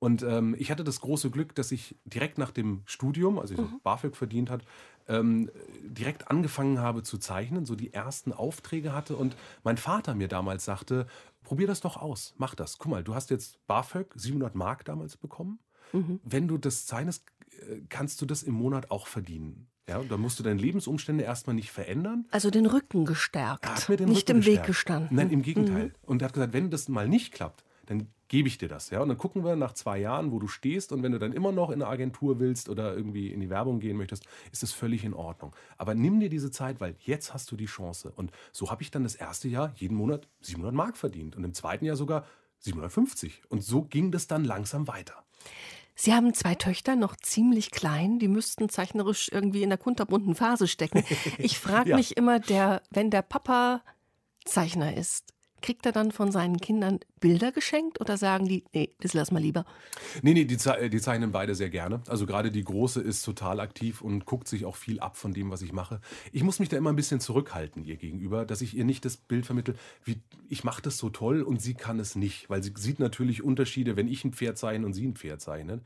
Und 0.00 0.22
ähm, 0.22 0.54
ich 0.58 0.70
hatte 0.70 0.84
das 0.84 1.00
große 1.00 1.30
Glück, 1.30 1.54
dass 1.56 1.72
ich 1.72 1.96
direkt 2.04 2.38
nach 2.38 2.52
dem 2.52 2.82
Studium, 2.86 3.38
also 3.38 3.54
ich 3.54 3.60
so 3.60 3.68
BAföG 3.82 4.14
verdient 4.16 4.48
hat, 4.48 4.62
ähm, 5.08 5.50
direkt 5.82 6.30
angefangen 6.30 6.78
habe 6.78 7.02
zu 7.02 7.18
zeichnen, 7.18 7.66
so 7.66 7.74
die 7.74 7.92
ersten 7.92 8.32
Aufträge 8.32 8.92
hatte 8.92 9.16
und 9.16 9.36
mein 9.64 9.76
Vater 9.76 10.14
mir 10.14 10.28
damals 10.28 10.64
sagte, 10.64 11.06
probier 11.48 11.66
das 11.66 11.80
doch 11.80 11.96
aus, 11.96 12.34
mach 12.36 12.54
das. 12.54 12.76
Guck 12.76 12.90
mal, 12.90 13.02
du 13.02 13.14
hast 13.14 13.30
jetzt 13.30 13.66
BAföG 13.66 14.12
700 14.14 14.54
Mark 14.54 14.84
damals 14.84 15.16
bekommen. 15.16 15.58
Wenn 16.22 16.46
du 16.48 16.58
das 16.58 16.84
zeichnest, 16.84 17.24
äh, 17.70 17.80
kannst 17.88 18.20
du 18.20 18.26
das 18.26 18.42
im 18.42 18.52
Monat 18.52 18.90
auch 18.90 19.06
verdienen. 19.06 19.68
Ja, 19.88 20.02
dann 20.02 20.20
musst 20.20 20.38
du 20.38 20.42
deine 20.42 20.60
Lebensumstände 20.60 21.24
erstmal 21.24 21.56
nicht 21.56 21.70
verändern. 21.70 22.26
Also 22.30 22.50
den 22.50 22.66
Rücken 22.66 23.06
gestärkt, 23.06 23.64
Er 23.64 23.74
hat 23.76 23.88
mir 23.88 23.96
den 23.96 24.10
nicht 24.10 24.28
Rücken 24.28 24.40
im 24.40 24.44
Weg 24.44 24.46
gestärkt. 24.56 24.66
gestanden. 24.66 25.16
Nein, 25.16 25.30
im 25.30 25.40
Gegenteil. 25.40 25.94
Und 26.02 26.20
er 26.20 26.26
hat 26.26 26.34
gesagt, 26.34 26.52
wenn 26.52 26.70
das 26.70 26.88
mal 26.88 27.08
nicht 27.08 27.32
klappt, 27.32 27.64
dann 27.88 28.08
gebe 28.28 28.48
ich 28.48 28.58
dir 28.58 28.68
das. 28.68 28.90
Ja? 28.90 29.00
Und 29.00 29.08
dann 29.08 29.18
gucken 29.18 29.44
wir 29.44 29.56
nach 29.56 29.72
zwei 29.72 29.98
Jahren, 29.98 30.30
wo 30.30 30.38
du 30.38 30.46
stehst. 30.46 30.92
Und 30.92 31.02
wenn 31.02 31.12
du 31.12 31.18
dann 31.18 31.32
immer 31.32 31.52
noch 31.52 31.70
in 31.70 31.82
eine 31.82 31.90
Agentur 31.90 32.38
willst 32.38 32.68
oder 32.68 32.94
irgendwie 32.94 33.32
in 33.32 33.40
die 33.40 33.50
Werbung 33.50 33.80
gehen 33.80 33.96
möchtest, 33.96 34.24
ist 34.52 34.62
das 34.62 34.72
völlig 34.72 35.04
in 35.04 35.14
Ordnung. 35.14 35.54
Aber 35.78 35.94
nimm 35.94 36.20
dir 36.20 36.28
diese 36.28 36.50
Zeit, 36.50 36.80
weil 36.80 36.94
jetzt 37.00 37.32
hast 37.32 37.50
du 37.50 37.56
die 37.56 37.66
Chance. 37.66 38.12
Und 38.14 38.30
so 38.52 38.70
habe 38.70 38.82
ich 38.82 38.90
dann 38.90 39.02
das 39.02 39.14
erste 39.14 39.48
Jahr 39.48 39.72
jeden 39.76 39.96
Monat 39.96 40.28
700 40.42 40.74
Mark 40.74 40.96
verdient 40.96 41.36
und 41.36 41.44
im 41.44 41.54
zweiten 41.54 41.84
Jahr 41.84 41.96
sogar 41.96 42.26
750. 42.58 43.42
Und 43.48 43.64
so 43.64 43.82
ging 43.82 44.10
das 44.10 44.26
dann 44.26 44.44
langsam 44.44 44.88
weiter. 44.88 45.24
Sie 45.94 46.14
haben 46.14 46.32
zwei 46.32 46.54
Töchter, 46.54 46.94
noch 46.94 47.16
ziemlich 47.16 47.72
klein, 47.72 48.20
die 48.20 48.28
müssten 48.28 48.68
zeichnerisch 48.68 49.30
irgendwie 49.32 49.64
in 49.64 49.68
der 49.68 49.78
kunterbunten 49.78 50.36
Phase 50.36 50.68
stecken. 50.68 51.02
Ich 51.38 51.58
frage 51.58 51.90
ja. 51.90 51.96
mich 51.96 52.16
immer, 52.16 52.38
der, 52.38 52.82
wenn 52.90 53.10
der 53.10 53.22
Papa 53.22 53.82
Zeichner 54.44 54.96
ist, 54.96 55.34
Kriegt 55.60 55.86
er 55.86 55.92
dann 55.92 56.12
von 56.12 56.30
seinen 56.32 56.58
Kindern 56.58 57.00
Bilder 57.20 57.52
geschenkt 57.52 58.00
oder 58.00 58.16
sagen 58.16 58.46
die, 58.46 58.64
nee, 58.72 58.94
das 59.00 59.12
lass 59.12 59.32
mal 59.32 59.42
lieber? 59.42 59.64
Nee, 60.22 60.34
nee, 60.34 60.44
die, 60.44 60.56
die 60.56 61.00
zeichnen 61.00 61.32
beide 61.32 61.54
sehr 61.54 61.70
gerne. 61.70 62.00
Also 62.06 62.26
gerade 62.26 62.50
die 62.50 62.62
Große 62.62 63.00
ist 63.00 63.22
total 63.22 63.60
aktiv 63.60 64.00
und 64.00 64.24
guckt 64.24 64.48
sich 64.48 64.64
auch 64.64 64.76
viel 64.76 65.00
ab 65.00 65.16
von 65.16 65.32
dem, 65.32 65.50
was 65.50 65.62
ich 65.62 65.72
mache. 65.72 66.00
Ich 66.32 66.42
muss 66.42 66.60
mich 66.60 66.68
da 66.68 66.76
immer 66.76 66.90
ein 66.90 66.96
bisschen 66.96 67.20
zurückhalten 67.20 67.84
ihr 67.84 67.96
gegenüber, 67.96 68.44
dass 68.44 68.60
ich 68.60 68.76
ihr 68.76 68.84
nicht 68.84 69.04
das 69.04 69.16
Bild 69.16 69.46
vermittle, 69.46 69.74
wie 70.04 70.20
ich 70.48 70.64
mache 70.64 70.82
das 70.82 70.96
so 70.96 71.10
toll 71.10 71.42
und 71.42 71.60
sie 71.60 71.74
kann 71.74 72.00
es 72.00 72.16
nicht, 72.16 72.48
weil 72.48 72.62
sie 72.62 72.72
sieht 72.76 73.00
natürlich 73.00 73.42
Unterschiede, 73.42 73.96
wenn 73.96 74.08
ich 74.08 74.24
ein 74.24 74.32
Pferd 74.32 74.58
zeichne 74.58 74.86
und 74.86 74.94
sie 74.94 75.06
ein 75.06 75.14
Pferd 75.14 75.40
zeichnet. 75.40 75.82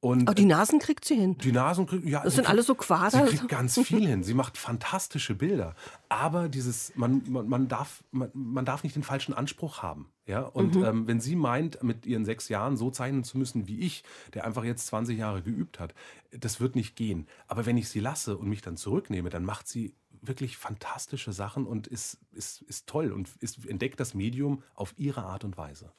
Und 0.00 0.22
Aber 0.22 0.34
die 0.34 0.44
Nasen 0.44 0.80
kriegt 0.80 1.04
sie 1.04 1.14
hin. 1.14 1.38
Die 1.38 1.52
Nasen 1.52 1.86
kriegt, 1.86 2.04
ja. 2.04 2.24
Das 2.24 2.34
sind 2.34 2.48
alles 2.48 2.66
so 2.66 2.74
Quader. 2.74 3.28
Sie 3.28 3.36
kriegt 3.36 3.48
ganz 3.48 3.78
viel 3.80 4.06
hin. 4.06 4.24
Sie 4.24 4.34
macht 4.34 4.58
fantastische 4.58 5.34
Bilder. 5.34 5.76
Aber 6.12 6.50
dieses, 6.50 6.92
man, 6.94 7.22
man, 7.26 7.48
man, 7.48 7.68
darf, 7.68 8.04
man, 8.10 8.30
man 8.34 8.66
darf 8.66 8.84
nicht 8.84 8.94
den 8.94 9.02
falschen 9.02 9.32
Anspruch 9.32 9.82
haben. 9.82 10.12
Ja, 10.26 10.42
und 10.42 10.74
mhm. 10.74 10.84
ähm, 10.84 11.06
wenn 11.06 11.20
sie 11.20 11.34
meint, 11.36 11.82
mit 11.82 12.04
ihren 12.04 12.26
sechs 12.26 12.50
Jahren 12.50 12.76
so 12.76 12.90
zeichnen 12.90 13.24
zu 13.24 13.38
müssen 13.38 13.66
wie 13.66 13.80
ich, 13.80 14.04
der 14.34 14.44
einfach 14.44 14.62
jetzt 14.62 14.86
20 14.88 15.18
Jahre 15.18 15.42
geübt 15.42 15.80
hat, 15.80 15.94
das 16.30 16.60
wird 16.60 16.76
nicht 16.76 16.96
gehen. 16.96 17.26
Aber 17.48 17.64
wenn 17.64 17.78
ich 17.78 17.88
sie 17.88 17.98
lasse 17.98 18.36
und 18.36 18.46
mich 18.46 18.60
dann 18.60 18.76
zurücknehme, 18.76 19.30
dann 19.30 19.44
macht 19.44 19.66
sie 19.66 19.94
wirklich 20.20 20.58
fantastische 20.58 21.32
Sachen 21.32 21.66
und 21.66 21.86
ist, 21.86 22.18
ist, 22.32 22.60
ist 22.62 22.86
toll 22.86 23.10
und 23.10 23.30
ist, 23.40 23.64
entdeckt 23.66 23.98
das 23.98 24.12
Medium 24.12 24.62
auf 24.74 24.92
ihre 24.98 25.22
Art 25.24 25.44
und 25.44 25.56
Weise. 25.56 25.92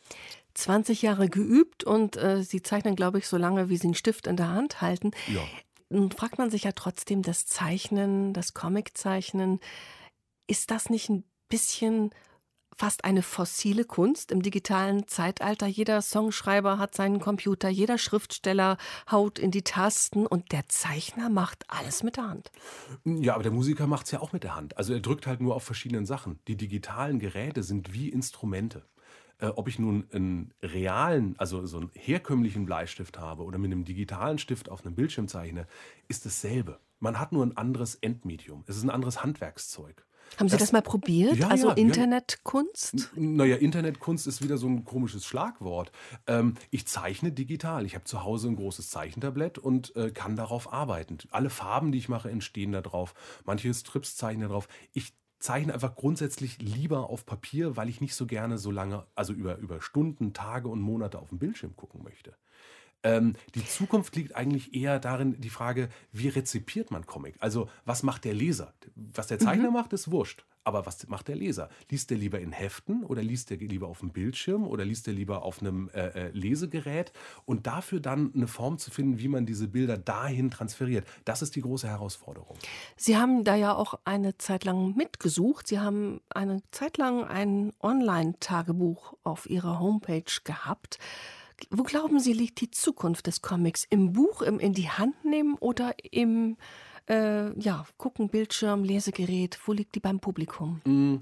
20 0.53 1.01
Jahre 1.01 1.27
geübt 1.27 1.83
und 1.83 2.17
äh, 2.17 2.43
Sie 2.43 2.61
zeichnen, 2.61 2.95
glaube 2.95 3.17
ich, 3.17 3.27
so 3.27 3.37
lange, 3.37 3.67
wie 3.69 3.77
Sie 3.77 3.87
einen 3.87 3.95
Stift 3.95 4.27
in 4.27 4.37
der 4.37 4.49
Hand 4.49 4.79
halten. 4.79 5.09
Ja. 5.27 5.41
Nun 5.89 6.11
fragt 6.11 6.37
man 6.37 6.51
sich 6.51 6.63
ja 6.63 6.71
trotzdem, 6.71 7.23
das 7.23 7.45
Zeichnen, 7.47 8.33
das 8.33 8.53
Comiczeichnen, 8.53 9.59
ist 10.47 10.71
das 10.71 10.89
nicht 10.89 11.09
ein 11.09 11.23
bisschen 11.49 12.11
fast 12.75 13.05
eine 13.05 13.21
fossile 13.21 13.85
Kunst 13.85 14.31
im 14.31 14.41
digitalen 14.41 15.07
Zeitalter. 15.07 15.67
Jeder 15.67 16.01
Songschreiber 16.01 16.79
hat 16.79 16.95
seinen 16.95 17.19
Computer, 17.19 17.69
jeder 17.69 17.97
Schriftsteller 17.97 18.77
haut 19.11 19.39
in 19.39 19.51
die 19.51 19.61
Tasten 19.61 20.25
und 20.25 20.51
der 20.51 20.67
Zeichner 20.69 21.29
macht 21.29 21.65
alles 21.67 22.03
mit 22.03 22.17
der 22.17 22.29
Hand. 22.29 22.51
Ja, 23.05 23.35
aber 23.35 23.43
der 23.43 23.51
Musiker 23.51 23.87
macht 23.87 24.05
es 24.07 24.11
ja 24.11 24.21
auch 24.21 24.33
mit 24.33 24.43
der 24.43 24.55
Hand. 24.55 24.77
Also 24.77 24.93
er 24.93 24.99
drückt 24.99 25.27
halt 25.27 25.41
nur 25.41 25.55
auf 25.55 25.63
verschiedenen 25.63 26.05
Sachen. 26.05 26.39
Die 26.47 26.57
digitalen 26.57 27.19
Geräte 27.19 27.63
sind 27.63 27.93
wie 27.93 28.09
Instrumente. 28.09 28.85
Äh, 29.39 29.47
ob 29.47 29.67
ich 29.67 29.79
nun 29.79 30.07
einen 30.11 30.53
realen, 30.61 31.35
also 31.37 31.65
so 31.65 31.77
einen 31.77 31.91
herkömmlichen 31.93 32.65
Bleistift 32.65 33.19
habe 33.19 33.43
oder 33.43 33.57
mit 33.57 33.71
einem 33.71 33.85
digitalen 33.85 34.37
Stift 34.37 34.69
auf 34.69 34.85
einem 34.85 34.95
Bildschirm 34.95 35.27
zeichne, 35.27 35.67
ist 36.07 36.25
dasselbe. 36.25 36.79
Man 36.99 37.19
hat 37.19 37.31
nur 37.31 37.45
ein 37.45 37.57
anderes 37.57 37.95
Endmedium. 37.95 38.63
Es 38.67 38.77
ist 38.77 38.83
ein 38.83 38.89
anderes 38.89 39.23
Handwerkszeug. 39.23 40.05
Haben 40.37 40.49
Sie 40.49 40.53
das, 40.53 40.61
das 40.61 40.71
mal 40.71 40.81
probiert? 40.81 41.35
Ja, 41.35 41.47
also 41.49 41.69
ja, 41.69 41.73
Internetkunst? 41.75 43.11
Naja, 43.15 43.55
Internetkunst 43.57 44.27
ist 44.27 44.41
wieder 44.41 44.57
so 44.57 44.67
ein 44.67 44.83
komisches 44.83 45.25
Schlagwort. 45.25 45.91
Ähm, 46.27 46.55
ich 46.69 46.87
zeichne 46.87 47.31
digital. 47.31 47.85
Ich 47.85 47.95
habe 47.95 48.05
zu 48.05 48.23
Hause 48.23 48.49
ein 48.49 48.55
großes 48.55 48.89
Zeichentablett 48.89 49.57
und 49.57 49.95
äh, 49.95 50.11
kann 50.11 50.35
darauf 50.35 50.71
arbeiten. 50.71 51.17
Alle 51.31 51.49
Farben, 51.49 51.91
die 51.91 51.97
ich 51.97 52.09
mache, 52.09 52.29
entstehen 52.29 52.71
da 52.71 52.81
drauf. 52.81 53.13
Manche 53.45 53.73
Strips 53.73 54.15
zeichnen 54.15 54.47
da 54.47 54.53
drauf. 54.53 54.67
Ich 54.93 55.13
zeichne 55.39 55.73
einfach 55.73 55.95
grundsätzlich 55.95 56.61
lieber 56.61 57.09
auf 57.09 57.25
Papier, 57.25 57.75
weil 57.75 57.89
ich 57.89 57.99
nicht 57.99 58.15
so 58.15 58.25
gerne 58.25 58.57
so 58.57 58.71
lange, 58.71 59.05
also 59.13 59.33
über, 59.33 59.57
über 59.57 59.81
Stunden, 59.81 60.33
Tage 60.33 60.69
und 60.69 60.79
Monate 60.79 61.19
auf 61.19 61.29
dem 61.29 61.39
Bildschirm 61.39 61.75
gucken 61.75 62.01
möchte. 62.01 62.33
Ähm, 63.03 63.35
die 63.55 63.65
Zukunft 63.65 64.15
liegt 64.15 64.35
eigentlich 64.35 64.73
eher 64.73 64.99
darin, 64.99 65.39
die 65.39 65.49
Frage, 65.49 65.89
wie 66.11 66.29
rezipiert 66.29 66.91
man 66.91 67.05
Comic? 67.05 67.35
Also, 67.39 67.69
was 67.85 68.03
macht 68.03 68.25
der 68.25 68.33
Leser? 68.33 68.73
Was 68.95 69.27
der 69.27 69.39
Zeichner 69.39 69.67
mhm. 69.67 69.73
macht, 69.73 69.93
ist 69.93 70.11
wurscht. 70.11 70.45
Aber 70.65 70.85
was 70.85 71.07
macht 71.07 71.27
der 71.27 71.35
Leser? 71.35 71.69
Liest 71.89 72.09
der 72.09 72.17
lieber 72.17 72.39
in 72.39 72.51
Heften 72.53 73.03
oder 73.03 73.21
liest 73.21 73.49
der 73.49 73.57
lieber 73.57 73.87
auf 73.87 73.99
dem 73.99 74.11
Bildschirm 74.11 74.65
oder 74.65 74.85
liest 74.85 75.07
der 75.07 75.13
lieber 75.13 75.43
auf 75.43 75.59
einem 75.59 75.89
äh, 75.89 76.07
äh, 76.07 76.29
Lesegerät? 76.29 77.11
Und 77.45 77.67
dafür 77.67 77.99
dann 77.99 78.31
eine 78.33 78.47
Form 78.47 78.77
zu 78.77 78.89
finden, 78.89 79.19
wie 79.19 79.27
man 79.27 79.45
diese 79.45 79.67
Bilder 79.67 79.97
dahin 79.97 80.51
transferiert, 80.51 81.05
das 81.25 81.41
ist 81.41 81.55
die 81.57 81.61
große 81.61 81.87
Herausforderung. 81.87 82.57
Sie 82.95 83.17
haben 83.17 83.43
da 83.43 83.55
ja 83.55 83.75
auch 83.75 83.99
eine 84.05 84.37
Zeit 84.37 84.63
lang 84.63 84.95
mitgesucht. 84.95 85.67
Sie 85.67 85.79
haben 85.79 86.21
eine 86.29 86.61
Zeit 86.71 86.97
lang 86.97 87.25
ein 87.25 87.73
Online-Tagebuch 87.81 89.15
auf 89.23 89.49
Ihrer 89.49 89.79
Homepage 89.79 90.23
gehabt. 90.45 90.97
Wo 91.69 91.83
glauben 91.83 92.19
Sie, 92.19 92.33
liegt 92.33 92.61
die 92.61 92.71
Zukunft 92.71 93.27
des 93.27 93.41
Comics? 93.41 93.85
Im 93.89 94.13
Buch, 94.13 94.41
im 94.41 94.59
in 94.59 94.73
die 94.73 94.89
Hand 94.89 95.25
nehmen 95.25 95.55
oder 95.59 95.93
im 96.11 96.57
äh, 97.09 97.57
ja, 97.59 97.85
gucken, 97.97 98.29
Bildschirm, 98.29 98.83
Lesegerät? 98.83 99.59
Wo 99.65 99.73
liegt 99.73 99.95
die 99.95 99.99
beim 99.99 100.19
Publikum? 100.19 100.81
Mm, 100.85 101.17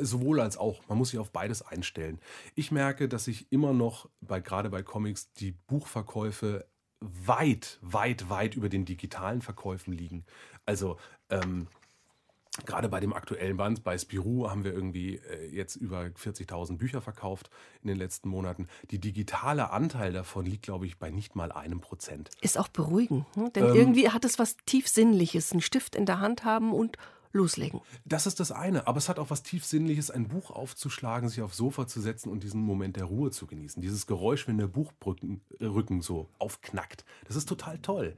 sowohl 0.00 0.40
als 0.40 0.56
auch. 0.56 0.86
Man 0.88 0.98
muss 0.98 1.10
sich 1.10 1.18
auf 1.18 1.32
beides 1.32 1.62
einstellen. 1.62 2.20
Ich 2.54 2.70
merke, 2.70 3.08
dass 3.08 3.26
ich 3.26 3.50
immer 3.50 3.72
noch, 3.72 4.08
bei, 4.20 4.40
gerade 4.40 4.70
bei 4.70 4.82
Comics, 4.82 5.32
die 5.32 5.52
Buchverkäufe 5.52 6.66
weit, 7.00 7.78
weit, 7.82 8.30
weit 8.30 8.54
über 8.54 8.68
den 8.68 8.84
digitalen 8.84 9.42
Verkäufen 9.42 9.92
liegen. 9.92 10.24
Also 10.64 10.96
ähm, 11.30 11.66
Gerade 12.66 12.88
bei 12.88 13.00
dem 13.00 13.12
aktuellen 13.12 13.56
Band, 13.56 13.82
bei 13.82 13.98
Spirou, 13.98 14.48
haben 14.48 14.62
wir 14.62 14.72
irgendwie 14.72 15.16
äh, 15.16 15.48
jetzt 15.52 15.74
über 15.74 16.02
40.000 16.02 16.78
Bücher 16.78 17.00
verkauft 17.00 17.50
in 17.82 17.88
den 17.88 17.98
letzten 17.98 18.28
Monaten. 18.28 18.68
Die 18.92 19.00
digitale 19.00 19.70
Anteil 19.70 20.12
davon 20.12 20.46
liegt, 20.46 20.62
glaube 20.62 20.86
ich, 20.86 20.98
bei 20.98 21.10
nicht 21.10 21.34
mal 21.34 21.50
einem 21.50 21.80
Prozent. 21.80 22.30
Ist 22.40 22.56
auch 22.56 22.68
beruhigend, 22.68 23.24
ne? 23.36 23.50
denn 23.50 23.64
ähm, 23.64 23.74
irgendwie 23.74 24.08
hat 24.10 24.24
es 24.24 24.38
was 24.38 24.56
Tiefsinnliches, 24.66 25.50
einen 25.50 25.62
Stift 25.62 25.96
in 25.96 26.06
der 26.06 26.20
Hand 26.20 26.44
haben 26.44 26.72
und 26.72 26.96
loslegen. 27.34 27.80
Das 28.04 28.26
ist 28.26 28.40
das 28.40 28.52
eine, 28.52 28.86
aber 28.86 28.98
es 28.98 29.08
hat 29.08 29.18
auch 29.18 29.30
was 29.30 29.42
Tiefsinnliches, 29.42 30.10
ein 30.10 30.28
Buch 30.28 30.50
aufzuschlagen, 30.50 31.28
sich 31.28 31.42
aufs 31.42 31.56
Sofa 31.56 31.86
zu 31.86 32.00
setzen 32.00 32.30
und 32.30 32.42
diesen 32.42 32.62
Moment 32.62 32.96
der 32.96 33.04
Ruhe 33.04 33.30
zu 33.30 33.46
genießen. 33.46 33.82
Dieses 33.82 34.06
Geräusch, 34.06 34.48
wenn 34.48 34.58
der 34.58 34.68
Buchrücken 34.68 36.00
so 36.00 36.28
aufknackt. 36.38 37.04
Das 37.26 37.36
ist 37.36 37.48
total 37.48 37.78
toll. 37.78 38.14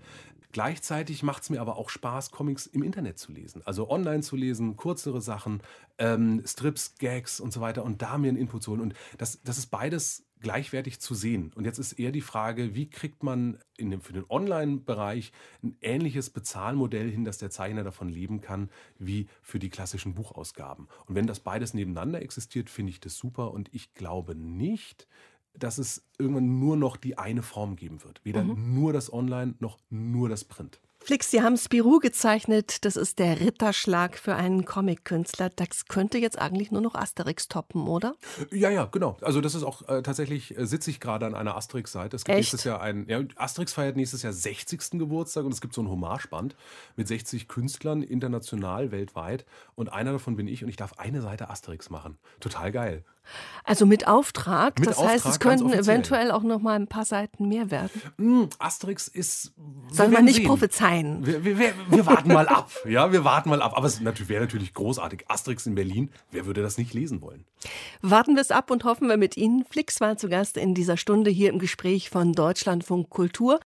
Gleichzeitig 0.52 1.22
macht 1.22 1.42
es 1.42 1.50
mir 1.50 1.60
aber 1.60 1.76
auch 1.76 1.90
Spaß, 1.90 2.30
Comics 2.30 2.66
im 2.66 2.82
Internet 2.82 3.18
zu 3.18 3.32
lesen. 3.32 3.62
Also 3.64 3.90
online 3.90 4.22
zu 4.22 4.36
lesen, 4.36 4.76
kürzere 4.76 5.20
Sachen, 5.20 5.60
ähm, 5.98 6.42
Strips, 6.46 6.94
Gags 6.98 7.40
und 7.40 7.52
so 7.52 7.60
weiter 7.60 7.84
und 7.84 8.00
da 8.00 8.16
mir 8.16 8.28
einen 8.28 8.38
Input 8.38 8.62
zu 8.62 8.70
holen. 8.70 8.80
Und 8.80 8.94
das, 9.18 9.40
das 9.42 9.58
ist 9.58 9.66
beides 9.66 10.24
gleichwertig 10.40 11.00
zu 11.00 11.14
sehen. 11.14 11.52
Und 11.54 11.64
jetzt 11.64 11.78
ist 11.78 11.92
eher 11.94 12.12
die 12.12 12.20
Frage, 12.20 12.74
wie 12.74 12.88
kriegt 12.88 13.22
man 13.22 13.58
in 13.76 13.90
dem, 13.90 14.00
für 14.00 14.12
den 14.12 14.24
Online-Bereich 14.28 15.32
ein 15.62 15.76
ähnliches 15.80 16.30
Bezahlmodell 16.30 17.10
hin, 17.10 17.24
dass 17.24 17.38
der 17.38 17.50
Zeichner 17.50 17.84
davon 17.84 18.08
leben 18.08 18.40
kann, 18.40 18.70
wie 18.98 19.28
für 19.42 19.58
die 19.58 19.70
klassischen 19.70 20.14
Buchausgaben. 20.14 20.88
Und 21.06 21.14
wenn 21.14 21.26
das 21.26 21.40
beides 21.40 21.74
nebeneinander 21.74 22.22
existiert, 22.22 22.70
finde 22.70 22.90
ich 22.90 23.00
das 23.00 23.16
super. 23.16 23.52
Und 23.52 23.74
ich 23.74 23.94
glaube 23.94 24.34
nicht, 24.34 25.08
dass 25.54 25.78
es 25.78 26.04
irgendwann 26.18 26.58
nur 26.58 26.76
noch 26.76 26.96
die 26.96 27.16
eine 27.16 27.42
Form 27.42 27.76
geben 27.76 28.04
wird. 28.04 28.20
Weder 28.24 28.44
mhm. 28.44 28.74
nur 28.74 28.92
das 28.92 29.12
Online 29.12 29.54
noch 29.58 29.78
nur 29.88 30.28
das 30.28 30.44
Print. 30.44 30.80
Flix, 31.06 31.30
Sie 31.30 31.40
haben 31.40 31.56
Spirou 31.56 32.00
gezeichnet. 32.00 32.84
Das 32.84 32.96
ist 32.96 33.20
der 33.20 33.38
Ritterschlag 33.38 34.18
für 34.18 34.34
einen 34.34 34.64
Comic-Künstler. 34.64 35.50
Das 35.50 35.86
könnte 35.86 36.18
jetzt 36.18 36.36
eigentlich 36.36 36.72
nur 36.72 36.80
noch 36.80 36.96
Asterix 36.96 37.46
toppen, 37.46 37.86
oder? 37.86 38.16
Ja, 38.50 38.70
ja, 38.70 38.86
genau. 38.86 39.16
Also 39.20 39.40
das 39.40 39.54
ist 39.54 39.62
auch 39.62 39.88
äh, 39.88 40.02
tatsächlich, 40.02 40.58
äh, 40.58 40.66
sitze 40.66 40.90
ich 40.90 40.98
gerade 40.98 41.24
an 41.24 41.36
einer 41.36 41.56
Asterix-Seite. 41.56 42.16
Es 42.16 42.24
gibt 42.24 42.36
Echt? 42.36 42.46
nächstes 42.46 42.64
Jahr 42.64 42.80
ein, 42.80 43.06
ja, 43.08 43.20
Asterix 43.36 43.72
feiert 43.72 43.94
nächstes 43.94 44.22
Jahr 44.22 44.32
60. 44.32 44.98
Geburtstag 44.98 45.44
und 45.44 45.52
es 45.52 45.60
gibt 45.60 45.74
so 45.74 45.80
ein 45.80 45.88
Hommageband 45.88 46.56
mit 46.96 47.06
60 47.06 47.46
Künstlern 47.46 48.02
international, 48.02 48.90
weltweit. 48.90 49.46
Und 49.76 49.92
einer 49.92 50.10
davon 50.10 50.34
bin 50.34 50.48
ich 50.48 50.64
und 50.64 50.70
ich 50.70 50.76
darf 50.76 50.94
eine 50.98 51.22
Seite 51.22 51.50
Asterix 51.50 51.88
machen. 51.88 52.18
Total 52.40 52.72
geil. 52.72 53.04
Also 53.64 53.84
mit 53.84 54.06
Auftrag. 54.06 54.78
Mit 54.78 54.88
das 54.88 54.98
Auftrag, 54.98 55.14
heißt, 55.14 55.26
es 55.26 55.40
könnten 55.40 55.72
eventuell 55.72 56.30
auch 56.30 56.42
noch 56.42 56.60
mal 56.60 56.74
ein 56.74 56.86
paar 56.86 57.04
Seiten 57.04 57.48
mehr 57.48 57.70
werden. 57.70 58.00
Mm, 58.16 58.44
Asterix 58.58 59.08
ist. 59.08 59.52
Soll 59.90 60.08
man 60.08 60.24
nicht 60.24 60.36
sehen. 60.36 60.46
prophezeien. 60.46 61.26
Wir, 61.26 61.44
wir, 61.44 61.58
wir, 61.58 61.74
wir, 61.88 62.06
warten 62.06 62.32
mal 62.32 62.48
ab. 62.48 62.70
Ja, 62.88 63.10
wir 63.12 63.24
warten 63.24 63.50
mal 63.50 63.62
ab. 63.62 63.76
Aber 63.76 63.86
es 63.86 64.00
wäre 64.04 64.40
natürlich 64.40 64.72
großartig. 64.72 65.24
Asterix 65.28 65.66
in 65.66 65.74
Berlin. 65.74 66.10
Wer 66.30 66.46
würde 66.46 66.62
das 66.62 66.78
nicht 66.78 66.94
lesen 66.94 67.22
wollen? 67.22 67.44
Warten 68.02 68.34
wir 68.34 68.42
es 68.42 68.50
ab 68.50 68.70
und 68.70 68.84
hoffen 68.84 69.08
wir 69.08 69.16
mit 69.16 69.36
Ihnen. 69.36 69.64
Flix 69.68 70.00
war 70.00 70.16
zu 70.16 70.28
Gast 70.28 70.56
in 70.56 70.74
dieser 70.74 70.96
Stunde 70.96 71.30
hier 71.30 71.50
im 71.50 71.58
Gespräch 71.58 72.10
von 72.10 72.32
Deutschlandfunk 72.32 73.10
Kultur. 73.10 73.60